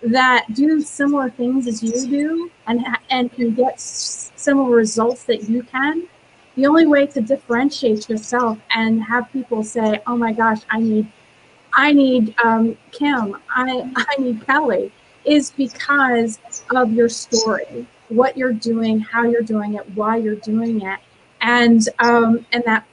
that 0.03 0.47
do 0.55 0.81
similar 0.81 1.29
things 1.31 1.67
as 1.67 1.83
you 1.83 1.93
do 2.07 2.51
and 2.67 2.87
and 3.11 3.33
can 3.33 3.55
get 3.55 3.81
similar 3.81 4.71
results 4.71 5.25
that 5.25 5.49
you 5.49 5.63
can. 5.63 6.07
The 6.55 6.67
only 6.67 6.87
way 6.87 7.07
to 7.07 7.21
differentiate 7.21 8.09
yourself 8.09 8.59
and 8.75 9.03
have 9.03 9.31
people 9.33 9.63
say, 9.63 10.01
"Oh 10.07 10.17
my 10.17 10.33
gosh, 10.33 10.61
I 10.71 10.81
need, 10.81 11.07
I 11.73 11.93
need 11.93 12.35
um, 12.43 12.77
Kim, 12.93 13.37
I 13.55 13.91
I 13.97 14.21
need 14.21 14.45
Kelly," 14.47 14.93
is 15.25 15.51
because 15.53 16.41
of 16.71 16.93
your 16.93 17.09
story, 17.09 17.87
what 18.09 18.37
you're 18.37 18.53
doing, 18.53 19.01
how 19.01 19.25
you're 19.25 19.43
doing 19.43 19.75
it, 19.75 19.89
why 19.95 20.17
you're 20.17 20.37
doing 20.37 20.83
it, 20.83 20.99
and 21.41 21.89
um, 21.99 22.45
and 22.53 22.63
that 22.65 22.87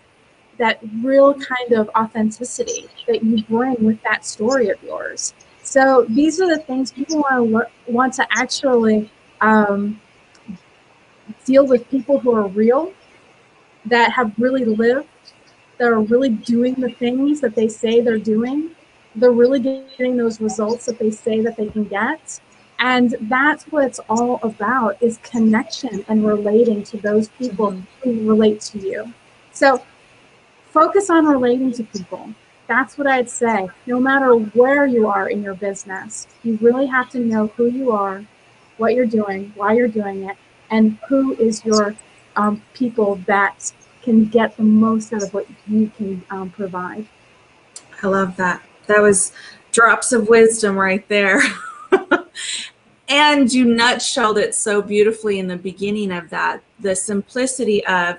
that 0.58 0.79
real 1.01 1.34
kind 1.34 1.73
of 1.73 1.89
authenticity 1.95 2.88
that 3.08 3.23
you 3.23 3.43
bring 3.43 3.75
with 3.84 4.01
that 4.03 4.25
story 4.25 4.69
of 4.69 4.81
yours. 4.84 5.34
So 5.63 6.05
these 6.10 6.39
are 6.39 6.47
the 6.47 6.62
things 6.62 6.91
people 6.91 7.21
want 7.21 7.51
to 7.51 7.91
want 7.91 8.13
to 8.13 8.27
actually 8.31 9.12
um, 9.41 9.99
deal 11.45 11.65
with 11.65 11.89
people 11.89 12.19
who 12.19 12.34
are 12.34 12.47
real, 12.47 12.93
that 13.86 14.12
have 14.12 14.34
really 14.38 14.65
lived, 14.65 15.08
that 15.77 15.88
are 15.88 16.01
really 16.01 16.29
doing 16.29 16.75
the 16.75 16.89
things 16.89 17.41
that 17.41 17.55
they 17.55 17.67
say 17.67 17.99
they're 17.99 18.17
doing. 18.17 18.71
They're 19.15 19.31
really 19.31 19.60
getting 19.60 20.17
those 20.17 20.41
results 20.41 20.86
that 20.88 20.99
they 20.99 21.10
say 21.10 21.41
that 21.41 21.55
they 21.55 21.67
can 21.67 21.86
get, 21.86 22.39
and 22.79 23.15
that's 23.21 23.63
what 23.65 23.85
it's 23.85 23.99
all 24.09 24.39
about 24.43 25.01
is 25.01 25.17
connection 25.23 26.05
and 26.07 26.25
relating 26.25 26.83
to 26.83 26.97
those 26.97 27.29
people 27.29 27.71
mm-hmm. 27.71 27.81
who 28.01 28.29
relate 28.29 28.61
to 28.61 28.79
you. 28.79 29.13
So 29.51 29.83
focus 30.71 31.09
on 31.09 31.25
relating 31.25 31.71
to 31.73 31.83
people. 31.83 32.33
That's 32.67 32.97
what 32.97 33.07
I'd 33.07 33.29
say. 33.29 33.69
No 33.85 33.99
matter 33.99 34.35
where 34.35 34.85
you 34.85 35.07
are 35.07 35.29
in 35.29 35.43
your 35.43 35.53
business, 35.53 36.27
you 36.43 36.57
really 36.61 36.88
have 36.88 37.09
to 37.11 37.19
know 37.19 37.47
who 37.55 37.67
you 37.67 37.91
are, 37.91 38.25
what 38.77 38.93
you're 38.95 39.05
doing, 39.05 39.53
why 39.55 39.73
you're 39.73 39.88
doing 39.88 40.23
it, 40.23 40.35
and 40.69 40.97
who 41.07 41.33
is 41.35 41.63
your 41.63 41.95
um, 42.35 42.61
people 42.73 43.15
that 43.27 43.71
can 44.01 44.25
get 44.25 44.57
the 44.57 44.63
most 44.63 45.13
out 45.13 45.23
of 45.23 45.33
what 45.33 45.47
you 45.67 45.91
can 45.95 46.23
um, 46.29 46.49
provide. 46.49 47.07
I 48.01 48.07
love 48.07 48.35
that. 48.38 48.61
That 48.88 49.01
was 49.01 49.31
drops 49.71 50.11
of 50.11 50.27
wisdom 50.27 50.77
right 50.77 51.07
there. 51.07 51.41
and 53.08 53.52
you 53.52 53.65
nutshelled 53.65 54.38
it 54.38 54.56
so 54.56 54.82
beautifully 54.82 55.39
in 55.39 55.48
the 55.48 55.58
beginning 55.58 56.12
of 56.12 56.30
that 56.30 56.62
the 56.80 56.96
simplicity 56.96 57.86
of 57.86 58.18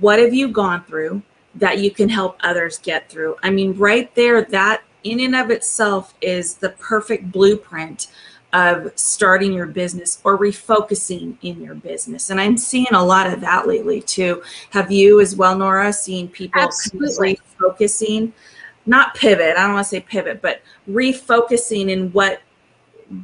what 0.00 0.18
have 0.18 0.32
you 0.32 0.48
gone 0.48 0.82
through 0.84 1.22
that 1.54 1.78
you 1.78 1.90
can 1.90 2.08
help 2.08 2.36
others 2.42 2.78
get 2.78 3.08
through. 3.08 3.36
I 3.42 3.50
mean, 3.50 3.74
right 3.74 4.12
there, 4.14 4.42
that 4.42 4.82
in 5.04 5.20
and 5.20 5.36
of 5.36 5.50
itself 5.50 6.14
is 6.20 6.54
the 6.54 6.70
perfect 6.70 7.30
blueprint 7.30 8.08
of 8.52 8.92
starting 8.94 9.52
your 9.52 9.66
business 9.66 10.20
or 10.24 10.38
refocusing 10.38 11.36
in 11.42 11.60
your 11.60 11.74
business. 11.74 12.30
And 12.30 12.40
I'm 12.40 12.56
seeing 12.56 12.92
a 12.92 13.04
lot 13.04 13.32
of 13.32 13.40
that 13.40 13.66
lately 13.66 14.00
too. 14.00 14.42
Have 14.70 14.90
you 14.92 15.20
as 15.20 15.36
well, 15.36 15.56
Nora, 15.58 15.92
seen 15.92 16.28
people 16.28 16.62
Absolutely. 16.62 17.38
refocusing? 17.60 18.32
Not 18.86 19.14
pivot, 19.14 19.56
I 19.56 19.62
don't 19.62 19.74
want 19.74 19.84
to 19.84 19.90
say 19.90 20.00
pivot, 20.00 20.40
but 20.40 20.62
refocusing 20.88 21.90
in 21.90 22.12
what 22.12 22.42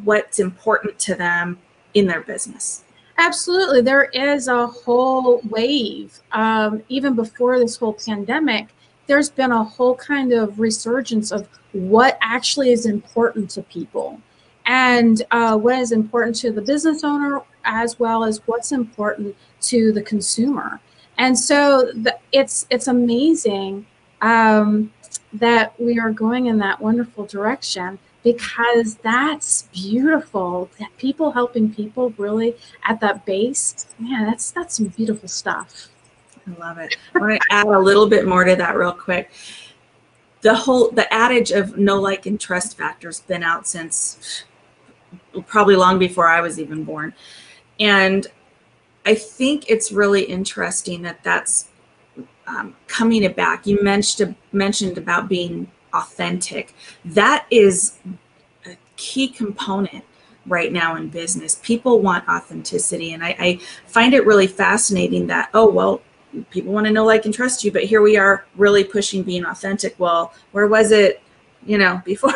what's 0.05 0.39
important 0.39 0.99
to 1.01 1.15
them 1.15 1.59
in 1.95 2.07
their 2.07 2.21
business. 2.21 2.85
Absolutely. 3.19 3.83
There 3.83 4.05
is 4.05 4.49
a 4.49 4.67
whole 4.67 5.41
wave. 5.51 6.19
Um, 6.33 6.83
even 6.89 7.15
before 7.15 7.59
this 7.59 7.77
whole 7.77 7.93
pandemic, 7.93 8.69
there's 9.07 9.29
been 9.29 9.51
a 9.51 9.65
whole 9.65 9.95
kind 9.95 10.33
of 10.33 10.59
resurgence 10.59 11.31
of 11.31 11.47
what 11.73 12.17
actually 12.23 12.73
is 12.73 12.87
important 12.87 13.51
to 13.51 13.63
people 13.63 14.21
and 14.67 15.23
uh, 15.33 15.57
what 15.57 15.79
is 15.79 15.93
important 15.93 16.37
to 16.37 16.53
the 16.53 16.63
business 16.63 17.05
owner 17.05 17.43
as 17.65 17.99
well 17.99 18.25
as 18.25 18.41
what's 18.47 18.73
important 18.73 19.37
to 19.61 19.93
the 19.93 20.03
consumer. 20.03 20.81
And 21.19 21.39
so 21.39 21.93
the, 21.93 22.17
it's 22.33 22.67
it's 22.71 22.87
amazing 22.87 23.85
um, 24.23 24.93
that 25.33 25.79
we 25.79 25.99
are 25.99 26.11
going 26.11 26.47
in 26.47 26.59
that 26.59 26.81
wonderful 26.81 27.27
direction 27.27 27.99
because 28.23 28.97
that's 28.97 29.63
beautiful 29.73 30.71
that 30.79 30.91
people 30.99 31.33
helping 31.33 31.73
people 31.73 32.11
really 32.19 32.55
at 32.85 33.01
that 33.01 33.25
base 33.25 33.87
man 33.99 34.27
that's 34.27 34.51
that's 34.51 34.77
some 34.77 34.87
beautiful 34.89 35.29
stuff 35.29 35.91
I 36.47 36.59
love 36.59 36.79
it. 36.79 36.97
I 37.15 37.19
want 37.19 37.41
to 37.41 37.55
add 37.55 37.67
a 37.67 37.79
little 37.79 38.09
bit 38.09 38.27
more 38.27 38.45
to 38.45 38.57
that 38.57 38.77
real 38.77 38.93
quick. 38.93 39.31
The 40.43 40.55
whole 40.55 40.91
the 40.91 41.13
adage 41.13 41.51
of 41.51 41.77
know 41.77 42.01
like 42.01 42.27
and 42.27 42.41
trust 42.41 42.79
factor's 42.79 43.21
been 43.21 43.43
out 43.43 43.67
since 43.67 44.45
probably 45.47 45.77
long 45.77 45.99
before 45.99 46.29
I 46.29 46.41
was 46.41 46.59
even 46.59 46.85
born. 46.85 47.13
And 47.79 48.27
I 49.05 49.15
think 49.15 49.69
it's 49.69 49.93
really 49.93 50.23
interesting 50.23 51.03
that 51.03 51.23
that's 51.23 51.69
um, 52.47 52.75
coming 52.87 53.31
back. 53.33 53.67
You 53.67 53.83
mentioned 53.83 54.35
mentioned 54.53 54.99
about 54.99 55.29
being 55.29 55.71
authentic. 55.93 56.75
That 57.05 57.47
is 57.51 57.99
a 58.67 58.77
key 58.97 59.29
component 59.29 60.05
right 60.47 60.73
now 60.73 60.97
in 60.97 61.09
business. 61.09 61.61
People 61.63 62.01
want 62.01 62.29
authenticity, 62.29 63.13
and 63.13 63.25
I, 63.25 63.37
I 63.39 63.61
find 63.87 64.15
it 64.15 64.27
really 64.27 64.47
fascinating 64.47 65.27
that 65.29 65.51
oh 65.55 65.69
well, 65.71 66.03
people 66.51 66.73
want 66.73 66.87
to 66.87 66.93
know, 66.93 67.05
like, 67.05 67.25
and 67.25 67.35
trust 67.35 67.65
you, 67.65 67.73
but 67.73 67.85
here 67.85 68.03
we 68.03 68.17
are 68.17 68.47
really 68.57 68.85
pushing 68.85 69.23
being 69.23 69.45
authentic. 69.45 69.95
Well, 69.99 70.33
where 70.53 70.67
was 70.67 70.93
it, 70.93 71.23
you 71.67 71.79
know, 71.79 72.03
before? 72.05 72.35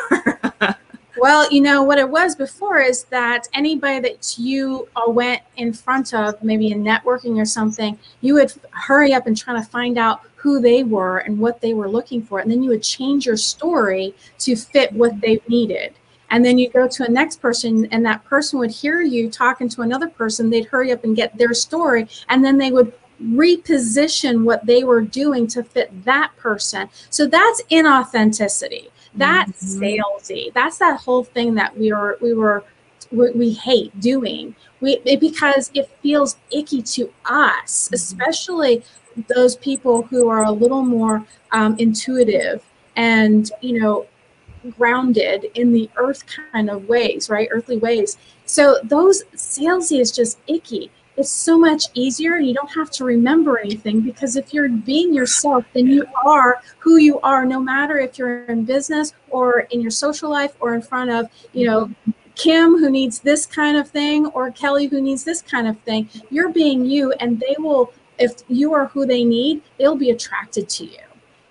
well 1.16 1.48
you 1.50 1.60
know 1.60 1.82
what 1.82 1.98
it 1.98 2.08
was 2.08 2.34
before 2.34 2.78
is 2.80 3.04
that 3.04 3.46
anybody 3.54 4.00
that 4.00 4.36
you 4.38 4.88
went 5.06 5.40
in 5.56 5.72
front 5.72 6.12
of 6.12 6.42
maybe 6.42 6.72
in 6.72 6.82
networking 6.82 7.40
or 7.40 7.44
something 7.44 7.98
you 8.20 8.34
would 8.34 8.52
hurry 8.72 9.14
up 9.14 9.26
and 9.26 9.36
try 9.36 9.54
to 9.54 9.62
find 9.62 9.96
out 9.96 10.22
who 10.44 10.60
they 10.60 10.84
were 10.84 11.18
and 11.20 11.38
what 11.38 11.58
they 11.62 11.72
were 11.72 11.88
looking 11.88 12.22
for 12.22 12.40
and 12.40 12.50
then 12.50 12.62
you 12.62 12.68
would 12.68 12.82
change 12.82 13.24
your 13.24 13.36
story 13.36 14.14
to 14.38 14.54
fit 14.54 14.92
what 14.92 15.18
they 15.22 15.40
needed. 15.48 15.94
And 16.30 16.44
then 16.44 16.58
you 16.58 16.68
go 16.68 16.86
to 16.86 17.04
a 17.06 17.08
next 17.08 17.40
person 17.40 17.86
and 17.92 18.04
that 18.04 18.22
person 18.26 18.58
would 18.58 18.70
hear 18.70 19.00
you 19.00 19.30
talking 19.30 19.70
to 19.70 19.80
another 19.80 20.08
person. 20.08 20.50
They'd 20.50 20.66
hurry 20.66 20.92
up 20.92 21.02
and 21.02 21.16
get 21.16 21.36
their 21.38 21.54
story 21.54 22.06
and 22.28 22.44
then 22.44 22.58
they 22.58 22.72
would 22.72 22.92
reposition 23.22 24.44
what 24.44 24.66
they 24.66 24.84
were 24.84 25.00
doing 25.00 25.46
to 25.46 25.62
fit 25.62 25.88
that 26.04 26.30
person. 26.36 26.90
So 27.08 27.26
that's 27.26 27.62
inauthenticity. 27.70 28.88
That's 29.14 29.76
Mhm. 29.76 29.80
salesy. 29.80 30.52
That's 30.52 30.76
that 30.76 31.00
whole 31.00 31.24
thing 31.24 31.54
that 31.54 31.78
we 31.78 31.90
were 31.90 32.18
we 32.20 32.34
were 32.34 32.64
we, 33.12 33.30
we 33.30 33.50
hate 33.52 33.98
doing. 34.00 34.54
We 34.82 34.98
it, 35.06 35.20
because 35.20 35.70
it 35.72 35.88
feels 36.02 36.36
icky 36.50 36.82
to 36.96 37.10
us 37.24 37.88
Mhm. 37.88 37.94
especially 37.94 38.82
those 39.34 39.56
people 39.56 40.02
who 40.02 40.28
are 40.28 40.44
a 40.44 40.50
little 40.50 40.82
more 40.82 41.24
um, 41.52 41.76
intuitive 41.78 42.62
and 42.96 43.50
you 43.60 43.80
know 43.80 44.06
grounded 44.78 45.46
in 45.54 45.72
the 45.72 45.90
earth 45.96 46.24
kind 46.52 46.70
of 46.70 46.88
ways, 46.88 47.28
right? 47.28 47.48
Earthly 47.50 47.76
ways. 47.78 48.16
So 48.46 48.78
those 48.82 49.22
salesy 49.34 50.00
is 50.00 50.10
just 50.10 50.38
icky. 50.46 50.90
It's 51.16 51.30
so 51.30 51.56
much 51.56 51.84
easier. 51.94 52.34
and 52.34 52.46
You 52.46 52.54
don't 52.54 52.72
have 52.74 52.90
to 52.92 53.04
remember 53.04 53.58
anything 53.58 54.00
because 54.00 54.36
if 54.36 54.52
you're 54.52 54.68
being 54.68 55.14
yourself, 55.14 55.64
then 55.72 55.86
you 55.86 56.04
are 56.26 56.60
who 56.78 56.96
you 56.96 57.20
are, 57.20 57.44
no 57.44 57.60
matter 57.60 57.98
if 57.98 58.18
you're 58.18 58.46
in 58.46 58.64
business 58.64 59.12
or 59.30 59.60
in 59.70 59.80
your 59.80 59.92
social 59.92 60.30
life 60.30 60.54
or 60.60 60.74
in 60.74 60.82
front 60.82 61.10
of, 61.10 61.28
you 61.52 61.66
know, 61.66 61.90
Kim 62.34 62.76
who 62.78 62.90
needs 62.90 63.20
this 63.20 63.46
kind 63.46 63.76
of 63.76 63.88
thing 63.88 64.26
or 64.26 64.50
Kelly 64.50 64.86
who 64.86 65.00
needs 65.00 65.22
this 65.22 65.40
kind 65.40 65.68
of 65.68 65.78
thing. 65.80 66.08
You're 66.30 66.52
being 66.52 66.84
you 66.84 67.12
and 67.12 67.38
they 67.38 67.54
will, 67.58 67.92
if 68.18 68.32
you 68.48 68.72
are 68.74 68.86
who 68.86 69.06
they 69.06 69.24
need, 69.24 69.62
they'll 69.78 69.96
be 69.96 70.10
attracted 70.10 70.68
to 70.70 70.84
you. 70.84 70.98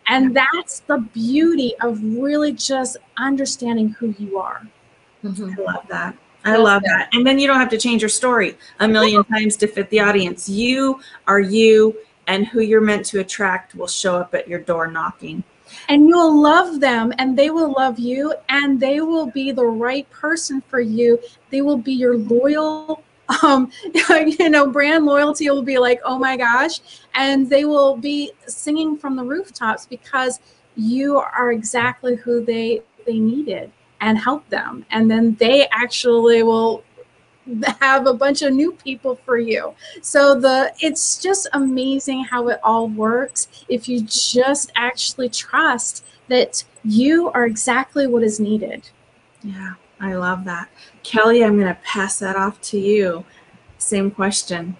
And 0.07 0.35
that's 0.35 0.81
the 0.81 0.97
beauty 1.13 1.73
of 1.81 2.01
really 2.03 2.51
just 2.51 2.97
understanding 3.17 3.89
who 3.89 4.13
you 4.19 4.37
are. 4.37 4.67
Mhm. 5.23 5.57
I 5.57 5.61
love 5.61 5.87
that. 5.89 6.17
I 6.45 6.57
love 6.57 6.83
that. 6.83 7.07
And 7.13 7.25
then 7.25 7.39
you 7.39 7.47
don't 7.47 7.59
have 7.59 7.69
to 7.69 7.77
change 7.77 8.01
your 8.01 8.09
story 8.09 8.57
a 8.81 8.87
million 8.87 9.23
times 9.23 9.55
to 9.57 9.67
fit 9.67 9.89
the 9.89 10.01
audience. 10.01 10.49
You 10.49 10.99
are 11.25 11.39
you, 11.39 11.95
and 12.27 12.47
who 12.47 12.59
you're 12.59 12.81
meant 12.81 13.05
to 13.07 13.19
attract 13.19 13.75
will 13.75 13.87
show 13.87 14.15
up 14.17 14.35
at 14.35 14.47
your 14.47 14.59
door 14.59 14.87
knocking. 14.87 15.43
And 15.89 16.07
you'll 16.07 16.41
love 16.41 16.79
them 16.79 17.13
and 17.17 17.37
they 17.37 17.49
will 17.49 17.71
love 17.71 17.97
you 17.97 18.33
and 18.49 18.79
they 18.79 19.01
will 19.01 19.27
be 19.27 19.51
the 19.51 19.65
right 19.65 20.09
person 20.09 20.61
for 20.67 20.79
you. 20.79 21.19
They 21.49 21.61
will 21.61 21.77
be 21.77 21.93
your 21.93 22.17
loyal 22.17 23.03
um 23.41 23.71
you 24.09 24.49
know 24.49 24.67
brand 24.67 25.05
loyalty 25.05 25.49
will 25.49 25.61
be 25.63 25.77
like 25.77 25.99
oh 26.03 26.17
my 26.19 26.35
gosh 26.35 26.81
and 27.15 27.49
they 27.49 27.65
will 27.65 27.95
be 27.95 28.31
singing 28.47 28.97
from 28.97 29.15
the 29.15 29.23
rooftops 29.23 29.85
because 29.85 30.39
you 30.75 31.17
are 31.17 31.51
exactly 31.51 32.15
who 32.15 32.43
they 32.43 32.81
they 33.05 33.19
needed 33.19 33.71
and 34.01 34.17
help 34.17 34.47
them 34.49 34.85
and 34.91 35.09
then 35.09 35.35
they 35.35 35.67
actually 35.71 36.43
will 36.43 36.83
have 37.81 38.07
a 38.07 38.13
bunch 38.13 38.41
of 38.41 38.53
new 38.53 38.71
people 38.71 39.15
for 39.25 39.37
you 39.37 39.73
so 40.01 40.39
the 40.39 40.73
it's 40.79 41.17
just 41.21 41.47
amazing 41.53 42.23
how 42.23 42.47
it 42.47 42.59
all 42.63 42.87
works 42.87 43.65
if 43.67 43.87
you 43.87 44.01
just 44.01 44.71
actually 44.75 45.29
trust 45.29 46.05
that 46.29 46.63
you 46.85 47.29
are 47.31 47.45
exactly 47.45 48.07
what 48.07 48.23
is 48.23 48.39
needed 48.39 48.89
Yeah, 49.43 49.73
I 49.99 50.15
love 50.15 50.45
that. 50.45 50.69
Kelly, 51.03 51.43
I'm 51.43 51.55
going 51.59 51.67
to 51.67 51.79
pass 51.83 52.19
that 52.19 52.35
off 52.35 52.59
to 52.61 52.79
you. 52.79 53.25
Same 53.77 54.09
question. 54.09 54.77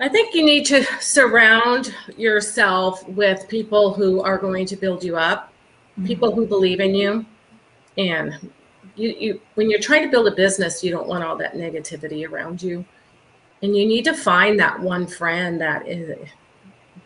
I 0.00 0.08
think 0.08 0.34
you 0.34 0.44
need 0.44 0.66
to 0.66 0.84
surround 1.00 1.94
yourself 2.16 3.08
with 3.08 3.48
people 3.48 3.94
who 3.94 4.20
are 4.22 4.36
going 4.36 4.66
to 4.66 4.76
build 4.76 5.04
you 5.04 5.16
up, 5.16 5.52
mm-hmm. 5.92 6.06
people 6.06 6.34
who 6.34 6.46
believe 6.46 6.80
in 6.80 6.94
you. 6.94 7.24
And 7.96 8.50
you, 8.96 9.14
you 9.18 9.40
when 9.54 9.70
you're 9.70 9.80
trying 9.80 10.02
to 10.02 10.10
build 10.10 10.26
a 10.26 10.34
business, 10.34 10.82
you 10.82 10.90
don't 10.90 11.06
want 11.06 11.22
all 11.22 11.36
that 11.36 11.54
negativity 11.54 12.28
around 12.28 12.60
you. 12.60 12.84
And 13.62 13.76
you 13.76 13.86
need 13.86 14.04
to 14.04 14.14
find 14.14 14.58
that 14.58 14.78
one 14.80 15.06
friend 15.06 15.60
that 15.60 15.86
is 15.88 16.28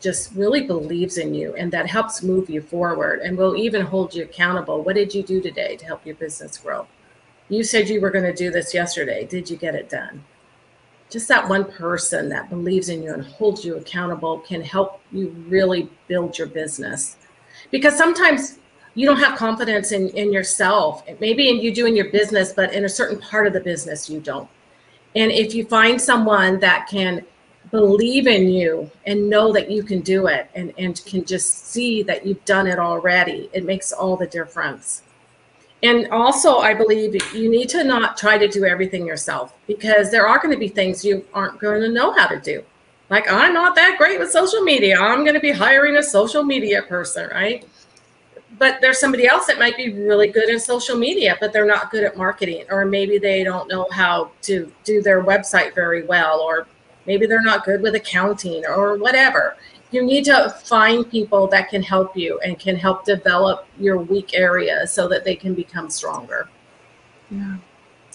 just 0.00 0.34
really 0.34 0.66
believes 0.66 1.18
in 1.18 1.34
you 1.34 1.54
and 1.54 1.72
that 1.72 1.86
helps 1.86 2.22
move 2.22 2.48
you 2.48 2.62
forward 2.62 3.20
and 3.20 3.36
will 3.36 3.56
even 3.56 3.82
hold 3.82 4.14
you 4.14 4.24
accountable. 4.24 4.82
What 4.82 4.94
did 4.94 5.14
you 5.14 5.22
do 5.22 5.40
today 5.40 5.76
to 5.76 5.84
help 5.84 6.06
your 6.06 6.14
business 6.14 6.56
grow? 6.56 6.86
You 7.48 7.64
said 7.64 7.88
you 7.88 8.00
were 8.00 8.10
going 8.10 8.24
to 8.24 8.34
do 8.34 8.50
this 8.50 8.74
yesterday. 8.74 9.26
Did 9.26 9.48
you 9.48 9.56
get 9.56 9.74
it 9.74 9.88
done? 9.88 10.24
just 11.10 11.28
that 11.28 11.48
one 11.48 11.64
person 11.64 12.28
that 12.28 12.50
believes 12.50 12.88
in 12.88 13.02
you 13.02 13.12
and 13.12 13.24
holds 13.24 13.64
you 13.64 13.76
accountable 13.76 14.40
can 14.40 14.60
help 14.60 15.00
you 15.12 15.28
really 15.48 15.88
build 16.06 16.36
your 16.36 16.46
business 16.46 17.16
because 17.70 17.96
sometimes 17.96 18.58
you 18.94 19.06
don't 19.06 19.18
have 19.18 19.38
confidence 19.38 19.92
in, 19.92 20.08
in 20.10 20.32
yourself 20.32 21.02
maybe 21.20 21.48
in 21.48 21.60
you 21.60 21.74
do 21.74 21.86
in 21.86 21.96
your 21.96 22.10
business 22.10 22.52
but 22.52 22.72
in 22.72 22.84
a 22.84 22.88
certain 22.88 23.18
part 23.20 23.46
of 23.46 23.52
the 23.52 23.60
business 23.60 24.10
you 24.10 24.20
don't 24.20 24.48
and 25.16 25.32
if 25.32 25.54
you 25.54 25.64
find 25.64 26.00
someone 26.00 26.60
that 26.60 26.86
can 26.88 27.24
believe 27.70 28.26
in 28.26 28.48
you 28.48 28.90
and 29.06 29.28
know 29.28 29.52
that 29.52 29.70
you 29.70 29.82
can 29.82 30.00
do 30.00 30.26
it 30.26 30.50
and, 30.54 30.72
and 30.78 31.04
can 31.04 31.24
just 31.24 31.66
see 31.68 32.02
that 32.02 32.24
you've 32.26 32.42
done 32.44 32.66
it 32.66 32.78
already 32.78 33.48
it 33.52 33.64
makes 33.64 33.92
all 33.92 34.16
the 34.16 34.26
difference 34.26 35.02
And 35.82 36.08
also, 36.10 36.58
I 36.58 36.74
believe 36.74 37.14
you 37.32 37.48
need 37.48 37.68
to 37.68 37.84
not 37.84 38.16
try 38.16 38.36
to 38.36 38.48
do 38.48 38.64
everything 38.64 39.06
yourself 39.06 39.54
because 39.66 40.10
there 40.10 40.26
are 40.26 40.38
going 40.38 40.52
to 40.52 40.58
be 40.58 40.68
things 40.68 41.04
you 41.04 41.24
aren't 41.32 41.60
going 41.60 41.82
to 41.82 41.88
know 41.88 42.12
how 42.12 42.26
to 42.26 42.40
do. 42.40 42.64
Like, 43.10 43.30
I'm 43.30 43.54
not 43.54 43.74
that 43.76 43.96
great 43.96 44.18
with 44.18 44.30
social 44.30 44.60
media. 44.62 44.98
I'm 45.00 45.22
going 45.22 45.34
to 45.34 45.40
be 45.40 45.52
hiring 45.52 45.96
a 45.96 46.02
social 46.02 46.42
media 46.42 46.82
person, 46.82 47.30
right? 47.30 47.66
But 48.58 48.80
there's 48.80 48.98
somebody 48.98 49.28
else 49.28 49.46
that 49.46 49.58
might 49.58 49.76
be 49.76 49.92
really 49.92 50.28
good 50.28 50.48
in 50.48 50.58
social 50.58 50.96
media, 50.96 51.36
but 51.40 51.52
they're 51.52 51.64
not 51.64 51.92
good 51.92 52.02
at 52.02 52.16
marketing, 52.16 52.64
or 52.70 52.84
maybe 52.84 53.18
they 53.18 53.44
don't 53.44 53.68
know 53.68 53.86
how 53.92 54.32
to 54.42 54.70
do 54.82 55.00
their 55.00 55.22
website 55.22 55.74
very 55.76 56.04
well, 56.04 56.40
or 56.40 56.66
maybe 57.06 57.24
they're 57.24 57.40
not 57.40 57.64
good 57.64 57.80
with 57.80 57.94
accounting 57.94 58.64
or 58.66 58.96
whatever 58.96 59.56
you 59.90 60.04
need 60.04 60.24
to 60.26 60.50
find 60.64 61.10
people 61.10 61.46
that 61.48 61.68
can 61.68 61.82
help 61.82 62.16
you 62.16 62.38
and 62.40 62.58
can 62.58 62.76
help 62.76 63.04
develop 63.04 63.66
your 63.78 63.98
weak 63.98 64.34
areas 64.34 64.92
so 64.92 65.08
that 65.08 65.24
they 65.24 65.34
can 65.34 65.54
become 65.54 65.88
stronger. 65.88 66.48
Yeah, 67.30 67.56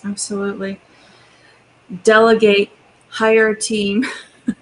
absolutely. 0.06 0.80
Delegate, 2.04 2.72
hire 3.10 3.50
a 3.50 3.60
team. 3.60 4.06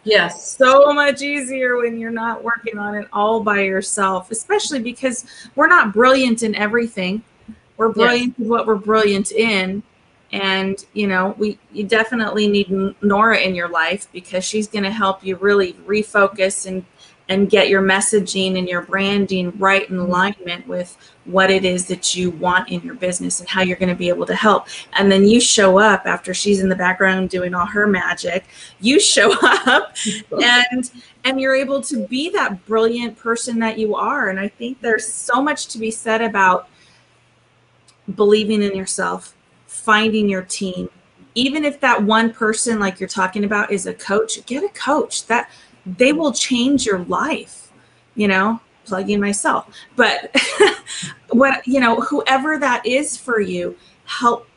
Yes. 0.04 0.56
So 0.58 0.94
much 0.94 1.24
easier 1.24 1.78
when 1.78 2.00
you're 2.00 2.12
not 2.12 2.44
working 2.44 2.78
on 2.78 2.94
it 2.94 3.08
all 3.12 3.42
by 3.42 3.62
yourself, 3.62 4.30
especially 4.30 4.80
because 4.80 5.26
we're 5.56 5.68
not 5.68 5.92
brilliant 5.92 6.44
in 6.44 6.54
everything. 6.54 7.24
We're 7.78 7.90
brilliant 7.90 8.38
in 8.38 8.48
what 8.48 8.68
we're 8.68 8.76
brilliant 8.76 9.32
in. 9.32 9.82
And 10.32 10.86
you 10.94 11.08
know, 11.08 11.36
we 11.38 11.58
you 11.72 11.84
definitely 11.84 12.48
need 12.48 12.72
Nora 13.02 13.40
in 13.40 13.56
your 13.56 13.70
life 13.70 14.08
because 14.14 14.46
she's 14.46 14.68
going 14.68 14.84
to 14.84 14.92
help 14.92 15.26
you 15.26 15.36
really 15.38 15.74
refocus 15.74 16.68
and 16.68 16.86
and 17.32 17.50
get 17.50 17.70
your 17.70 17.82
messaging 17.82 18.58
and 18.58 18.68
your 18.68 18.82
branding 18.82 19.58
right 19.58 19.90
in 19.90 19.96
alignment 19.96 20.68
with 20.68 20.98
what 21.24 21.50
it 21.50 21.64
is 21.64 21.88
that 21.88 22.14
you 22.14 22.30
want 22.32 22.68
in 22.68 22.82
your 22.82 22.96
business 22.96 23.40
and 23.40 23.48
how 23.48 23.62
you're 23.62 23.78
going 23.78 23.88
to 23.88 23.96
be 23.96 24.10
able 24.10 24.26
to 24.26 24.36
help. 24.36 24.68
And 24.98 25.10
then 25.10 25.24
you 25.26 25.40
show 25.40 25.80
up 25.80 26.06
after 26.06 26.34
she's 26.34 26.60
in 26.60 26.68
the 26.68 26.76
background 26.76 27.30
doing 27.30 27.56
all 27.56 27.66
her 27.66 27.88
magic. 27.88 28.44
You 28.82 29.00
show 29.00 29.34
up 29.42 29.96
and 30.44 30.92
and 31.24 31.40
you're 31.40 31.56
able 31.56 31.80
to 31.84 32.06
be 32.06 32.30
that 32.32 32.66
brilliant 32.66 33.18
person 33.18 33.60
that 33.60 33.80
you 33.80 33.96
are. 33.96 34.28
And 34.28 34.38
I 34.38 34.50
think 34.50 34.82
there's 34.82 35.08
so 35.08 35.42
much 35.42 35.68
to 35.68 35.78
be 35.78 35.90
said 35.90 36.22
about 36.22 36.68
believing 38.14 38.62
in 38.62 38.76
yourself, 38.76 39.38
finding 39.68 40.28
your 40.28 40.42
team. 40.42 40.90
Even 41.36 41.64
if 41.64 41.80
that 41.80 42.04
one 42.04 42.34
person 42.34 42.78
like 42.78 43.00
you're 43.00 43.08
talking 43.08 43.46
about 43.46 43.72
is 43.72 43.86
a 43.86 43.94
coach, 43.94 44.46
get 44.48 44.66
a 44.66 44.70
coach. 44.74 45.28
That 45.28 45.50
they 45.86 46.14
will 46.14 46.32
change 46.32 46.86
your 46.86 47.00
life 47.06 47.72
you 48.16 48.28
know 48.28 48.60
plugging 48.86 49.20
myself. 49.20 49.74
But 49.96 50.36
what 51.30 51.66
you 51.68 51.80
know 51.80 52.02
whoever 52.02 52.58
that 52.60 52.86
is 52.86 53.18
for 53.18 53.40
you 53.40 53.78
help 54.06 54.48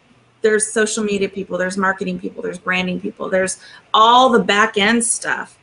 there's 0.43 0.67
social 0.67 1.05
media 1.05 1.29
people 1.29 1.57
there's 1.57 1.77
marketing 1.77 2.19
people 2.19 2.43
there's 2.43 2.59
branding 2.59 3.01
people 3.01 3.31
there's 3.31 3.61
all 3.93 4.31
the 4.31 4.43
back 4.43 4.77
end 4.77 5.05
stuff. 5.05 5.59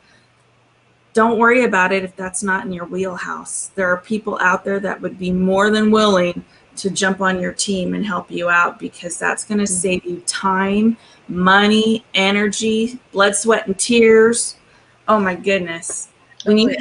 Don't 1.12 1.38
worry 1.38 1.64
about 1.64 1.92
it 1.92 2.04
if 2.04 2.16
that's 2.16 2.42
not 2.42 2.64
in 2.64 2.72
your 2.72 2.86
wheelhouse. 2.86 3.70
There 3.74 3.86
are 3.88 3.98
people 3.98 4.38
out 4.40 4.64
there 4.64 4.80
that 4.80 4.98
would 5.02 5.18
be 5.18 5.30
more 5.30 5.70
than 5.70 5.90
willing 5.90 6.42
to 6.76 6.88
jump 6.88 7.20
on 7.20 7.38
your 7.38 7.52
team 7.52 7.92
and 7.92 8.06
help 8.06 8.30
you 8.30 8.48
out 8.48 8.78
because 8.78 9.18
that's 9.18 9.44
going 9.44 9.58
to 9.58 9.64
mm-hmm. 9.64 9.74
save 9.74 10.04
you 10.06 10.20
time 10.20 10.96
money 11.28 12.04
energy 12.14 12.98
blood 13.12 13.36
sweat 13.36 13.66
and 13.66 13.78
tears 13.78 14.56
oh 15.08 15.18
my 15.18 15.34
goodness. 15.34 16.08
When 16.44 16.58
you 16.58 16.74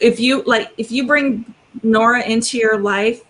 if 0.00 0.20
you 0.20 0.42
like 0.42 0.72
if 0.76 0.90
you 0.90 1.06
bring 1.06 1.54
nora 1.82 2.22
into 2.22 2.58
your 2.58 2.78
life 2.78 3.22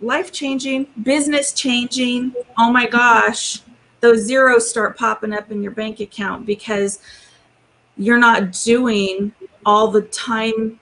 life 0.00 0.32
changing 0.32 0.86
business 1.02 1.52
changing 1.52 2.32
oh 2.58 2.70
my 2.70 2.86
gosh 2.86 3.60
those 4.00 4.20
zeros 4.20 4.68
start 4.68 4.96
popping 4.96 5.32
up 5.32 5.50
in 5.50 5.62
your 5.62 5.72
bank 5.72 6.00
account 6.00 6.44
because 6.44 7.00
you're 7.96 8.18
not 8.18 8.52
doing 8.52 9.32
all 9.64 9.88
the 9.88 10.02
time 10.02 10.78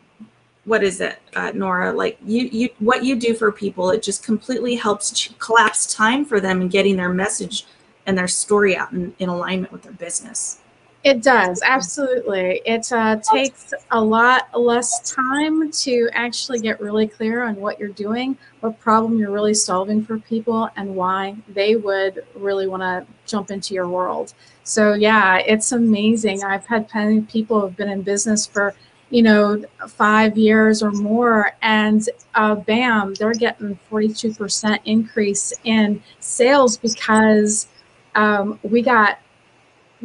what 0.64 0.84
is 0.84 1.00
it 1.00 1.18
uh, 1.34 1.50
nora? 1.54 1.92
Like 1.92 2.18
you 2.24 2.44
you 2.44 2.68
what 2.78 3.04
you 3.04 3.16
do 3.16 3.34
for 3.34 3.50
people 3.50 3.90
it 3.90 4.02
just 4.02 4.24
completely 4.24 4.76
helps 4.76 5.12
ch- 5.12 5.36
collapse 5.38 5.92
time 5.92 6.24
for 6.24 6.40
them 6.40 6.62
in 6.62 6.68
getting 6.68 6.96
their 6.96 7.12
message 7.12 7.66
and 8.06 8.16
their 8.16 8.28
story 8.28 8.76
out 8.76 8.92
in, 8.92 9.14
in 9.18 9.28
alignment 9.28 9.72
with 9.72 9.82
their 9.82 9.92
business 9.92 10.61
It 11.04 11.20
does, 11.20 11.62
absolutely. 11.64 12.62
It 12.64 12.92
uh, 12.92 13.16
takes 13.16 13.74
a 13.90 14.00
lot 14.00 14.48
less 14.58 15.12
time 15.12 15.72
to 15.72 16.08
actually 16.12 16.60
get 16.60 16.80
really 16.80 17.08
clear 17.08 17.42
on 17.42 17.56
what 17.56 17.80
you're 17.80 17.88
doing, 17.88 18.38
what 18.60 18.78
problem 18.78 19.18
you're 19.18 19.32
really 19.32 19.54
solving 19.54 20.04
for 20.04 20.18
people, 20.20 20.70
and 20.76 20.94
why 20.94 21.34
they 21.48 21.74
would 21.74 22.24
really 22.36 22.68
want 22.68 22.82
to 22.82 23.04
jump 23.26 23.50
into 23.50 23.74
your 23.74 23.88
world. 23.88 24.34
So, 24.62 24.94
yeah, 24.94 25.38
it's 25.38 25.72
amazing. 25.72 26.44
I've 26.44 26.66
had 26.66 26.88
people 27.28 27.58
who 27.58 27.66
have 27.66 27.76
been 27.76 27.88
in 27.88 28.02
business 28.02 28.46
for, 28.46 28.72
you 29.10 29.22
know, 29.22 29.64
five 29.88 30.38
years 30.38 30.84
or 30.84 30.92
more, 30.92 31.50
and 31.62 32.08
uh, 32.36 32.54
bam, 32.54 33.14
they're 33.14 33.34
getting 33.34 33.76
42% 33.90 34.78
increase 34.84 35.52
in 35.64 36.00
sales 36.20 36.76
because 36.76 37.66
um, 38.14 38.60
we 38.62 38.82
got 38.82 39.18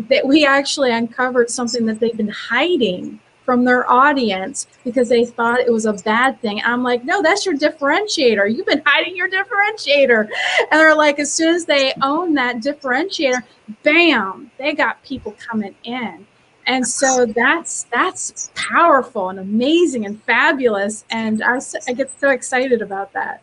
that 0.10 0.26
we 0.26 0.45
actually 0.45 0.91
uncovered 0.91 1.50
something 1.50 1.86
that 1.86 2.00
they've 2.00 2.18
been 2.18 2.28
hiding 2.30 3.20
from 3.48 3.64
their 3.64 3.89
audience 3.89 4.68
because 4.84 5.08
they 5.08 5.26
thought 5.26 5.62
it 5.62 5.72
was 5.72 5.86
a 5.86 5.93
bad 5.93 6.39
thing. 6.41 6.62
I'm 6.66 6.84
like, 6.84 7.06
no, 7.06 7.22
that's 7.22 7.45
your 7.45 7.56
differentiator. 7.56 8.54
You've 8.54 8.66
been 8.66 8.84
hiding 8.86 9.16
your 9.16 9.30
differentiator. 9.30 10.28
And 10.70 10.80
they're 10.80 10.93
like, 10.93 11.18
as 11.18 11.32
soon 11.32 11.56
as 11.56 11.64
they 11.64 11.93
own 12.02 12.34
that 12.34 12.58
differentiator, 12.58 13.41
bam, 13.84 14.52
they 14.58 14.74
got 14.74 15.02
people 15.04 15.34
coming 15.39 15.74
in. 15.86 16.28
And 16.66 16.86
so 16.86 17.26
that's 17.26 17.84
that's 17.86 18.52
powerful 18.54 19.30
and 19.30 19.39
amazing 19.39 20.06
and 20.06 20.22
fabulous. 20.24 21.06
And 21.10 21.41
I, 21.41 21.62
I 21.88 21.93
get 21.93 22.12
so 22.20 22.32
excited 22.32 22.82
about 22.82 23.14
that. 23.14 23.41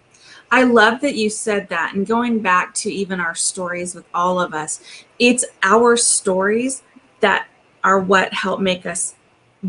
I 0.54 0.62
love 0.62 1.00
that 1.00 1.16
you 1.16 1.30
said 1.30 1.68
that. 1.70 1.94
And 1.96 2.06
going 2.06 2.38
back 2.38 2.74
to 2.74 2.92
even 2.92 3.18
our 3.18 3.34
stories 3.34 3.92
with 3.92 4.04
all 4.14 4.40
of 4.40 4.54
us, 4.54 4.80
it's 5.18 5.44
our 5.64 5.96
stories 5.96 6.84
that 7.18 7.48
are 7.82 7.98
what 7.98 8.32
help 8.32 8.60
make 8.60 8.86
us 8.86 9.16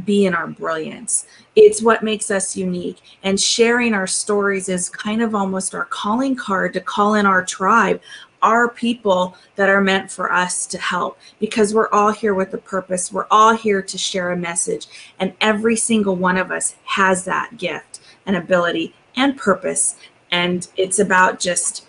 be 0.06 0.28
in 0.28 0.36
our 0.36 0.46
brilliance. 0.46 1.26
It's 1.56 1.82
what 1.82 2.04
makes 2.04 2.30
us 2.30 2.56
unique. 2.56 3.00
And 3.24 3.40
sharing 3.40 3.96
our 3.96 4.06
stories 4.06 4.70
is 4.70 4.88
kind 4.88 5.24
of 5.24 5.34
almost 5.34 5.74
our 5.74 5.86
calling 5.86 6.36
card 6.36 6.74
to 6.74 6.82
call 6.82 7.16
in 7.16 7.26
our 7.26 7.44
tribe, 7.44 8.00
our 8.44 8.70
people 8.70 9.36
that 9.56 9.70
are 9.70 9.82
meant 9.82 10.12
for 10.12 10.32
us 10.32 10.68
to 10.68 10.78
help 10.78 11.18
because 11.40 11.74
we're 11.74 11.90
all 11.90 12.12
here 12.12 12.36
with 12.36 12.54
a 12.54 12.60
purpose. 12.60 13.12
We're 13.12 13.26
all 13.32 13.56
here 13.56 13.82
to 13.82 13.98
share 13.98 14.34
a 14.34 14.38
message. 14.38 14.86
And 15.20 15.34
every 15.42 15.78
single 15.78 16.16
one 16.16 16.38
of 16.38 16.52
us 16.52 16.76
has 16.84 17.26
that 17.26 17.58
gift 17.58 18.02
and 18.28 18.36
ability 18.36 18.94
and 19.16 19.36
purpose 19.36 19.96
and 20.36 20.68
it's 20.76 21.00
about 21.00 21.40
just 21.40 21.86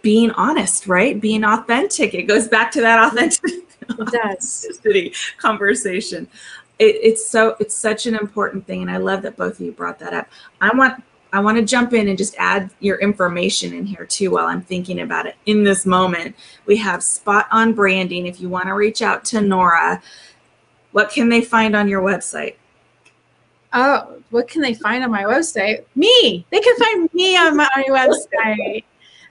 being 0.00 0.30
honest 0.32 0.86
right? 0.86 1.20
Being 1.20 1.44
authentic. 1.44 2.14
It 2.14 2.22
goes 2.22 2.48
back 2.48 2.70
to 2.72 2.80
that 2.80 2.98
authentic 3.06 3.42
It 3.44 4.00
authenticity 4.00 5.12
conversation. 5.36 6.26
It, 6.78 6.96
it's 7.02 7.26
so 7.26 7.56
it's 7.60 7.74
such 7.74 8.06
an 8.06 8.14
important 8.14 8.66
thing 8.66 8.82
and 8.82 8.90
i 8.90 8.96
love 8.96 9.22
that 9.22 9.36
both 9.36 9.60
of 9.60 9.60
you 9.60 9.72
brought 9.72 9.98
that 10.00 10.14
up. 10.14 10.26
I 10.60 10.74
want 10.74 11.04
i 11.32 11.40
want 11.40 11.58
to 11.58 11.64
jump 11.64 11.92
in 11.92 12.08
and 12.08 12.16
just 12.16 12.34
add 12.38 12.70
your 12.80 12.98
information 12.98 13.74
in 13.74 13.84
here 13.86 14.06
too 14.06 14.30
while 14.30 14.46
i'm 14.46 14.62
thinking 14.62 15.00
about 15.00 15.26
it. 15.26 15.36
In 15.44 15.64
this 15.64 15.84
moment 15.84 16.34
we 16.66 16.76
have 16.78 17.02
spot 17.02 17.46
on 17.52 17.74
branding. 17.74 18.26
If 18.26 18.40
you 18.40 18.48
want 18.48 18.66
to 18.66 18.74
reach 18.74 19.02
out 19.02 19.24
to 19.26 19.40
nora 19.40 20.02
what 20.92 21.10
can 21.10 21.28
they 21.28 21.42
find 21.42 21.76
on 21.76 21.88
your 21.88 22.02
website 22.02 22.56
Oh, 23.76 24.22
what 24.30 24.46
can 24.46 24.62
they 24.62 24.74
find 24.74 25.02
on 25.02 25.10
my 25.10 25.24
website? 25.24 25.84
Me. 25.96 26.46
They 26.50 26.60
can 26.60 26.76
find 26.76 27.12
me 27.12 27.36
on 27.36 27.56
my 27.56 27.84
website. 27.88 28.84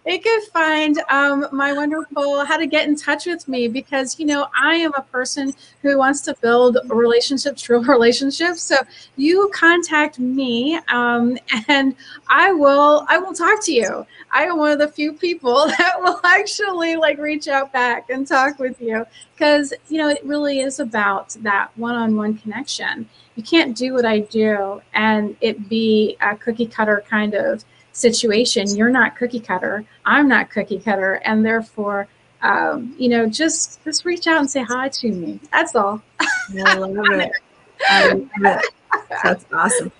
They 0.05 0.17
can 0.17 0.41
find 0.47 1.01
um, 1.09 1.47
my 1.53 1.71
wonderful 1.71 2.43
how 2.43 2.57
to 2.57 2.67
get 2.67 2.89
in 2.89 2.97
touch 2.97 3.25
with 3.25 3.47
me 3.47 3.69
because 3.69 4.19
you 4.19 4.25
know 4.25 4.47
I 4.53 4.75
am 4.75 4.91
a 4.95 5.01
person 5.01 5.53
who 5.81 5.97
wants 5.97 6.19
to 6.21 6.35
build 6.41 6.77
relationships, 6.89 7.69
real 7.69 7.81
relationships. 7.85 8.61
So 8.63 8.75
you 9.15 9.49
contact 9.53 10.19
me, 10.19 10.77
um, 10.89 11.37
and 11.69 11.95
I 12.27 12.51
will 12.51 13.05
I 13.07 13.17
will 13.17 13.33
talk 13.33 13.63
to 13.63 13.71
you. 13.71 14.05
I 14.33 14.43
am 14.43 14.57
one 14.57 14.71
of 14.71 14.79
the 14.79 14.89
few 14.89 15.13
people 15.13 15.67
that 15.77 15.93
will 16.01 16.19
actually 16.25 16.97
like 16.97 17.17
reach 17.17 17.47
out 17.47 17.71
back 17.71 18.09
and 18.09 18.27
talk 18.27 18.59
with 18.59 18.81
you 18.81 19.05
because 19.37 19.73
you 19.87 19.99
know 19.99 20.09
it 20.09 20.19
really 20.25 20.59
is 20.59 20.81
about 20.81 21.29
that 21.43 21.69
one-on-one 21.77 22.39
connection 22.39 23.07
you 23.36 23.43
can't 23.43 23.75
do 23.75 23.93
what 23.93 24.05
I 24.05 24.19
do 24.19 24.81
and 24.93 25.36
it 25.41 25.69
be 25.69 26.17
a 26.21 26.36
cookie 26.36 26.67
cutter 26.67 27.03
kind 27.09 27.34
of 27.34 27.63
situation. 27.93 28.75
You're 28.75 28.89
not 28.89 29.15
cookie 29.15 29.39
cutter. 29.39 29.86
I'm 30.05 30.27
not 30.27 30.49
cookie 30.49 30.79
cutter, 30.79 31.15
and 31.25 31.45
therefore, 31.45 32.07
um, 32.41 32.93
you 32.97 33.07
know, 33.09 33.27
just 33.27 33.84
just 33.84 34.03
reach 34.03 34.27
out 34.27 34.39
and 34.39 34.49
say 34.49 34.63
hi 34.63 34.89
to 34.89 35.11
me. 35.11 35.39
That's 35.51 35.75
all. 35.75 36.01
I 36.19 36.73
love 36.75 37.11
it. 37.11 37.31
I 37.89 38.07
love 38.09 38.29
it. 38.38 38.65
That's 39.23 39.45
awesome. 39.51 39.91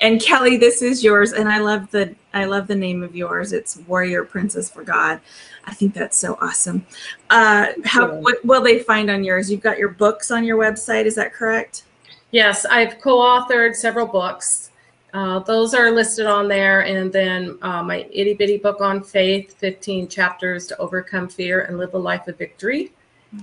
and 0.00 0.20
Kelly, 0.20 0.56
this 0.56 0.80
is 0.80 1.02
yours, 1.02 1.32
and 1.32 1.48
I 1.48 1.58
love 1.58 1.90
the 1.90 2.14
I 2.32 2.44
love 2.44 2.66
the 2.66 2.76
name 2.76 3.02
of 3.02 3.16
yours. 3.16 3.52
It's 3.52 3.78
Warrior 3.86 4.24
Princess 4.24 4.70
for 4.70 4.84
God. 4.84 5.20
I 5.64 5.74
think 5.74 5.92
that's 5.92 6.16
so 6.16 6.38
awesome. 6.40 6.86
Uh, 7.28 7.68
how 7.84 8.14
what 8.14 8.44
will 8.44 8.62
they 8.62 8.78
find 8.78 9.10
on 9.10 9.24
yours? 9.24 9.50
You've 9.50 9.62
got 9.62 9.78
your 9.78 9.90
books 9.90 10.30
on 10.30 10.44
your 10.44 10.58
website. 10.58 11.04
Is 11.04 11.16
that 11.16 11.32
correct? 11.32 11.82
Yes, 12.30 12.66
I've 12.66 12.98
co-authored 12.98 13.74
several 13.74 14.06
books. 14.06 14.70
Uh, 15.14 15.38
those 15.40 15.72
are 15.72 15.90
listed 15.90 16.26
on 16.26 16.48
there, 16.48 16.80
and 16.80 17.10
then 17.10 17.58
uh, 17.62 17.82
my 17.82 18.06
itty 18.12 18.34
bitty 18.34 18.58
book 18.58 18.80
on 18.80 19.02
faith, 19.02 19.54
15 19.58 20.08
chapters 20.08 20.66
to 20.66 20.76
overcome 20.78 21.28
fear 21.28 21.62
and 21.62 21.78
live 21.78 21.94
a 21.94 21.98
life 21.98 22.28
of 22.28 22.36
victory. 22.36 22.92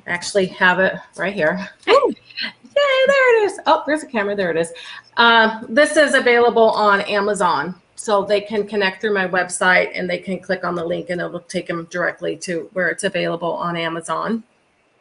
I 0.05 0.11
actually 0.11 0.45
have 0.47 0.79
it 0.79 0.93
right 1.17 1.33
here. 1.33 1.67
Yay, 1.87 3.05
there 3.07 3.43
it 3.43 3.45
is. 3.45 3.59
Oh, 3.65 3.83
there's 3.87 4.03
a 4.03 4.07
camera. 4.07 4.35
There 4.35 4.51
it 4.51 4.57
is. 4.57 4.71
Uh, 5.17 5.61
this 5.69 5.97
is 5.97 6.13
available 6.13 6.69
on 6.71 7.01
Amazon. 7.01 7.75
So 7.95 8.23
they 8.23 8.41
can 8.41 8.67
connect 8.67 9.01
through 9.01 9.13
my 9.13 9.27
website 9.27 9.91
and 9.95 10.09
they 10.09 10.17
can 10.17 10.39
click 10.39 10.65
on 10.65 10.75
the 10.75 10.83
link 10.83 11.09
and 11.09 11.21
it 11.21 11.31
will 11.31 11.39
take 11.39 11.67
them 11.67 11.87
directly 11.89 12.35
to 12.37 12.69
where 12.73 12.89
it's 12.89 13.05
available 13.05 13.53
on 13.53 13.77
Amazon. 13.77 14.43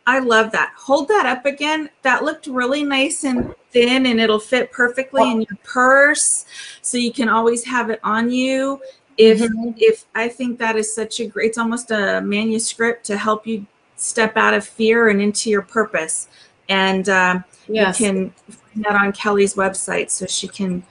I 0.06 0.18
love 0.18 0.52
that. 0.52 0.72
Hold 0.76 1.08
that 1.08 1.24
up 1.26 1.46
again. 1.46 1.88
That 2.02 2.24
looked 2.24 2.46
really 2.46 2.84
nice 2.84 3.24
and 3.24 3.54
thin, 3.70 4.06
and 4.06 4.20
it'll 4.20 4.38
fit 4.38 4.70
perfectly 4.70 5.30
in 5.30 5.40
your 5.42 5.56
purse, 5.64 6.44
so 6.82 6.98
you 6.98 7.12
can 7.12 7.28
always 7.28 7.64
have 7.64 7.88
it 7.90 8.00
on 8.04 8.30
you. 8.30 8.80
If 9.16 9.40
Mhm. 9.40 9.74
if 9.78 10.04
I 10.14 10.28
think 10.28 10.58
that 10.58 10.76
is 10.76 10.94
such 10.94 11.20
a 11.20 11.26
great, 11.26 11.48
it's 11.50 11.58
almost 11.58 11.90
a 11.90 12.20
manuscript 12.20 13.06
to 13.06 13.16
help 13.16 13.46
you 13.46 13.64
step 13.96 14.36
out 14.36 14.52
of 14.54 14.66
fear 14.66 15.08
and 15.08 15.22
into 15.22 15.48
your 15.50 15.62
purpose. 15.62 16.28
And 16.68 17.08
um, 17.08 17.44
Yes. 17.66 17.98
you 18.00 18.06
can 18.06 18.30
find 18.50 18.84
that 18.84 18.94
on 18.94 19.12
Kelly's 19.12 19.54
website, 19.54 20.10
so 20.10 20.26
she 20.26 20.48
can. 20.48 20.82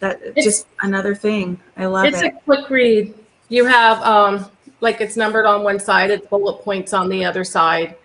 That 0.00 0.20
It's- 0.22 0.44
just 0.44 0.66
another 0.82 1.14
thing. 1.14 1.60
I 1.76 1.86
love 1.86 2.06
It's 2.06 2.22
it. 2.22 2.26
a 2.34 2.40
quick 2.44 2.68
read. 2.70 3.14
You 3.48 3.64
have, 3.66 4.00
um, 4.02 4.46
like 4.80 5.00
it's 5.00 5.16
numbered 5.16 5.44
on 5.46 5.62
one 5.62 5.78
side, 5.78 6.10
it's 6.10 6.26
bullet 6.26 6.62
points 6.62 6.92
on 6.92 7.08
the 7.08 7.24
other 7.24 7.44
side. 7.44 7.96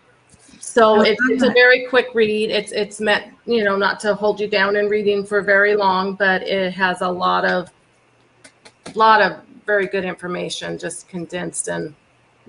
So 0.75 0.99
it's, 1.03 1.21
it's 1.29 1.41
a 1.41 1.51
very 1.51 1.87
quick 1.87 2.07
read. 2.13 2.51
It's, 2.51 2.73
it's 2.73 2.99
meant, 2.99 3.33
you 3.45 3.63
know, 3.63 3.77
not 3.77 3.97
to 4.01 4.13
hold 4.13 4.41
you 4.41 4.49
down 4.49 4.75
in 4.75 4.89
reading 4.89 5.25
for 5.25 5.41
very 5.41 5.73
long, 5.73 6.15
but 6.15 6.41
it 6.41 6.73
has 6.73 6.99
a 6.99 7.07
lot 7.07 7.45
of, 7.45 7.71
lot 8.93 9.21
of 9.21 9.39
very 9.65 9.87
good 9.87 10.03
information, 10.03 10.77
just 10.77 11.07
condensed 11.07 11.69
in 11.69 11.95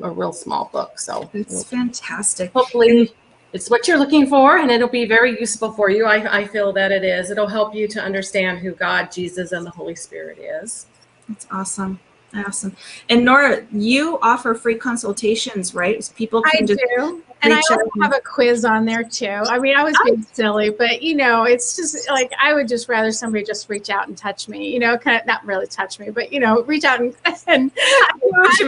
a 0.02 0.10
real 0.10 0.32
small 0.32 0.68
book. 0.72 0.98
So 0.98 1.30
it's 1.34 1.62
fantastic. 1.62 2.52
hopefully 2.52 3.14
it's 3.52 3.70
what 3.70 3.86
you're 3.86 3.96
looking 3.96 4.26
for 4.26 4.58
and 4.58 4.72
it'll 4.72 4.88
be 4.88 5.06
very 5.06 5.38
useful 5.38 5.70
for 5.70 5.88
you. 5.88 6.04
I, 6.06 6.38
I 6.38 6.46
feel 6.48 6.72
that 6.72 6.90
it 6.90 7.04
is. 7.04 7.30
It'll 7.30 7.46
help 7.46 7.76
you 7.76 7.86
to 7.86 8.02
understand 8.02 8.58
who 8.58 8.72
God, 8.72 9.12
Jesus, 9.12 9.52
and 9.52 9.64
the 9.64 9.70
Holy 9.70 9.94
Spirit 9.94 10.38
is. 10.40 10.86
That's 11.28 11.46
awesome. 11.52 12.00
Awesome. 12.34 12.76
And 13.08 13.24
Nora, 13.24 13.64
you 13.70 14.18
offer 14.20 14.52
free 14.54 14.74
consultations, 14.74 15.76
right? 15.76 16.02
So 16.02 16.12
people 16.14 16.42
I 16.44 16.56
can 16.56 16.66
just 16.66 16.82
do. 16.96 17.22
And 17.42 17.52
I 17.52 17.60
have 18.02 18.14
a 18.14 18.20
quiz 18.20 18.64
on 18.64 18.84
there 18.84 19.04
too. 19.04 19.26
I 19.26 19.58
mean, 19.58 19.76
I 19.76 19.84
was 19.84 19.94
being 20.04 20.24
oh. 20.24 20.30
silly, 20.32 20.70
but 20.70 21.02
you 21.02 21.14
know, 21.14 21.44
it's 21.44 21.76
just 21.76 22.08
like 22.10 22.32
I 22.40 22.54
would 22.54 22.66
just 22.66 22.88
rather 22.88 23.12
somebody 23.12 23.44
just 23.44 23.68
reach 23.68 23.90
out 23.90 24.08
and 24.08 24.16
touch 24.16 24.48
me, 24.48 24.72
you 24.72 24.78
know, 24.78 24.96
kind 24.96 25.20
of 25.20 25.26
not 25.26 25.44
really 25.44 25.66
touch 25.66 25.98
me, 25.98 26.10
but 26.10 26.32
you 26.32 26.40
know, 26.40 26.62
reach 26.62 26.84
out 26.84 27.00
and, 27.00 27.14
and 27.46 27.70
touch 27.74 28.60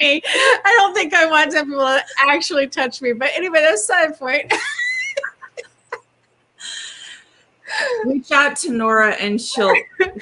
me. 0.00 0.22
I 0.24 0.76
don't 0.78 0.94
think 0.94 1.14
I 1.14 1.26
want 1.26 1.52
people 1.52 1.78
to 1.78 2.02
actually 2.18 2.68
touch 2.68 3.02
me, 3.02 3.12
but 3.12 3.30
anyway, 3.34 3.60
that's 3.60 3.82
a 3.82 3.84
side 3.84 4.18
point. 4.18 4.52
reach 8.04 8.30
out 8.32 8.56
to 8.56 8.70
Nora 8.70 9.12
and 9.12 9.40
she'll 9.40 9.74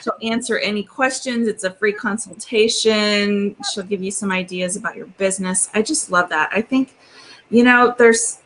she'll 0.03 0.17
answer 0.23 0.59
any 0.59 0.83
questions. 0.83 1.49
It's 1.49 1.65
a 1.65 1.71
free 1.71 1.93
consultation. 1.93 3.57
She'll 3.73 3.85
give 3.85 4.03
you 4.03 4.11
some 4.11 4.31
ideas 4.33 4.77
about 4.77 4.97
your 4.97 5.07
business. 5.07 5.69
I 5.75 5.83
just 5.83 6.11
love 6.11 6.29
that. 6.31 6.51
I 6.53 6.63
think, 6.63 6.97
you 7.51 7.65
know, 7.65 7.95
there's 7.99 8.39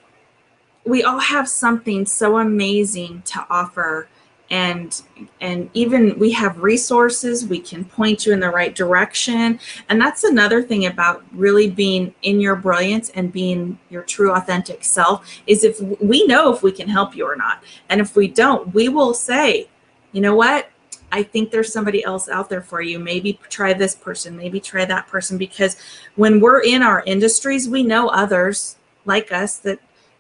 we 0.85 1.03
all 1.03 1.19
have 1.19 1.49
something 1.49 2.05
so 2.05 2.39
amazing 2.39 3.23
to 3.23 3.47
offer 3.49 4.09
and 4.51 5.03
and 5.41 5.71
even 5.73 6.19
we 6.19 6.31
have 6.31 6.59
resources 6.59 7.47
we 7.47 7.59
can 7.59 7.85
point 7.85 8.27
you 8.27 8.33
in 8.33 8.41
the 8.41 8.51
right 8.51 8.75
direction. 8.75 9.59
And 9.89 10.01
that's 10.01 10.25
another 10.25 10.63
thing 10.63 10.87
about 10.87 11.25
really 11.33 11.71
being 11.71 12.15
in 12.23 12.41
your 12.41 12.55
brilliance 12.55 13.11
and 13.11 13.33
being 13.33 13.79
your 13.89 14.03
true 14.03 14.33
authentic 14.33 14.85
self 14.85 15.27
is 15.47 15.65
if 15.65 15.81
we 16.01 16.27
know 16.27 16.53
if 16.53 16.63
we 16.63 16.73
can 16.73 16.89
help 16.89 17.17
you 17.17 17.27
or 17.27 17.37
not. 17.37 17.65
And 17.89 18.01
if 18.01 18.17
we 18.17 18.29
don't 18.29 18.73
we 18.75 18.89
will 18.89 19.15
say 19.15 19.69
you 20.13 20.21
know 20.21 20.35
what? 20.35 20.71
I 21.11 21.23
think 21.23 21.51
there's 21.51 21.73
somebody 21.73 22.05
else 22.05 22.29
out 22.29 22.49
there 22.49 22.61
for 22.61 22.83
you. 22.83 22.99
Maybe 22.99 23.39
try 23.49 23.73
this 23.73 23.95
person 23.95 24.37
maybe 24.37 24.61
try 24.61 24.85
that 24.85 25.07
person. 25.07 25.39
Because 25.39 25.77
when 26.17 26.39
we're 26.39 26.63
in 26.63 26.83
our 26.83 27.03
industries 27.07 27.67
we 27.67 27.83
know 27.83 28.09
others 28.09 28.77
like 29.05 29.33
us 29.33 29.59
that 29.59 29.79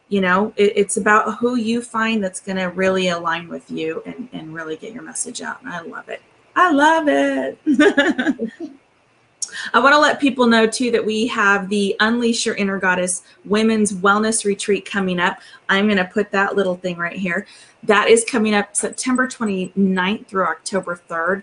you 0.09 0.21
know 0.21 0.53
it, 0.57 0.73
it's 0.77 0.97
about 0.97 1.39
who 1.39 1.57
you 1.57 1.81
find 1.81 2.23
that's 2.23 2.41
going 2.41 2.57
to 2.57 2.67
really 2.67 3.09
align 3.09 3.49
with 3.49 3.71
you 3.71 4.03
and, 4.07 4.29
and 4.33 4.55
really 4.55 4.77
get 4.77 4.93
your 4.93 5.03
message 5.03 5.41
out 5.41 5.63
and 5.63 5.73
i 5.73 5.81
love 5.81 6.09
it. 6.09 6.23
I 6.57 6.71
love 6.71 7.09
it. 7.09 7.59
I 9.73 9.81
want 9.81 9.93
to 9.93 9.99
let 9.99 10.21
people 10.21 10.47
know 10.47 10.67
too 10.67 10.91
that 10.91 11.05
we 11.05 11.27
have 11.29 11.69
the 11.69 11.97
unleash 12.01 12.47
your 12.47 12.55
inner 12.57 12.79
goddess 12.79 13.23
women's 13.45 13.93
wellness 13.93 14.45
retreat 14.45 14.85
coming 14.85 15.21
up. 15.21 15.41
I'm 15.69 15.87
going 15.87 15.99
to 15.99 16.05
put 16.05 16.31
that 16.33 16.57
little 16.57 16.77
thing 16.77 16.97
right 16.97 17.17
here. 17.17 17.47
That 17.83 18.09
is 18.09 18.25
coming 18.25 18.55
up 18.55 18.75
september 18.75 19.27
29th 19.29 20.27
through 20.27 20.45
october 20.45 21.01
3rd 21.09 21.43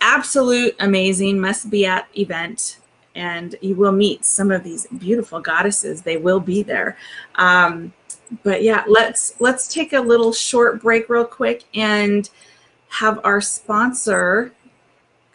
absolute 0.00 0.74
amazing 0.80 1.40
must 1.40 1.70
be 1.70 1.86
at 1.86 2.06
event 2.16 2.78
and 3.14 3.56
you 3.60 3.74
will 3.74 3.92
meet 3.92 4.24
some 4.24 4.50
of 4.50 4.64
these 4.64 4.86
beautiful 4.98 5.40
goddesses 5.40 6.02
they 6.02 6.16
will 6.16 6.40
be 6.40 6.62
there 6.62 6.96
um, 7.36 7.92
but 8.42 8.62
yeah 8.62 8.84
let's 8.86 9.34
let's 9.40 9.68
take 9.68 9.92
a 9.92 10.00
little 10.00 10.32
short 10.32 10.80
break 10.80 11.08
real 11.08 11.24
quick 11.24 11.64
and 11.74 12.30
have 12.88 13.20
our 13.24 13.40
sponsor 13.40 14.52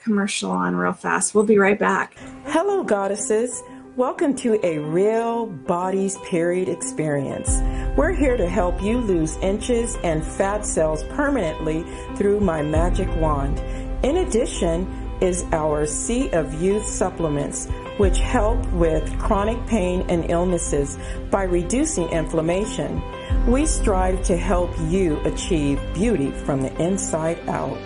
commercial 0.01 0.51
on 0.51 0.75
real 0.75 0.93
fast 0.93 1.36
we'll 1.36 1.43
be 1.43 1.57
right 1.57 1.80
back 1.80 2.17
Hello, 2.45 2.82
goddesses. 2.82 3.61
Welcome 3.97 4.34
to 4.38 4.57
a 4.65 4.80
real 4.80 5.47
bodies 5.47 6.17
period 6.19 6.69
experience. 6.69 7.59
We're 7.97 8.13
here 8.13 8.38
to 8.38 8.47
help 8.47 8.82
you 8.82 8.99
lose 8.99 9.36
inches 9.38 9.97
and 9.97 10.23
fat 10.23 10.65
cells 10.65 11.03
permanently 11.03 11.84
through 12.15 12.39
my 12.39 12.61
magic 12.61 13.13
wand. 13.17 13.59
In 14.05 14.17
addition, 14.17 15.07
is 15.22 15.43
our 15.51 15.86
Sea 15.86 16.30
of 16.32 16.53
Youth 16.61 16.86
supplements, 16.86 17.68
which 17.97 18.20
help 18.20 18.65
with 18.74 19.18
chronic 19.20 19.65
pain 19.68 20.05
and 20.09 20.30
illnesses 20.30 20.97
by 21.32 21.43
reducing 21.43 22.09
inflammation. 22.09 23.01
We 23.47 23.65
strive 23.65 24.24
to 24.24 24.38
help 24.38 24.72
you 24.88 25.20
achieve 25.22 25.82
beauty 25.93 26.32
from 26.32 26.61
the 26.61 26.76
inside 26.82 27.39
out. 27.47 27.78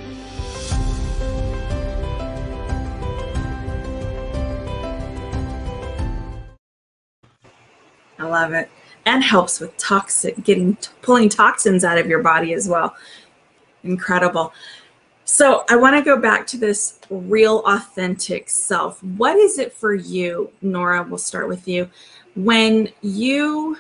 i 8.22 8.24
love 8.24 8.54
it 8.54 8.70
and 9.06 9.24
helps 9.24 9.60
with 9.60 9.76
toxic 9.78 10.44
getting 10.44 10.78
pulling 11.02 11.28
toxins 11.28 11.84
out 11.84 11.98
of 11.98 12.06
your 12.06 12.22
body 12.22 12.54
as 12.54 12.70
well 12.70 12.96
incredible 13.84 14.54
so 15.26 15.64
I 15.70 15.76
want 15.76 15.96
to 15.96 16.02
go 16.04 16.20
back 16.20 16.48
to 16.48 16.58
this 16.58 17.00
real 17.10 17.60
authentic 17.66 18.50
self. 18.50 19.04
What 19.04 19.38
is 19.38 19.60
it 19.60 19.74
for 19.74 19.94
you, 19.94 20.52
Nora? 20.62 21.04
We'll 21.04 21.18
start 21.18 21.48
with 21.48 21.68
you. 21.68 21.90
When 22.36 22.90
you, 23.02 23.78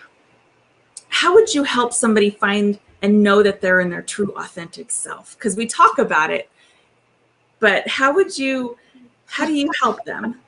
how 1.09 1.33
would 1.33 1.53
you 1.53 1.63
help 1.63 1.93
somebody 1.93 2.29
find 2.29 2.79
and 3.01 3.23
know 3.23 3.41
that 3.43 3.61
they're 3.61 3.79
in 3.79 3.89
their 3.89 4.01
true 4.01 4.33
authentic 4.35 4.91
self? 4.91 5.35
Because 5.37 5.55
we 5.55 5.65
talk 5.65 5.97
about 5.97 6.29
it, 6.29 6.49
but 7.59 7.87
how 7.87 8.13
would 8.13 8.37
you, 8.37 8.77
how 9.25 9.45
do 9.45 9.53
you 9.53 9.69
help 9.81 10.03
them? 10.05 10.39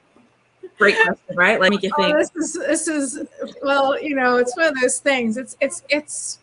Great 0.78 0.96
question, 0.96 1.36
right? 1.36 1.60
Let 1.60 1.72
me 1.72 1.78
get 1.78 1.92
Oh, 1.98 2.18
this 2.18 2.32
is 2.36 2.54
this 2.54 2.88
is 2.88 3.20
well, 3.62 4.02
you 4.02 4.16
know, 4.16 4.38
it's 4.38 4.56
one 4.58 4.66
of 4.66 4.82
those 4.82 5.00
things. 5.00 5.38
It's 5.38 5.56
it's 5.62 5.84
it's 5.90 6.40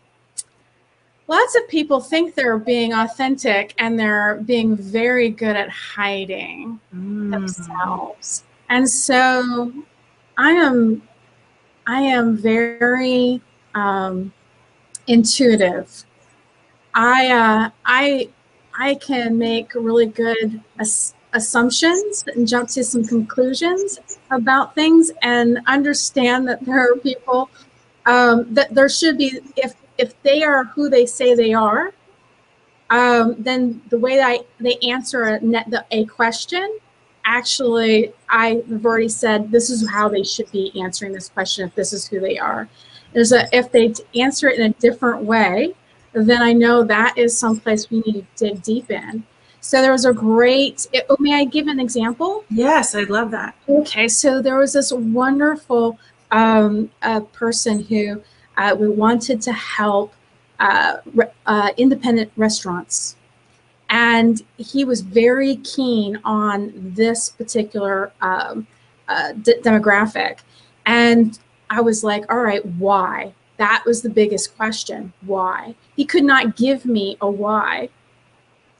lots 1.30 1.54
of 1.56 1.66
people 1.68 2.00
think 2.00 2.34
they're 2.34 2.58
being 2.58 2.92
authentic 2.92 3.72
and 3.78 3.98
they're 3.98 4.34
being 4.44 4.76
very 4.76 5.30
good 5.30 5.56
at 5.56 5.70
hiding 5.70 6.80
Mm. 6.94 7.30
themselves. 7.30 8.42
And 8.68 8.88
so 8.90 9.72
I 10.36 10.50
am 10.50 11.02
I 11.86 12.00
am 12.02 12.36
very 12.36 13.40
um, 13.74 14.32
intuitive. 15.06 16.04
I 16.94 17.28
uh, 17.30 17.70
I 17.84 18.28
I 18.78 18.94
can 18.96 19.38
make 19.38 19.72
really 19.74 20.06
good 20.06 20.60
ass- 20.80 21.14
assumptions 21.32 22.24
and 22.34 22.46
jump 22.46 22.68
to 22.70 22.82
some 22.82 23.04
conclusions 23.04 24.00
about 24.30 24.74
things 24.74 25.12
and 25.22 25.60
understand 25.66 26.48
that 26.48 26.64
there 26.64 26.80
are 26.92 26.96
people 26.96 27.48
um, 28.06 28.52
that 28.54 28.74
there 28.74 28.88
should 28.88 29.16
be 29.16 29.38
if 29.56 29.74
if 30.00 30.20
they 30.22 30.42
are 30.42 30.64
who 30.64 30.88
they 30.88 31.06
say 31.06 31.34
they 31.34 31.52
are 31.52 31.92
um, 32.90 33.36
then 33.38 33.80
the 33.88 33.98
way 33.98 34.16
that 34.16 34.28
I, 34.28 34.40
they 34.58 34.76
answer 34.82 35.22
a, 35.22 35.40
net, 35.40 35.70
the, 35.70 35.86
a 35.92 36.04
question, 36.06 36.78
actually, 37.24 38.12
I've 38.28 38.84
already 38.84 39.08
said 39.08 39.50
this 39.52 39.70
is 39.70 39.88
how 39.88 40.08
they 40.08 40.24
should 40.24 40.50
be 40.50 40.72
answering 40.80 41.12
this 41.12 41.28
question 41.28 41.66
if 41.66 41.74
this 41.76 41.92
is 41.92 42.08
who 42.08 42.18
they 42.18 42.36
are. 42.36 42.68
There's 43.12 43.32
a, 43.32 43.46
if 43.56 43.70
they 43.70 43.94
answer 44.16 44.48
it 44.48 44.58
in 44.58 44.66
a 44.66 44.74
different 44.74 45.22
way, 45.22 45.74
then 46.12 46.42
I 46.42 46.52
know 46.52 46.82
that 46.82 47.16
is 47.16 47.38
someplace 47.38 47.88
we 47.90 48.00
need 48.00 48.26
to 48.36 48.48
dig 48.48 48.62
deep 48.62 48.90
in. 48.90 49.22
So 49.60 49.82
there 49.82 49.92
was 49.92 50.04
a 50.04 50.12
great, 50.12 50.88
oh, 51.08 51.16
may 51.20 51.34
I 51.34 51.44
give 51.44 51.68
an 51.68 51.78
example? 51.78 52.44
Yes, 52.50 52.94
I 52.94 53.02
love 53.02 53.30
that. 53.30 53.54
Okay, 53.68 54.08
so 54.08 54.42
there 54.42 54.58
was 54.58 54.72
this 54.72 54.90
wonderful 54.90 55.98
um, 56.32 56.90
uh, 57.02 57.20
person 57.20 57.84
who 57.84 58.22
uh, 58.56 58.74
we 58.78 58.88
wanted 58.88 59.40
to 59.42 59.52
help 59.52 60.12
uh, 60.58 60.98
uh, 61.46 61.70
independent 61.76 62.30
restaurants. 62.36 63.16
And 63.88 64.42
he 64.56 64.84
was 64.84 65.00
very 65.00 65.56
keen 65.56 66.20
on 66.24 66.72
this 66.74 67.30
particular 67.30 68.12
um, 68.20 68.66
uh, 69.08 69.32
demographic. 69.34 70.38
And 70.86 71.38
I 71.70 71.80
was 71.80 72.04
like, 72.04 72.30
all 72.30 72.40
right, 72.40 72.64
why? 72.64 73.32
That 73.56 73.82
was 73.84 74.02
the 74.02 74.10
biggest 74.10 74.56
question. 74.56 75.12
Why? 75.22 75.74
He 75.96 76.04
could 76.04 76.24
not 76.24 76.56
give 76.56 76.84
me 76.84 77.16
a 77.20 77.30
why. 77.30 77.88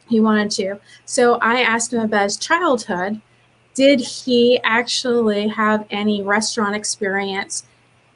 He 0.09 0.21
wanted 0.21 0.51
to. 0.53 0.81
So 1.05 1.35
I 1.37 1.61
asked 1.61 1.93
him 1.93 2.01
about 2.01 2.25
his 2.25 2.37
childhood. 2.37 3.21
Did 3.75 4.01
he 4.01 4.61
actually 4.65 5.49
have 5.49 5.87
any 5.91 6.23
restaurant 6.23 6.75
experience 6.75 7.65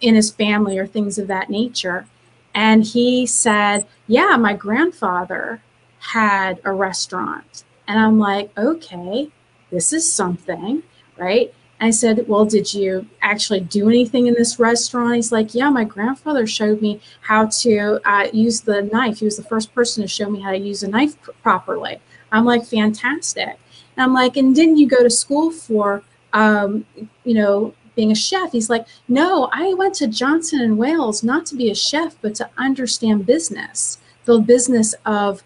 in 0.05 0.15
his 0.15 0.31
family 0.31 0.79
or 0.79 0.87
things 0.87 1.19
of 1.19 1.27
that 1.29 1.51
nature? 1.51 2.07
And 2.55 2.85
he 2.85 3.27
said, 3.27 3.87
Yeah, 4.07 4.37
my 4.37 4.55
grandfather 4.55 5.63
had 5.99 6.61
a 6.65 6.73
restaurant. 6.73 7.65
And 7.89 7.99
I'm 7.99 8.19
like, 8.19 8.57
Okay, 8.57 9.29
this 9.71 9.93
is 9.93 10.11
something, 10.11 10.83
right? 11.17 11.53
And 11.81 11.89
I 11.89 11.91
said, 11.91 12.29
Well, 12.29 12.45
did 12.45 12.73
you 12.73 13.07
actually 13.23 13.61
do 13.61 13.89
anything 13.89 14.27
in 14.27 14.35
this 14.35 14.59
restaurant? 14.59 15.17
He's 15.17 15.33
like, 15.33 15.55
Yeah, 15.55 15.71
my 15.71 15.85
grandfather 15.85 16.47
showed 16.47 16.81
me 16.81 17.01
how 17.23 17.47
to 17.47 18.01
uh, 18.05 18.29
use 18.33 18.61
the 18.61 18.83
knife. 18.83 19.19
He 19.19 19.25
was 19.25 19.37
the 19.37 19.43
first 19.43 19.75
person 19.75 20.03
to 20.03 20.09
show 20.09 20.31
me 20.31 20.41
how 20.41 20.53
to 20.53 20.59
use 20.59 20.83
a 20.83 20.89
knife 20.89 21.21
pr- 21.23 21.33
properly. 21.43 22.01
I'm 22.31 22.45
like, 22.45 22.65
Fantastic. 22.65 23.59
And 23.97 24.05
I'm 24.05 24.15
like, 24.15 24.37
And 24.37 24.55
didn't 24.55 24.77
you 24.77 24.87
go 24.87 25.03
to 25.03 25.11
school 25.11 25.51
for, 25.51 26.03
um, 26.33 26.85
you 27.25 27.35
know, 27.35 27.75
being 27.95 28.13
a 28.13 28.15
chef? 28.15 28.53
He's 28.53 28.71
like, 28.71 28.87
No, 29.09 29.49
I 29.53 29.75
went 29.75 29.95
to 29.97 30.07
Johnson 30.07 30.61
and 30.61 30.79
Wales 30.79 31.23
not 31.23 31.47
to 31.47 31.57
be 31.57 31.71
a 31.71 31.75
chef, 31.75 32.17
but 32.21 32.35
to 32.37 32.51
understand 32.57 33.27
business, 33.27 33.99
the 34.25 34.39
business 34.39 34.95
of 35.05 35.43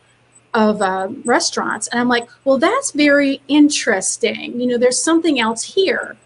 of 0.54 0.80
uh, 0.80 1.08
restaurants. 1.24 1.88
And 1.88 2.00
I'm 2.00 2.08
like, 2.08 2.28
well, 2.44 2.58
that's 2.58 2.90
very 2.92 3.40
interesting. 3.48 4.60
You 4.60 4.66
know, 4.66 4.78
there's 4.78 5.00
something 5.00 5.38
else 5.38 5.62
here. 5.62 6.16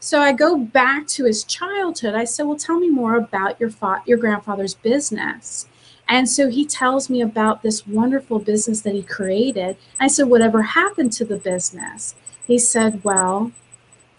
So 0.00 0.20
I 0.20 0.32
go 0.32 0.56
back 0.56 1.06
to 1.08 1.24
his 1.24 1.44
childhood. 1.44 2.14
I 2.14 2.24
said, 2.24 2.46
well, 2.46 2.56
tell 2.56 2.78
me 2.78 2.88
more 2.88 3.16
about 3.16 3.60
your 3.60 3.70
fa- 3.70 4.02
your 4.06 4.18
grandfather's 4.18 4.74
business. 4.74 5.66
And 6.08 6.28
so 6.28 6.48
he 6.48 6.66
tells 6.66 7.08
me 7.08 7.20
about 7.20 7.62
this 7.62 7.86
wonderful 7.86 8.40
business 8.40 8.80
that 8.80 8.94
he 8.94 9.02
created. 9.02 9.76
I 10.00 10.08
said, 10.08 10.28
whatever 10.28 10.62
happened 10.62 11.12
to 11.12 11.24
the 11.24 11.36
business? 11.36 12.14
He 12.46 12.58
said, 12.58 13.04
well, 13.04 13.52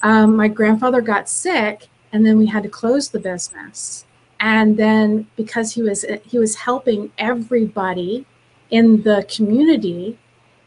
um, 0.04 0.36
my 0.36 0.48
grandfather 0.48 1.02
got 1.02 1.30
sick, 1.30 1.88
and 2.12 2.26
then 2.26 2.38
we 2.38 2.48
had 2.48 2.64
to 2.64 2.70
close 2.70 3.10
the 3.10 3.20
business. 3.20 4.06
And 4.40 4.78
then 4.78 5.28
because 5.36 5.74
he 5.74 5.84
was 5.84 6.06
he 6.24 6.40
was 6.40 6.56
helping 6.56 7.12
everybody 7.18 8.26
in 8.72 9.04
the 9.04 9.26
community, 9.34 10.18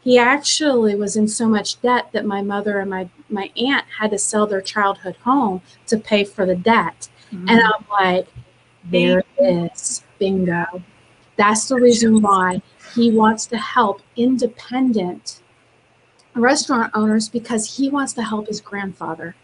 he 0.05 0.19
actually 0.19 0.95
was 0.95 1.17
in 1.17 1.27
so 1.27 1.47
much 1.47 1.81
debt 1.81 2.09
that 2.13 2.25
my 2.25 2.41
mother 2.41 2.79
and 2.79 2.89
my, 2.89 3.09
my 3.29 3.51
aunt 3.57 3.85
had 3.97 4.11
to 4.11 4.19
sell 4.19 4.45
their 4.45 4.61
childhood 4.61 5.15
home 5.23 5.61
to 5.87 5.97
pay 5.97 6.23
for 6.23 6.45
the 6.45 6.55
debt. 6.55 7.09
And 7.31 7.59
I'm 7.59 7.85
like, 7.89 8.27
there 8.85 9.23
it 9.39 9.71
is, 9.73 10.03
bingo. 10.19 10.83
That's 11.37 11.67
the 11.67 11.75
reason 11.75 12.21
why 12.21 12.61
he 12.93 13.11
wants 13.11 13.47
to 13.47 13.57
help 13.57 14.01
independent 14.15 15.41
restaurant 16.35 16.91
owners 16.93 17.29
because 17.29 17.77
he 17.77 17.89
wants 17.89 18.13
to 18.13 18.23
help 18.23 18.47
his 18.47 18.61
grandfather. 18.61 19.35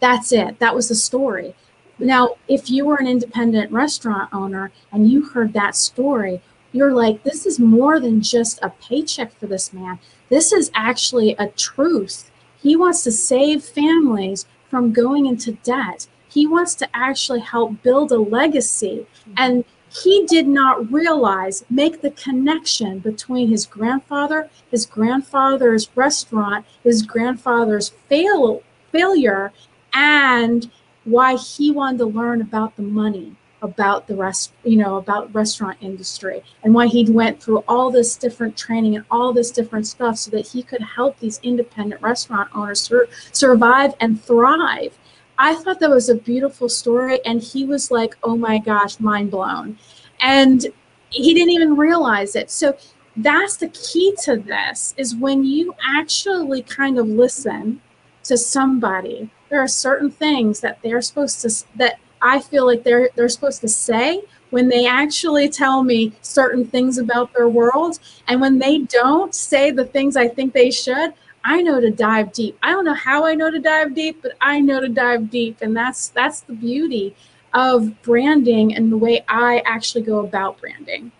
That's 0.00 0.32
it. 0.32 0.58
That 0.58 0.74
was 0.74 0.88
the 0.88 0.94
story. 0.94 1.54
Now, 1.98 2.36
if 2.48 2.70
you 2.70 2.84
were 2.86 2.96
an 2.96 3.06
independent 3.06 3.70
restaurant 3.72 4.32
owner 4.32 4.72
and 4.92 5.10
you 5.10 5.24
heard 5.24 5.52
that 5.52 5.76
story, 5.76 6.42
you're 6.72 6.92
like, 6.92 7.22
this 7.22 7.46
is 7.46 7.60
more 7.60 8.00
than 8.00 8.20
just 8.20 8.58
a 8.62 8.70
paycheck 8.70 9.32
for 9.38 9.46
this 9.46 9.72
man. 9.72 9.98
This 10.28 10.52
is 10.52 10.70
actually 10.74 11.36
a 11.38 11.48
truth. 11.48 12.30
He 12.60 12.74
wants 12.74 13.04
to 13.04 13.12
save 13.12 13.62
families 13.62 14.46
from 14.68 14.92
going 14.92 15.26
into 15.26 15.52
debt. 15.52 16.08
He 16.28 16.46
wants 16.48 16.74
to 16.76 16.88
actually 16.92 17.40
help 17.40 17.80
build 17.82 18.10
a 18.10 18.18
legacy. 18.18 19.06
Mm-hmm. 19.20 19.32
And 19.36 19.64
he 20.02 20.26
did 20.26 20.48
not 20.48 20.90
realize, 20.92 21.64
make 21.70 22.00
the 22.00 22.10
connection 22.10 22.98
between 22.98 23.48
his 23.48 23.64
grandfather, 23.66 24.48
his 24.70 24.86
grandfather's 24.86 25.88
restaurant, 25.94 26.66
his 26.82 27.02
grandfather's 27.02 27.90
fail, 28.08 28.62
failure, 28.90 29.52
and 29.92 30.70
why 31.04 31.36
he 31.36 31.70
wanted 31.70 31.98
to 31.98 32.06
learn 32.06 32.40
about 32.40 32.76
the 32.76 32.82
money 32.82 33.36
about 33.62 34.06
the 34.06 34.14
rest 34.14 34.52
you 34.62 34.76
know 34.76 34.96
about 34.96 35.34
restaurant 35.34 35.78
industry 35.80 36.42
and 36.62 36.74
why 36.74 36.86
he 36.86 37.10
went 37.10 37.42
through 37.42 37.64
all 37.66 37.90
this 37.90 38.14
different 38.14 38.54
training 38.56 38.94
and 38.94 39.04
all 39.10 39.32
this 39.32 39.50
different 39.50 39.86
stuff 39.86 40.18
so 40.18 40.30
that 40.30 40.46
he 40.46 40.62
could 40.62 40.82
help 40.82 41.18
these 41.18 41.40
independent 41.42 42.00
restaurant 42.02 42.48
owners 42.54 42.82
sur- 42.82 43.08
survive 43.32 43.94
and 44.00 44.22
thrive 44.22 44.98
i 45.38 45.54
thought 45.54 45.80
that 45.80 45.90
was 45.90 46.08
a 46.08 46.14
beautiful 46.14 46.68
story 46.68 47.20
and 47.24 47.42
he 47.42 47.64
was 47.64 47.90
like 47.90 48.16
oh 48.22 48.36
my 48.36 48.58
gosh 48.58 49.00
mind 49.00 49.30
blown. 49.30 49.78
And 50.20 50.66
he 51.10 51.34
didn't 51.34 51.50
even 51.50 51.76
realize 51.76 52.34
it. 52.34 52.50
So 52.50 52.76
that's 53.16 53.56
the 53.56 53.68
key 53.68 54.14
to 54.24 54.36
this 54.36 54.94
is 54.96 55.14
when 55.14 55.44
you 55.44 55.74
actually 55.96 56.62
kind 56.62 56.98
of 56.98 57.06
listen 57.06 57.80
to 58.24 58.36
somebody 58.36 59.30
there 59.50 59.60
are 59.60 59.68
certain 59.68 60.10
things 60.10 60.58
that 60.58 60.78
they're 60.82 61.02
supposed 61.02 61.40
to 61.42 61.64
that 61.76 62.00
I 62.22 62.40
feel 62.40 62.66
like 62.66 62.82
they're 62.82 63.10
they're 63.14 63.28
supposed 63.28 63.60
to 63.60 63.68
say 63.68 64.22
when 64.50 64.68
they 64.68 64.86
actually 64.86 65.48
tell 65.48 65.84
me 65.84 66.12
certain 66.22 66.66
things 66.66 66.98
about 66.98 67.32
their 67.34 67.48
world 67.48 68.00
and 68.26 68.40
when 68.40 68.58
they 68.58 68.78
don't 68.78 69.32
say 69.32 69.70
the 69.70 69.84
things 69.84 70.16
I 70.16 70.26
think 70.26 70.54
they 70.54 70.72
should 70.72 71.12
I 71.44 71.60
know 71.60 71.80
to 71.80 71.90
dive 71.90 72.32
deep. 72.32 72.58
I 72.62 72.70
don't 72.70 72.86
know 72.86 72.94
how 72.94 73.26
I 73.26 73.34
know 73.34 73.50
to 73.50 73.58
dive 73.60 73.94
deep, 73.94 74.22
but 74.22 74.32
I 74.40 74.60
know 74.60 74.80
to 74.80 74.88
dive 74.88 75.30
deep 75.30 75.58
and 75.60 75.76
that's 75.76 76.08
that's 76.08 76.40
the 76.40 76.54
beauty 76.54 77.14
of 77.52 78.02
branding 78.02 78.74
and 78.74 78.90
the 78.90 78.96
way 78.96 79.24
I 79.28 79.62
actually 79.66 80.02
go 80.02 80.20
about 80.20 80.60
branding. 80.60 81.12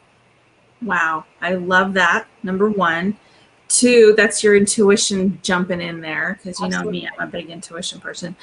Wow, 0.83 1.25
I 1.41 1.55
love 1.55 1.95
that. 1.95 2.27
Number 2.43 2.70
one. 2.70 3.16
Two, 3.66 4.14
that's 4.16 4.45
your 4.45 4.55
intuition 4.55 5.41
jumping 5.43 5.81
in 5.81 6.01
there 6.01 6.39
because 6.39 6.61
you 6.61 6.68
know 6.68 6.85
me, 6.85 7.09
I'm 7.09 7.29
a 7.29 7.31
big 7.31 7.49
intuition 7.51 7.99
person. 7.99 8.37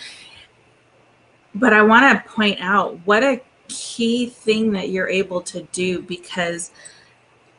But 1.53 1.73
I 1.73 1.83
want 1.83 2.25
to 2.25 2.29
point 2.29 2.59
out 2.59 2.99
what 3.05 3.23
a 3.23 3.39
key 3.67 4.27
thing 4.27 4.71
that 4.71 4.89
you're 4.89 5.07
able 5.07 5.41
to 5.41 5.61
do 5.71 6.01
because 6.01 6.71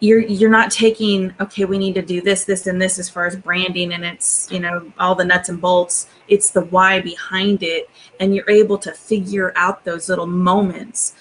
you're 0.03 0.21
you're 0.23 0.51
not 0.51 0.73
taking 0.73 1.33
okay 1.39 1.65
we 1.65 1.79
need 1.79 1.95
to 1.95 2.03
do 2.03 2.21
this 2.21 2.45
this 2.45 2.67
and 2.67 2.83
this 2.83 2.99
as 2.99 3.09
far 3.09 3.25
as 3.25 3.37
branding 3.37 3.93
and 3.93 4.05
it's 4.05 4.51
you 4.51 4.59
know 4.59 4.93
all 4.99 5.15
the 5.15 5.25
nuts 5.25 5.49
and 5.49 5.61
bolts. 5.61 6.09
It's 6.27 6.51
the 6.51 6.63
why 6.63 7.01
behind 7.01 7.63
it. 7.63 7.89
And 8.19 8.35
you're 8.35 8.51
able 8.51 8.79
to 8.79 8.93
figure 8.93 9.53
out 9.55 9.85
those 9.85 10.09
little 10.09 10.27
moments. 10.27 11.15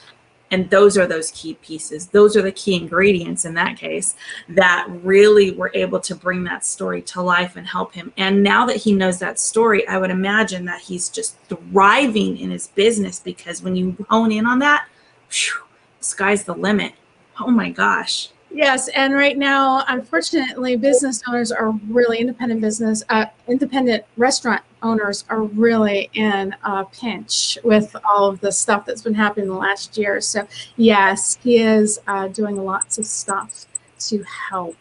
And 0.50 0.70
those 0.70 0.98
are 0.98 1.08
those 1.08 1.32
key 1.32 1.54
pieces. 1.56 2.08
Those 2.08 2.36
are 2.36 2.42
the 2.42 2.52
key 2.52 2.76
ingredients 2.76 3.46
in 3.46 3.54
that 3.54 3.78
case 3.78 4.16
that 4.50 4.88
really 4.90 5.52
were 5.52 5.72
able 5.74 6.00
to 6.02 6.16
bring 6.16 6.44
that 6.46 6.66
story 6.66 7.02
to 7.04 7.22
life 7.22 7.56
and 7.56 7.68
help 7.68 7.94
him. 7.94 8.12
And 8.18 8.44
now 8.44 8.66
that 8.66 8.78
he 8.78 8.94
knows 8.94 9.20
that 9.20 9.40
story 9.40 9.88
i 9.88 9.98
would 9.98 10.12
imagine 10.12 10.66
that 10.66 10.82
he's 10.82 11.08
just 11.08 11.38
thriving 11.44 12.38
in 12.38 12.50
his 12.50 12.68
business 12.70 13.20
because 13.20 13.62
when 13.62 13.76
you 13.76 13.96
hone 14.10 14.32
in 14.32 14.46
on 14.48 14.60
that 14.60 14.88
whew, 15.30 15.62
sky's 16.00 16.44
the 16.46 16.56
limit. 16.56 16.94
Oh 17.40 17.52
my 17.52 17.70
gosh 17.70 18.30
Yes, 18.54 18.89
and 18.89 19.14
right 19.14 19.38
now, 19.38 19.86
unfortunately, 19.88 20.76
business 20.76 21.22
owners 21.28 21.52
are 21.52 21.72
really 21.88 22.18
independent 22.18 22.60
business, 22.60 23.02
uh, 23.10 23.28
independent 23.47 24.04
restaurant 24.18 24.62
owners 24.84 25.24
are 25.30 25.43
really 25.43 26.10
in 26.14 26.54
a 26.64 26.84
pinch 26.86 27.58
with 27.64 27.95
all 28.04 28.28
of 28.28 28.41
the 28.41 28.52
stuff 28.52 28.86
that's 28.86 29.02
been 29.02 29.14
happening 29.14 29.47
the 29.47 29.54
last 29.54 29.97
year. 29.97 30.20
So, 30.20 30.47
yes, 30.76 31.38
he 31.41 31.60
is 31.60 31.99
uh, 32.08 32.28
doing 32.28 32.58
lots 32.58 32.97
of 32.97 33.06
stuff 33.06 33.68
to 33.99 34.24
help. 34.49 34.78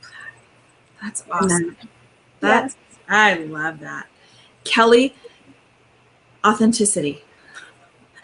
that's 1.02 1.24
awesome 1.30 1.76
that. 2.40 2.74
that's 2.74 2.76
i 3.08 3.34
love 3.34 3.80
that 3.80 4.06
kelly 4.64 5.14
authenticity 6.44 7.22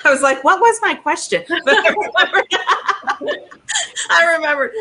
i 0.06 0.10
was 0.10 0.22
like 0.22 0.42
what 0.44 0.60
was 0.60 0.78
my 0.80 0.94
question 0.94 1.42
but 1.48 1.62
i 1.66 1.90
remembered 1.90 2.46
i 4.10 4.34
remembered 4.36 4.72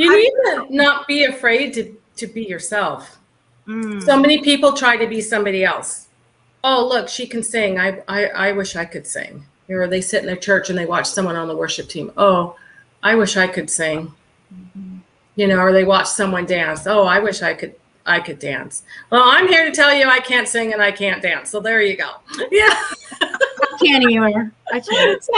You 0.00 0.16
need 0.16 0.30
to 0.30 0.66
not 0.74 1.06
be 1.06 1.24
afraid 1.24 1.74
to, 1.74 1.94
to 2.16 2.26
be 2.26 2.44
yourself. 2.44 3.18
Mm. 3.66 4.02
So 4.02 4.18
many 4.18 4.40
people 4.40 4.72
try 4.72 4.96
to 4.96 5.06
be 5.06 5.20
somebody 5.20 5.62
else. 5.62 6.08
Oh, 6.64 6.88
look, 6.88 7.06
she 7.06 7.26
can 7.26 7.42
sing. 7.42 7.78
I, 7.78 8.02
I, 8.08 8.26
I 8.28 8.52
wish 8.52 8.76
I 8.76 8.86
could 8.86 9.06
sing. 9.06 9.44
Or 9.68 9.86
they 9.86 10.00
sit 10.00 10.24
in 10.24 10.30
a 10.30 10.36
church 10.36 10.70
and 10.70 10.78
they 10.78 10.86
watch 10.86 11.06
someone 11.06 11.36
on 11.36 11.48
the 11.48 11.56
worship 11.56 11.88
team. 11.88 12.12
Oh, 12.16 12.56
I 13.02 13.14
wish 13.14 13.36
I 13.36 13.46
could 13.46 13.68
sing. 13.68 14.14
You 15.36 15.46
know, 15.46 15.58
or 15.58 15.70
they 15.70 15.84
watch 15.84 16.06
someone 16.06 16.46
dance. 16.46 16.86
Oh, 16.86 17.04
I 17.04 17.18
wish 17.20 17.42
I 17.42 17.52
could 17.52 17.74
I 18.06 18.20
could 18.20 18.38
dance. 18.38 18.82
Well, 19.10 19.22
I'm 19.22 19.48
here 19.48 19.66
to 19.66 19.70
tell 19.70 19.94
you 19.94 20.08
I 20.08 20.20
can't 20.20 20.48
sing 20.48 20.72
and 20.72 20.80
I 20.80 20.92
can't 20.92 21.22
dance. 21.22 21.50
So 21.50 21.60
there 21.60 21.82
you 21.82 21.96
go. 21.96 22.10
Yeah. 22.50 22.74
Can't 23.82 24.10
either. 24.10 24.52
I 24.72 24.80
can't. 24.80 25.22
So 25.30 25.32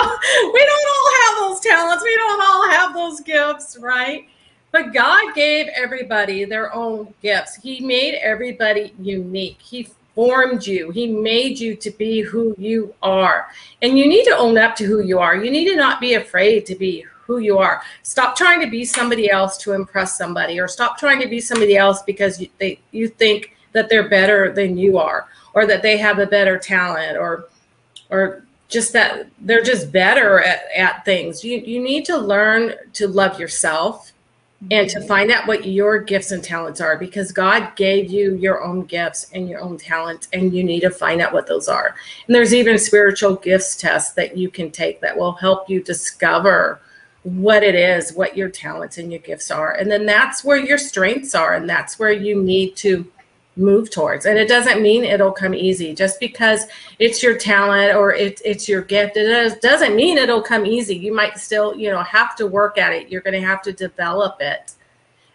we 0.53 0.67
don't 0.67 0.89
all 0.89 1.13
have 1.21 1.51
those 1.51 1.61
talents. 1.61 2.05
We 2.05 2.17
don't 2.17 2.43
all 2.43 2.71
have 2.71 2.95
those 2.95 3.21
gifts, 3.21 3.77
right? 3.79 4.29
But 4.71 4.93
God 4.93 5.35
gave 5.35 5.67
everybody 5.77 6.45
their 6.45 6.75
own 6.75 7.13
gifts. 7.23 7.57
He 7.57 7.81
made 7.81 8.15
everybody 8.15 8.95
unique. 8.99 9.61
He 9.61 9.89
formed 10.15 10.67
you. 10.67 10.91
He 10.91 11.07
made 11.07 11.59
you 11.59 11.77
to 11.77 11.91
be 11.91 12.21
who 12.21 12.55
you 12.59 12.95
are. 13.03 13.49
And 13.83 13.99
you 13.99 14.09
need 14.09 14.25
to 14.25 14.37
own 14.37 14.59
up 14.59 14.75
to 14.77 14.85
who 14.85 15.03
you 15.03 15.19
are. 15.19 15.37
You 15.37 15.51
need 15.51 15.69
to 15.69 15.77
not 15.77 16.01
be 16.01 16.15
afraid 16.15 16.67
to 16.67 16.75
be 16.75 17.05
who 17.27 17.39
you 17.39 17.59
are. 17.59 17.83
Stop 18.03 18.37
trying 18.37 18.61
to 18.61 18.67
be 18.67 18.85
somebody 18.85 19.31
else 19.31 19.57
to 19.59 19.73
impress 19.73 20.17
somebody 20.17 20.59
or 20.59 20.69
stop 20.69 20.99
trying 20.99 21.21
to 21.21 21.29
be 21.29 21.41
somebody 21.41 21.77
else 21.77 22.03
because 22.03 22.41
you, 22.41 22.49
they 22.59 22.81
you 22.91 23.09
think 23.09 23.57
that 23.73 23.89
they're 23.89 24.09
better 24.09 24.53
than 24.53 24.77
you 24.77 24.99
are 24.99 25.29
or 25.55 25.67
that 25.67 25.83
they 25.83 25.97
have 25.97 26.19
a 26.19 26.27
better 26.27 26.59
talent 26.59 27.17
or 27.17 27.49
or 28.13 28.45
just 28.69 28.93
that 28.93 29.27
they're 29.41 29.63
just 29.63 29.91
better 29.91 30.41
at, 30.41 30.65
at 30.77 31.05
things. 31.05 31.45
You 31.45 31.59
you 31.59 31.83
need 31.83 32.05
to 32.07 32.17
learn 32.17 32.75
to 32.95 33.09
love 33.09 33.41
yourself 33.41 34.13
and 34.71 34.89
to 34.89 34.99
mm-hmm. 34.99 35.09
find 35.09 35.31
out 35.33 35.47
what 35.47 35.67
your 35.67 35.99
gifts 35.99 36.31
and 36.31 36.43
talents 36.43 36.81
are 36.81 36.97
because 36.97 37.33
God 37.33 37.75
gave 37.75 38.11
you 38.11 38.37
your 38.37 38.63
own 38.63 38.85
gifts 38.85 39.31
and 39.35 39.49
your 39.49 39.61
own 39.61 39.77
talents 39.77 40.29
and 40.33 40.55
you 40.55 40.63
need 40.63 40.81
to 40.81 40.91
find 40.91 41.21
out 41.21 41.33
what 41.33 41.49
those 41.49 41.69
are. 41.69 41.97
And 42.27 42.35
there's 42.35 42.55
even 42.55 42.79
spiritual 42.79 43.37
gifts 43.37 43.77
tests 43.77 44.13
that 44.13 44.37
you 44.37 44.51
can 44.51 44.71
take 44.71 45.01
that 45.01 45.17
will 45.17 45.33
help 45.33 45.69
you 45.69 45.83
discover 45.83 46.81
what 47.25 47.63
it 47.63 47.75
is, 47.75 48.13
what 48.13 48.37
your 48.37 48.49
talents 48.49 48.99
and 48.99 49.11
your 49.11 49.21
gifts 49.21 49.51
are. 49.51 49.75
And 49.75 49.91
then 49.91 50.07
that's 50.07 50.45
where 50.45 50.59
your 50.59 50.79
strengths 50.79 51.35
are 51.35 51.55
and 51.55 51.69
that's 51.69 51.99
where 51.99 52.13
you 52.13 52.41
need 52.41 52.77
to 52.77 53.11
move 53.57 53.91
towards. 53.91 54.27
And 54.27 54.39
it 54.39 54.49
doesn't 54.49 54.83
mean 54.83 55.05
it'll 55.05 55.33
come 55.33 55.55
easy. 55.55 55.95
Just 55.95 56.19
because 56.21 56.67
it's 56.99 57.23
your 57.23 57.37
talent 57.37 57.95
or 57.97 58.15
it, 58.15 58.41
it's 58.45 58.69
your 58.69 58.83
gift, 58.83 59.17
it 59.17 59.27
does, 59.27 59.57
doesn't 59.57 59.95
mean 59.95 60.19
it'll 60.19 60.43
come 60.43 60.65
easy. 60.65 60.97
You 60.97 61.15
might 61.15 61.39
still, 61.39 61.77
you 61.77 61.91
know, 61.91 62.03
have 62.03 62.35
to 62.37 62.47
work 62.47 62.79
at 62.79 62.93
it. 62.93 63.09
You're 63.09 63.21
going 63.21 63.41
to 63.41 63.47
have 63.47 63.63
to 63.63 63.73
develop 63.73 64.37
it. 64.41 64.73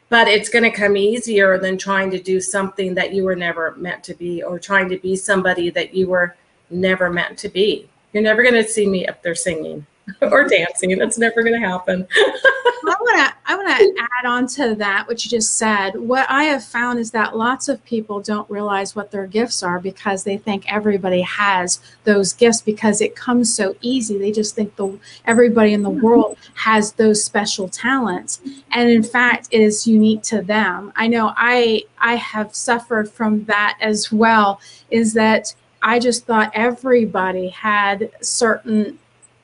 But 0.09 0.27
it's 0.27 0.49
going 0.49 0.63
to 0.63 0.71
come 0.71 0.95
easier 0.95 1.57
than 1.57 1.77
trying 1.77 2.09
to 2.11 2.21
do 2.21 2.39
something 2.39 2.95
that 2.95 3.13
you 3.13 3.23
were 3.23 3.35
never 3.35 3.75
meant 3.75 4.03
to 4.05 4.13
be 4.13 4.41
or 4.41 4.57
trying 4.57 4.89
to 4.89 4.97
be 4.97 5.15
somebody 5.15 5.69
that 5.71 5.93
you 5.93 6.07
were 6.07 6.35
never 6.69 7.09
meant 7.09 7.37
to 7.39 7.49
be. 7.49 7.89
You're 8.13 8.23
never 8.23 8.41
going 8.41 8.55
to 8.55 8.63
see 8.63 8.87
me 8.87 9.05
up 9.05 9.21
there 9.21 9.35
singing 9.35 9.85
or 10.21 10.45
dancing. 10.45 10.97
That's 10.97 11.17
never 11.17 11.43
going 11.43 11.59
to 11.59 11.67
happen. 11.67 12.07
I 12.19 12.95
want 12.99 13.17
to 13.17 13.33
I 13.45 13.55
want 13.55 13.77
to 13.77 14.03
add 14.19 14.25
on 14.25 14.47
to 14.47 14.75
that 14.75 15.07
what 15.07 15.23
you 15.23 15.31
just 15.31 15.57
said. 15.57 15.95
What 15.95 16.25
I 16.29 16.43
have 16.45 16.63
found 16.63 16.99
is 16.99 17.11
that 17.11 17.35
lots 17.35 17.67
of 17.67 17.83
people 17.83 18.21
don't 18.21 18.49
realize 18.49 18.95
what 18.95 19.11
their 19.11 19.27
gifts 19.27 19.61
are 19.63 19.79
because 19.79 20.23
they 20.23 20.37
think 20.37 20.71
everybody 20.71 21.21
has 21.21 21.81
those 22.05 22.33
gifts 22.33 22.61
because 22.61 23.01
it 23.01 23.15
comes 23.15 23.53
so 23.53 23.75
easy. 23.81 24.17
They 24.17 24.31
just 24.31 24.55
think 24.55 24.75
the 24.75 24.97
everybody 25.25 25.73
in 25.73 25.83
the 25.83 25.89
hmm. 25.89 26.01
world 26.01 26.37
has 26.55 26.93
those 26.93 27.23
special 27.23 27.67
talents, 27.67 28.39
and 28.71 28.89
in 28.89 29.03
fact, 29.03 29.49
it 29.51 29.61
is 29.61 29.87
unique 29.87 30.23
to 30.23 30.41
them. 30.41 30.93
I 30.95 31.07
know 31.07 31.33
I 31.35 31.83
I 31.99 32.15
have 32.15 32.55
suffered 32.55 33.09
from 33.09 33.43
that 33.45 33.77
as 33.81 34.11
well. 34.11 34.61
Is 34.89 35.13
that 35.13 35.53
I 35.81 35.99
just 35.99 36.25
thought 36.25 36.51
everybody 36.53 37.49
had 37.49 38.11
certain, 38.21 38.99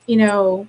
you 0.06 0.16
know, 0.16 0.66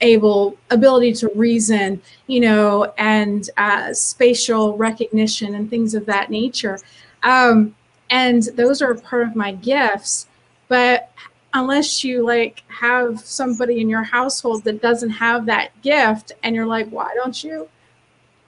able 0.00 0.56
ability 0.70 1.12
to 1.12 1.28
reason 1.34 2.00
you 2.28 2.38
know 2.38 2.92
and 2.96 3.50
uh, 3.56 3.92
spatial 3.92 4.76
recognition 4.76 5.56
and 5.56 5.68
things 5.68 5.94
of 5.94 6.06
that 6.06 6.30
nature. 6.30 6.78
Um, 7.24 7.74
and 8.10 8.44
those 8.54 8.80
are 8.80 8.94
part 8.94 9.22
of 9.22 9.36
my 9.36 9.52
gifts 9.52 10.28
but 10.68 11.10
unless 11.54 12.04
you 12.04 12.24
like 12.24 12.62
have 12.68 13.20
somebody 13.20 13.80
in 13.80 13.88
your 13.88 14.02
household 14.02 14.64
that 14.64 14.82
doesn't 14.82 15.10
have 15.10 15.46
that 15.46 15.70
gift 15.82 16.32
and 16.42 16.54
you're 16.54 16.66
like 16.66 16.88
why 16.88 17.12
don't 17.14 17.42
you 17.42 17.68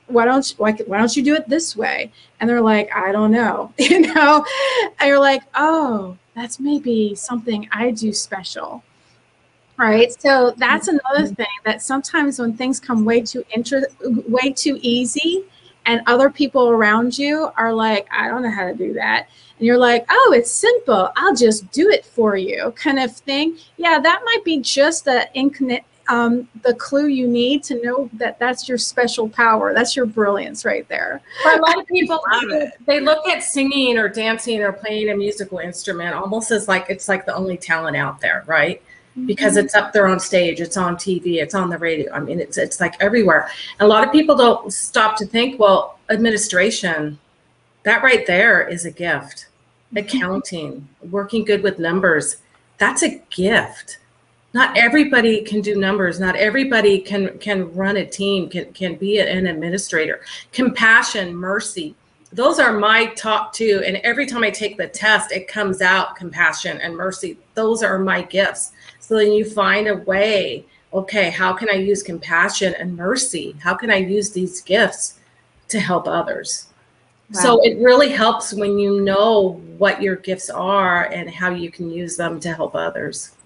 why 0.06 0.24
don't 0.24 0.50
you 0.50 0.56
why, 0.58 0.72
why 0.86 0.98
don't 0.98 1.16
you 1.16 1.22
do 1.22 1.34
it 1.34 1.48
this 1.48 1.76
way? 1.76 2.12
And 2.38 2.48
they're 2.48 2.60
like 2.60 2.90
i 2.94 3.12
don't 3.12 3.32
know 3.32 3.72
you 3.78 4.00
know? 4.00 4.44
And 4.98 5.08
you're 5.08 5.18
like 5.18 5.42
oh 5.54 6.16
that's 6.34 6.60
maybe 6.60 7.14
something 7.14 7.68
i 7.72 7.90
do 7.90 8.12
special 8.12 8.82
right 9.80 10.20
so 10.20 10.52
that's 10.56 10.88
another 10.88 11.26
thing 11.26 11.46
that 11.64 11.82
sometimes 11.82 12.38
when 12.38 12.56
things 12.56 12.78
come 12.78 13.04
way 13.04 13.20
too 13.20 13.44
inter- 13.52 13.86
way 14.28 14.52
too 14.52 14.78
easy 14.82 15.44
and 15.86 16.02
other 16.06 16.28
people 16.28 16.68
around 16.68 17.18
you 17.18 17.50
are 17.56 17.72
like 17.72 18.06
i 18.12 18.28
don't 18.28 18.42
know 18.42 18.50
how 18.50 18.66
to 18.66 18.74
do 18.74 18.92
that. 18.92 19.28
And 19.58 19.66
you're 19.66 19.78
like 19.78 20.04
oh 20.10 20.34
it's 20.36 20.50
simple. 20.50 21.10
I'll 21.16 21.34
just 21.34 21.70
do 21.70 21.88
it 21.88 22.04
for 22.04 22.36
you 22.36 22.72
kind 22.76 22.98
of 22.98 23.16
thing. 23.16 23.58
Yeah 23.76 23.98
that 23.98 24.22
might 24.24 24.44
be 24.44 24.58
just 24.60 25.04
the 25.04 25.28
incon- 25.34 25.82
um, 26.10 26.48
the 26.62 26.74
clue 26.74 27.06
you 27.06 27.28
need 27.28 27.62
to 27.64 27.80
know 27.82 28.10
that 28.14 28.38
that's 28.40 28.68
your 28.68 28.78
special 28.78 29.28
power. 29.28 29.72
That's 29.72 29.94
your 29.94 30.06
brilliance 30.06 30.64
right 30.64 30.86
there. 30.88 31.22
For 31.42 31.52
a 31.52 31.62
lot 31.62 31.78
of 31.78 31.86
people, 31.92 32.20
they 32.84 32.98
look 33.00 33.26
at 33.28 33.44
singing 33.44 33.96
or 33.96 34.08
dancing 34.08 34.60
or 34.60 34.72
playing 34.72 35.10
a 35.10 35.16
musical 35.16 35.58
instrument 35.58 36.14
almost 36.14 36.50
as 36.50 36.66
like 36.66 36.86
it's 36.88 37.08
like 37.08 37.26
the 37.26 37.34
only 37.34 37.56
talent 37.56 37.96
out 37.96 38.20
there, 38.20 38.42
right? 38.46 38.82
Because 39.26 39.56
it's 39.56 39.74
up 39.74 39.92
there 39.92 40.06
on 40.06 40.20
stage, 40.20 40.60
it's 40.60 40.76
on 40.76 40.96
TV, 40.96 41.42
it's 41.42 41.54
on 41.54 41.70
the 41.70 41.78
radio. 41.78 42.12
I 42.12 42.20
mean, 42.20 42.40
it's 42.40 42.58
it's 42.58 42.80
like 42.80 42.94
everywhere. 43.00 43.48
And 43.78 43.86
a 43.86 43.88
lot 43.88 44.04
of 44.04 44.12
people 44.12 44.36
don't 44.36 44.72
stop 44.72 45.16
to 45.18 45.26
think, 45.26 45.58
well, 45.58 45.98
administration, 46.10 47.18
that 47.84 48.02
right 48.02 48.26
there 48.26 48.66
is 48.66 48.84
a 48.84 48.90
gift. 48.90 49.46
Mm-hmm. 49.94 49.96
Accounting, 49.98 50.88
working 51.10 51.44
good 51.44 51.62
with 51.62 51.78
numbers, 51.78 52.36
that's 52.78 53.02
a 53.02 53.20
gift. 53.30 53.98
Not 54.52 54.76
everybody 54.76 55.42
can 55.42 55.60
do 55.60 55.76
numbers. 55.76 56.18
Not 56.18 56.34
everybody 56.34 56.98
can 56.98 57.38
can 57.38 57.72
run 57.74 57.96
a 57.96 58.06
team, 58.06 58.48
can 58.48 58.72
can 58.72 58.96
be 58.96 59.20
an 59.20 59.46
administrator. 59.46 60.20
Compassion, 60.52 61.34
mercy, 61.34 61.94
those 62.32 62.58
are 62.58 62.72
my 62.72 63.06
top 63.06 63.52
two. 63.52 63.82
And 63.84 63.96
every 63.98 64.26
time 64.26 64.44
I 64.44 64.50
take 64.50 64.76
the 64.76 64.86
test, 64.86 65.32
it 65.32 65.48
comes 65.48 65.82
out 65.82 66.16
compassion 66.16 66.78
and 66.78 66.96
mercy. 66.96 67.36
Those 67.54 67.82
are 67.82 67.98
my 67.98 68.22
gifts. 68.22 68.72
So 69.00 69.16
then 69.16 69.32
you 69.32 69.44
find 69.44 69.88
a 69.88 69.96
way. 69.96 70.64
Okay, 70.92 71.30
how 71.30 71.52
can 71.52 71.68
I 71.70 71.74
use 71.74 72.02
compassion 72.02 72.74
and 72.78 72.96
mercy? 72.96 73.54
How 73.60 73.74
can 73.74 73.90
I 73.90 73.96
use 73.96 74.30
these 74.30 74.60
gifts 74.60 75.18
to 75.68 75.80
help 75.80 76.06
others? 76.06 76.66
So 77.32 77.60
it 77.62 77.78
really 77.78 78.08
helps 78.08 78.52
when 78.52 78.76
you 78.76 79.02
know 79.02 79.60
what 79.78 80.02
your 80.02 80.16
gifts 80.16 80.50
are 80.50 81.04
and 81.06 81.30
how 81.30 81.50
you 81.50 81.70
can 81.70 81.88
use 81.88 82.16
them 82.16 82.40
to 82.40 82.52
help 82.52 82.74
others. 82.74 83.36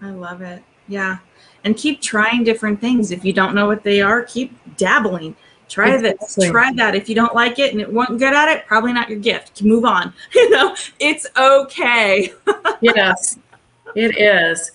I 0.00 0.10
love 0.10 0.42
it. 0.42 0.62
Yeah. 0.86 1.18
And 1.64 1.76
keep 1.76 2.00
trying 2.00 2.44
different 2.44 2.80
things. 2.80 3.10
If 3.10 3.24
you 3.24 3.32
don't 3.32 3.54
know 3.54 3.66
what 3.66 3.82
they 3.82 4.00
are, 4.00 4.22
keep 4.22 4.56
dabbling. 4.76 5.34
Try 5.68 5.96
this, 5.96 6.38
try 6.50 6.72
that. 6.74 6.94
If 6.94 7.08
you 7.08 7.14
don't 7.14 7.34
like 7.34 7.58
it 7.58 7.72
and 7.72 7.80
it 7.80 7.92
wasn't 7.92 8.18
good 8.18 8.32
at 8.32 8.48
it, 8.48 8.66
probably 8.66 8.92
not 8.92 9.08
your 9.08 9.18
gift. 9.18 9.62
Move 9.62 9.84
on. 9.84 10.12
You 10.34 10.50
know, 10.50 10.76
it's 10.98 11.26
okay. 11.36 12.32
yes, 12.80 13.38
it 13.94 14.18
is. 14.18 14.72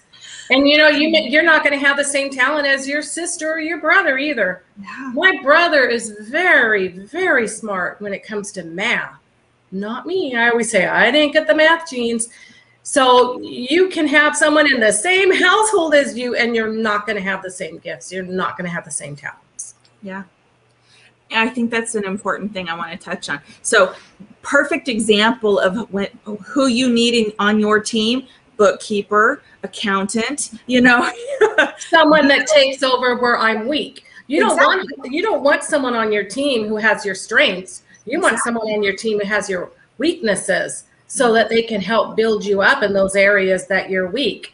And 0.52 0.68
you 0.68 0.78
know, 0.78 0.88
you 0.88 1.10
you're 1.10 1.44
not 1.44 1.64
going 1.64 1.80
to 1.80 1.86
have 1.86 1.96
the 1.98 2.04
same 2.04 2.32
talent 2.32 2.66
as 2.66 2.88
your 2.88 3.02
sister 3.02 3.52
or 3.52 3.60
your 3.60 3.80
brother 3.80 4.18
either. 4.18 4.64
Yeah. 4.82 5.12
My 5.14 5.40
brother 5.44 5.88
is 5.88 6.16
very, 6.22 6.88
very 6.88 7.48
smart 7.48 8.02
when 8.02 8.14
it 8.14 8.26
comes 8.26 8.52
to 8.54 8.64
math. 8.64 9.20
Not 9.72 10.08
me. 10.08 10.36
I 10.36 10.50
always 10.50 10.72
say 10.72 10.88
I 10.88 11.12
didn't 11.12 11.34
get 11.34 11.46
the 11.46 11.56
math 11.56 11.90
genes. 11.90 12.30
So 12.82 13.40
you 13.42 13.90
can 13.90 14.08
have 14.08 14.36
someone 14.36 14.66
in 14.66 14.80
the 14.80 14.92
same 14.92 15.32
household 15.44 15.94
as 15.94 16.18
you, 16.18 16.36
and 16.36 16.56
you're 16.56 16.74
not 16.74 17.06
going 17.06 17.18
to 17.18 17.22
have 17.22 17.44
the 17.44 17.52
same 17.52 17.78
gifts. 17.78 18.12
You're 18.12 18.24
not 18.24 18.58
going 18.58 18.68
to 18.68 18.74
have 18.74 18.86
the 18.86 18.92
same 18.92 19.16
talents. 19.16 19.76
Yeah. 20.02 20.24
I 21.32 21.50
think 21.50 21.72
that's 21.72 21.96
an 21.96 22.06
important 22.06 22.54
thing 22.54 22.70
I 22.70 22.76
want 22.76 22.92
to 22.92 22.98
touch 22.98 23.30
on. 23.30 23.40
So, 23.62 23.94
perfect 24.42 24.88
example 24.88 25.60
of 25.60 25.92
when, 25.92 26.08
who 26.24 26.68
you 26.68 26.92
need 26.92 27.14
in, 27.14 27.34
on 27.40 27.60
your 27.60 27.80
team 27.80 28.28
bookkeeper, 28.60 29.42
accountant, 29.64 30.52
you 30.68 30.82
know. 30.82 31.12
Someone 31.78 32.28
that 32.28 32.46
takes 32.46 32.84
over 32.84 33.16
where 33.16 33.38
I'm 33.38 33.68
weak. 33.68 34.04
You 34.28 34.42
don't 34.42 34.58
want 34.58 34.88
you 35.06 35.24
don't 35.24 35.42
want 35.42 35.64
someone 35.64 35.96
on 35.96 36.12
your 36.12 36.24
team 36.24 36.68
who 36.68 36.76
has 36.76 37.04
your 37.04 37.16
strengths. 37.16 37.82
You 38.06 38.22
want 38.22 38.38
someone 38.40 38.68
on 38.68 38.84
your 38.84 38.96
team 38.96 39.20
who 39.20 39.26
has 39.26 39.50
your 39.50 39.72
weaknesses 39.98 40.84
so 41.08 41.34
that 41.34 41.50
they 41.50 41.64
can 41.64 41.82
help 41.82 42.16
build 42.16 42.46
you 42.46 42.62
up 42.62 42.84
in 42.84 42.94
those 42.94 43.16
areas 43.16 43.66
that 43.68 43.90
you're 43.90 44.12
weak. 44.12 44.54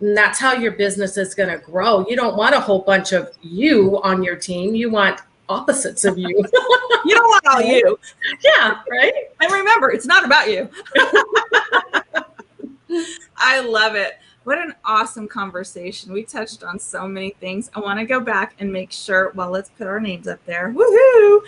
And 0.00 0.16
that's 0.16 0.38
how 0.38 0.54
your 0.54 0.72
business 0.72 1.18
is 1.18 1.34
going 1.34 1.50
to 1.50 1.58
grow. 1.58 2.06
You 2.08 2.16
don't 2.16 2.36
want 2.36 2.54
a 2.54 2.60
whole 2.60 2.80
bunch 2.80 3.12
of 3.12 3.30
you 3.42 4.00
on 4.02 4.22
your 4.22 4.36
team. 4.36 4.74
You 4.74 4.90
want 4.90 5.20
opposites 5.48 6.04
of 6.04 6.18
you. 6.18 6.44
You 7.06 7.14
don't 7.14 7.28
want 7.28 7.46
all 7.46 7.60
you. 7.60 7.98
yeah, 8.42 8.80
right? 8.90 9.12
And 9.38 9.52
remember, 9.52 9.90
it's 9.90 10.06
not 10.06 10.24
about 10.24 10.50
you. 10.50 10.70
I 13.36 13.60
love 13.60 13.94
it. 13.94 14.14
What 14.44 14.56
an 14.56 14.74
awesome 14.86 15.28
conversation. 15.28 16.14
We 16.14 16.22
touched 16.22 16.64
on 16.64 16.78
so 16.78 17.06
many 17.06 17.30
things. 17.40 17.70
I 17.74 17.80
want 17.80 17.98
to 17.98 18.06
go 18.06 18.20
back 18.20 18.54
and 18.58 18.72
make 18.72 18.90
sure, 18.90 19.32
well, 19.34 19.50
let's 19.50 19.68
put 19.68 19.86
our 19.86 20.00
names 20.00 20.26
up 20.26 20.42
there. 20.46 20.72
Woohoo! 20.72 21.42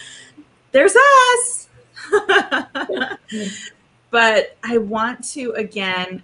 There's 0.73 0.95
us. 0.95 1.69
but 4.11 4.59
I 4.63 4.77
want 4.77 5.25
to 5.31 5.53
again, 5.53 6.23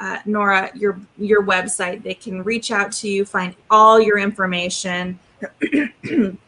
uh, 0.00 0.18
Nora, 0.26 0.72
your 0.74 1.00
your 1.18 1.44
website. 1.44 2.02
They 2.02 2.14
can 2.14 2.42
reach 2.42 2.72
out 2.72 2.90
to 2.94 3.08
you, 3.08 3.24
find 3.24 3.54
all 3.70 4.00
your 4.00 4.18
information. 4.18 5.20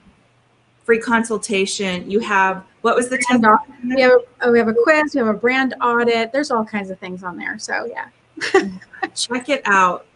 Free 0.85 1.01
consultation. 1.01 2.11
You 2.11 2.20
have 2.20 2.64
what 2.82 2.95
was 2.95 3.09
the 3.09 3.22
And 3.30 3.43
test? 3.43 3.62
We 3.82 4.03
have, 4.03 4.20
oh, 4.43 4.53
we 4.53 4.59
have 4.59 4.68
a 4.68 4.74
quiz, 4.74 5.14
we 5.14 5.18
have 5.18 5.28
a 5.28 5.32
brand 5.32 5.74
audit. 5.80 6.32
There's 6.32 6.51
all 6.51 6.64
kinds 6.64 6.91
of 6.91 6.99
things 6.99 7.24
on 7.24 7.37
there. 7.37 7.59
So 7.59 7.87
yeah. 7.87 8.09
check 9.14 9.49
it 9.49 9.62
out 9.64 10.07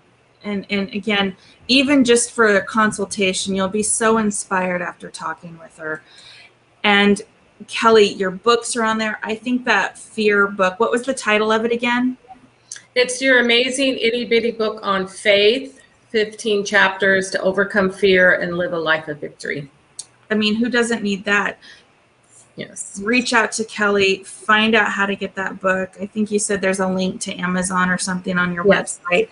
and 0.44 0.66
and 0.70 0.88
again 0.92 1.36
even 1.68 2.04
just 2.04 2.32
for 2.32 2.56
a 2.56 2.62
consultation 2.64 3.54
you'll 3.54 3.68
be 3.68 3.82
so 3.82 4.18
inspired 4.18 4.82
after 4.82 5.08
talking 5.08 5.56
with 5.58 5.76
her 5.76 6.02
and 6.82 7.22
kelly 7.68 8.12
your 8.14 8.30
books 8.30 8.74
are 8.74 8.82
on 8.82 8.98
there 8.98 9.20
i 9.22 9.34
think 9.34 9.64
that 9.64 9.96
fear 9.96 10.48
book 10.48 10.78
what 10.80 10.90
was 10.90 11.02
the 11.02 11.14
title 11.14 11.52
of 11.52 11.64
it 11.64 11.72
again 11.72 12.16
It's 12.94 13.20
your 13.22 13.38
amazing 13.38 13.98
itty 13.98 14.24
bitty 14.24 14.52
book 14.52 14.80
on 14.82 15.06
faith 15.06 15.78
15 16.10 16.64
chapters 16.64 17.30
to 17.30 17.40
overcome 17.40 17.90
fear 17.90 18.40
and 18.40 18.56
live 18.56 18.72
a 18.72 18.78
life 18.78 19.08
of 19.08 19.18
victory. 19.18 19.70
I 20.30 20.34
mean 20.34 20.54
who 20.56 20.68
doesn't 20.68 21.02
need 21.02 21.24
that? 21.24 21.58
Yes. 22.56 23.00
reach 23.04 23.32
out 23.32 23.52
to 23.52 23.64
kelly 23.64 24.24
find 24.24 24.74
out 24.74 24.90
how 24.90 25.06
to 25.06 25.14
get 25.14 25.34
that 25.36 25.60
book. 25.60 25.90
I 26.00 26.06
think 26.06 26.32
you 26.32 26.40
said 26.40 26.60
there's 26.60 26.80
a 26.80 26.88
link 26.88 27.20
to 27.22 27.34
amazon 27.36 27.88
or 27.88 27.98
something 27.98 28.36
on 28.36 28.52
your 28.52 28.66
Yes. 28.66 28.98
website. 29.12 29.28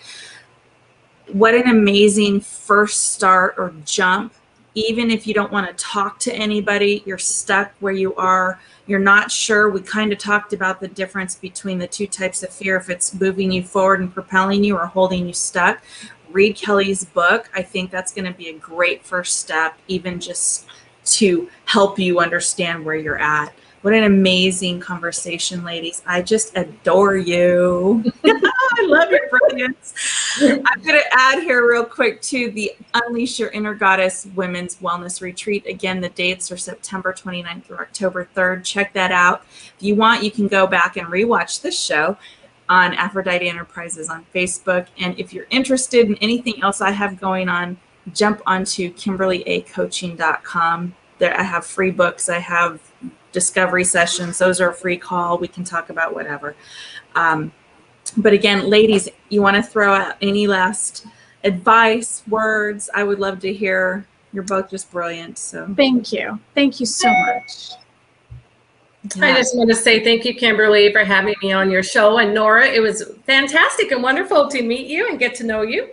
What 1.33 1.53
an 1.53 1.67
amazing 1.67 2.39
first 2.39 3.11
start 3.13 3.55
or 3.57 3.73
jump. 3.83 4.33
Even 4.75 5.11
if 5.11 5.27
you 5.27 5.33
don't 5.33 5.51
want 5.51 5.67
to 5.67 5.73
talk 5.83 6.19
to 6.19 6.33
anybody 6.33 7.03
you're 7.05 7.17
stuck 7.17 7.73
where 7.81 7.91
you 7.93 8.15
are. 8.15 8.61
You're 8.85 8.99
not 8.99 9.29
sure. 9.29 9.69
We 9.69 9.81
kind 9.81 10.13
of 10.13 10.19
talked 10.19 10.53
about 10.53 10.79
the 10.79 10.87
difference 10.87 11.35
between 11.35 11.79
the 11.79 11.87
two 11.87 12.07
types 12.07 12.43
of 12.43 12.49
fear 12.53 12.77
if 12.77 12.89
it's 12.89 13.13
moving 13.13 13.51
you 13.51 13.61
forward 13.63 13.99
and 13.99 14.13
propelling 14.13 14.63
you 14.63 14.77
or 14.77 14.85
holding 14.85 15.27
you 15.27 15.33
stuck. 15.33 15.81
Read 16.29 16.55
kelly's 16.55 17.03
book. 17.03 17.49
I 17.53 17.61
think 17.61 17.91
that's 17.91 18.13
going 18.13 18.31
to 18.31 18.37
be 18.37 18.47
a 18.47 18.53
great 18.53 19.03
first 19.03 19.41
step 19.41 19.77
even 19.89 20.21
just 20.21 20.65
to 21.13 21.49
help 21.65 21.99
you 21.99 22.19
understand 22.19 22.83
where 22.83 22.95
you're 22.95 23.19
at. 23.19 23.53
What 23.81 23.93
an 23.93 24.03
amazing 24.03 24.79
conversation 24.79 25.63
ladies. 25.63 26.01
I 26.05 26.21
just 26.21 26.57
adore 26.57 27.15
you. 27.15 28.03
I 28.25 28.85
love 28.85 29.09
your 29.11 29.29
brilliance. 29.29 29.93
I'm 30.41 30.81
going 30.81 30.99
to 30.99 31.05
add 31.13 31.43
here 31.43 31.69
real 31.69 31.85
quick 31.85 32.21
to 32.23 32.51
the 32.51 32.73
unleash 32.93 33.39
your 33.39 33.49
inner 33.51 33.73
goddess 33.73 34.27
women's 34.35 34.75
wellness 34.77 35.21
retreat. 35.21 35.65
Again 35.67 36.01
the 36.01 36.09
dates 36.09 36.51
are 36.51 36.57
september 36.57 37.13
29th 37.13 37.65
through 37.65 37.77
october 37.77 38.27
3rd 38.35 38.65
check 38.65 38.93
that 38.93 39.11
out. 39.11 39.43
If 39.77 39.79
you 39.79 39.95
want 39.95 40.23
you 40.23 40.31
can 40.31 40.47
go 40.47 40.67
back 40.67 40.97
and 40.97 41.07
rewatch 41.07 41.61
this 41.61 41.79
show 41.79 42.17
on 42.67 42.93
aphrodite 42.95 43.47
enterprises 43.47 44.09
on 44.09 44.25
facebook. 44.35 44.87
And 44.99 45.17
if 45.19 45.33
you're 45.33 45.47
interested 45.49 46.07
in 46.07 46.15
anything 46.15 46.61
else 46.61 46.81
i 46.81 46.91
have 46.91 47.21
going 47.21 47.47
on 47.47 47.77
jump 48.13 48.41
onto 48.45 48.93
kimberlyacoaching.com 48.93 50.95
there 51.19 51.37
i 51.39 51.43
have 51.43 51.65
free 51.65 51.91
books 51.91 52.29
i 52.29 52.39
have 52.39 52.79
discovery 53.31 53.83
sessions 53.83 54.37
those 54.37 54.61
are 54.61 54.69
a 54.69 54.73
free 54.73 54.97
call 54.97 55.37
we 55.37 55.47
can 55.47 55.63
talk 55.63 55.89
about 55.89 56.13
whatever 56.13 56.55
um, 57.15 57.51
but 58.17 58.33
again 58.33 58.69
ladies 58.69 59.09
you 59.29 59.41
want 59.41 59.55
to 59.55 59.63
throw 59.63 59.93
out 59.93 60.15
any 60.21 60.47
last 60.47 61.05
advice 61.43 62.23
words 62.27 62.89
i 62.93 63.03
would 63.03 63.19
love 63.19 63.39
to 63.39 63.53
hear 63.53 64.05
you're 64.33 64.43
both 64.43 64.69
just 64.69 64.91
brilliant 64.91 65.37
so 65.37 65.71
Thank 65.75 66.11
you. 66.11 66.39
Thank 66.53 66.79
you 66.79 66.85
so 66.85 67.09
much. 67.09 67.71
I 69.21 69.33
just 69.33 69.55
want 69.55 69.69
to 69.69 69.75
say 69.75 70.03
thank 70.03 70.25
you, 70.25 70.35
Kimberly, 70.35 70.91
for 70.91 71.03
having 71.03 71.35
me 71.41 71.53
on 71.53 71.71
your 71.71 71.83
show. 71.83 72.17
And 72.17 72.33
Nora, 72.33 72.67
it 72.67 72.81
was 72.81 73.13
fantastic 73.25 73.91
and 73.91 74.03
wonderful 74.03 74.49
to 74.49 74.61
meet 74.61 74.87
you 74.87 75.07
and 75.07 75.17
get 75.17 75.33
to 75.35 75.43
know 75.45 75.61
you. 75.61 75.89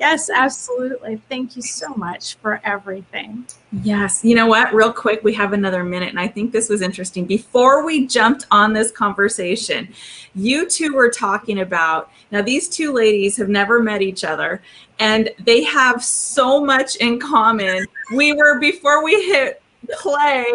Yes, 0.00 0.30
absolutely. 0.30 1.20
Thank 1.28 1.56
you 1.56 1.62
so 1.62 1.90
much 1.90 2.36
for 2.36 2.58
everything. 2.64 3.44
Yes. 3.82 4.24
You 4.24 4.34
know 4.34 4.46
what? 4.46 4.72
Real 4.72 4.94
quick, 4.94 5.22
we 5.22 5.34
have 5.34 5.52
another 5.52 5.84
minute, 5.84 6.08
and 6.08 6.18
I 6.18 6.26
think 6.26 6.52
this 6.52 6.70
was 6.70 6.80
interesting. 6.80 7.26
Before 7.26 7.84
we 7.84 8.06
jumped 8.06 8.46
on 8.50 8.72
this 8.72 8.90
conversation, 8.90 9.92
you 10.34 10.66
two 10.66 10.94
were 10.94 11.10
talking 11.10 11.60
about 11.60 12.10
now, 12.30 12.40
these 12.40 12.66
two 12.66 12.94
ladies 12.94 13.36
have 13.36 13.50
never 13.50 13.82
met 13.82 14.00
each 14.00 14.24
other, 14.24 14.62
and 14.98 15.28
they 15.38 15.64
have 15.64 16.02
so 16.02 16.64
much 16.64 16.96
in 16.96 17.20
common. 17.20 17.84
We 18.14 18.32
were, 18.32 18.58
before 18.58 19.04
we 19.04 19.26
hit 19.26 19.60
play, 19.98 20.46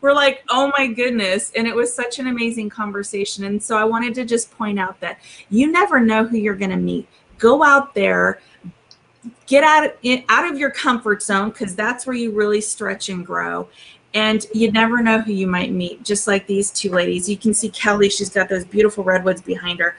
we're 0.00 0.14
like, 0.14 0.44
oh 0.48 0.72
my 0.78 0.86
goodness. 0.86 1.52
And 1.54 1.66
it 1.66 1.74
was 1.74 1.92
such 1.92 2.20
an 2.20 2.28
amazing 2.28 2.70
conversation. 2.70 3.44
And 3.44 3.62
so 3.62 3.76
I 3.76 3.84
wanted 3.84 4.14
to 4.14 4.24
just 4.24 4.50
point 4.56 4.78
out 4.78 4.98
that 5.00 5.18
you 5.50 5.70
never 5.70 6.00
know 6.00 6.24
who 6.24 6.38
you're 6.38 6.54
going 6.54 6.70
to 6.70 6.78
meet. 6.78 7.06
Go 7.38 7.62
out 7.62 7.94
there 7.94 8.40
get 9.46 9.64
out 9.64 9.84
of, 9.84 10.22
out 10.28 10.50
of 10.50 10.58
your 10.58 10.70
comfort 10.70 11.22
zone 11.22 11.50
because 11.50 11.74
that's 11.74 12.06
where 12.06 12.16
you 12.16 12.30
really 12.30 12.60
stretch 12.60 13.08
and 13.08 13.24
grow 13.24 13.68
and 14.14 14.46
you 14.54 14.70
never 14.70 15.02
know 15.02 15.20
who 15.20 15.32
you 15.32 15.46
might 15.46 15.72
meet 15.72 16.02
just 16.02 16.26
like 16.26 16.46
these 16.46 16.70
two 16.70 16.90
ladies 16.90 17.28
you 17.28 17.36
can 17.36 17.52
see 17.52 17.68
kelly 17.68 18.08
she's 18.08 18.30
got 18.30 18.48
those 18.48 18.64
beautiful 18.64 19.02
redwoods 19.02 19.42
behind 19.42 19.80
her 19.80 19.96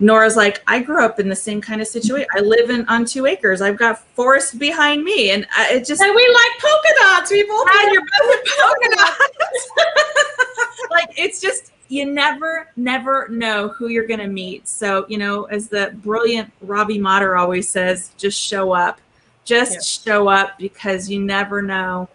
nora's 0.00 0.36
like 0.36 0.62
i 0.66 0.80
grew 0.80 1.04
up 1.04 1.20
in 1.20 1.28
the 1.28 1.36
same 1.36 1.60
kind 1.60 1.80
of 1.80 1.86
situation 1.86 2.26
i 2.34 2.40
live 2.40 2.70
in 2.70 2.86
on 2.88 3.04
two 3.04 3.26
acres 3.26 3.62
i've 3.62 3.76
got 3.76 4.00
forest 4.14 4.58
behind 4.58 5.04
me 5.04 5.30
and 5.30 5.46
I, 5.56 5.74
it 5.74 5.86
just 5.86 6.02
And 6.02 6.14
we 6.14 6.28
like 6.28 6.60
polka 6.60 6.88
dots. 7.00 7.30
We 7.30 7.42
both 7.44 7.68
you're 7.92 8.02
both 8.02 8.44
polka 8.58 8.96
dots. 8.96 9.70
like 10.90 11.08
it's 11.16 11.40
just 11.40 11.72
you 11.92 12.06
never 12.06 12.68
never 12.74 13.28
know 13.28 13.68
who 13.68 13.88
you're 13.88 14.06
going 14.06 14.18
to 14.20 14.26
meet. 14.26 14.66
So 14.66 15.04
you 15.10 15.18
know 15.18 15.44
as 15.44 15.68
the 15.68 15.94
brilliant 16.02 16.50
robbie 16.62 16.98
motter 16.98 17.36
always 17.36 17.68
says 17.68 18.12
just 18.16 18.40
show 18.40 18.72
up. 18.72 18.98
Just 19.44 19.72
Yeah. 20.06 20.12
show 20.12 20.28
up 20.28 20.58
because 20.58 21.10
you 21.10 21.20
never 21.20 21.60
know 21.60 22.08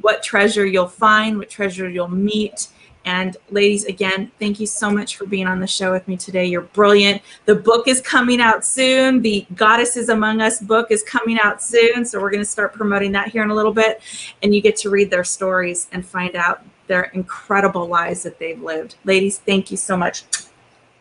what 0.00 0.22
treasure 0.22 0.64
you'll 0.66 0.86
find 0.86 1.36
what 1.36 1.50
treasure 1.50 1.88
you'll 1.88 2.06
meet. 2.08 2.68
And 3.04 3.36
ladies 3.50 3.84
again 3.86 4.30
thank 4.38 4.60
you 4.60 4.68
so 4.68 4.88
much 4.88 5.16
for 5.16 5.26
being 5.26 5.48
on 5.48 5.58
the 5.58 5.66
show 5.66 5.90
with 5.90 6.06
me 6.06 6.16
today. 6.16 6.46
You're 6.46 6.68
brilliant. 6.80 7.20
The 7.46 7.56
book 7.56 7.88
is 7.88 8.00
coming 8.00 8.40
out 8.40 8.64
soon. 8.64 9.20
The 9.20 9.46
goddesses 9.56 10.10
among 10.10 10.42
us 10.42 10.60
book 10.60 10.92
is 10.92 11.02
coming 11.02 11.40
out 11.40 11.60
soon. 11.60 12.04
So 12.04 12.20
we're 12.20 12.30
going 12.30 12.44
to 12.44 12.48
start 12.56 12.72
promoting 12.72 13.10
that 13.12 13.28
here 13.28 13.42
in 13.42 13.50
a 13.50 13.54
little 13.54 13.72
bit. 13.72 14.00
And 14.44 14.54
you 14.54 14.62
get 14.62 14.76
to 14.76 14.90
read 14.90 15.10
their 15.10 15.24
stories 15.24 15.88
and 15.90 16.06
find 16.06 16.36
out 16.36 16.62
their 16.86 17.04
incredible 17.14 17.86
lives 17.86 18.22
that 18.22 18.38
they've 18.38 18.60
lived. 18.60 18.96
Ladies, 19.04 19.38
thank 19.38 19.70
you 19.70 19.76
so 19.76 19.96
much. 19.96 20.24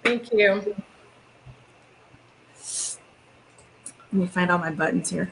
Thank 0.04 0.32
you. 0.34 0.76
Let 4.12 4.22
me 4.22 4.28
find 4.28 4.52
all 4.52 4.60
my 4.60 4.72
buttons 4.72 5.10
here. 5.10 5.32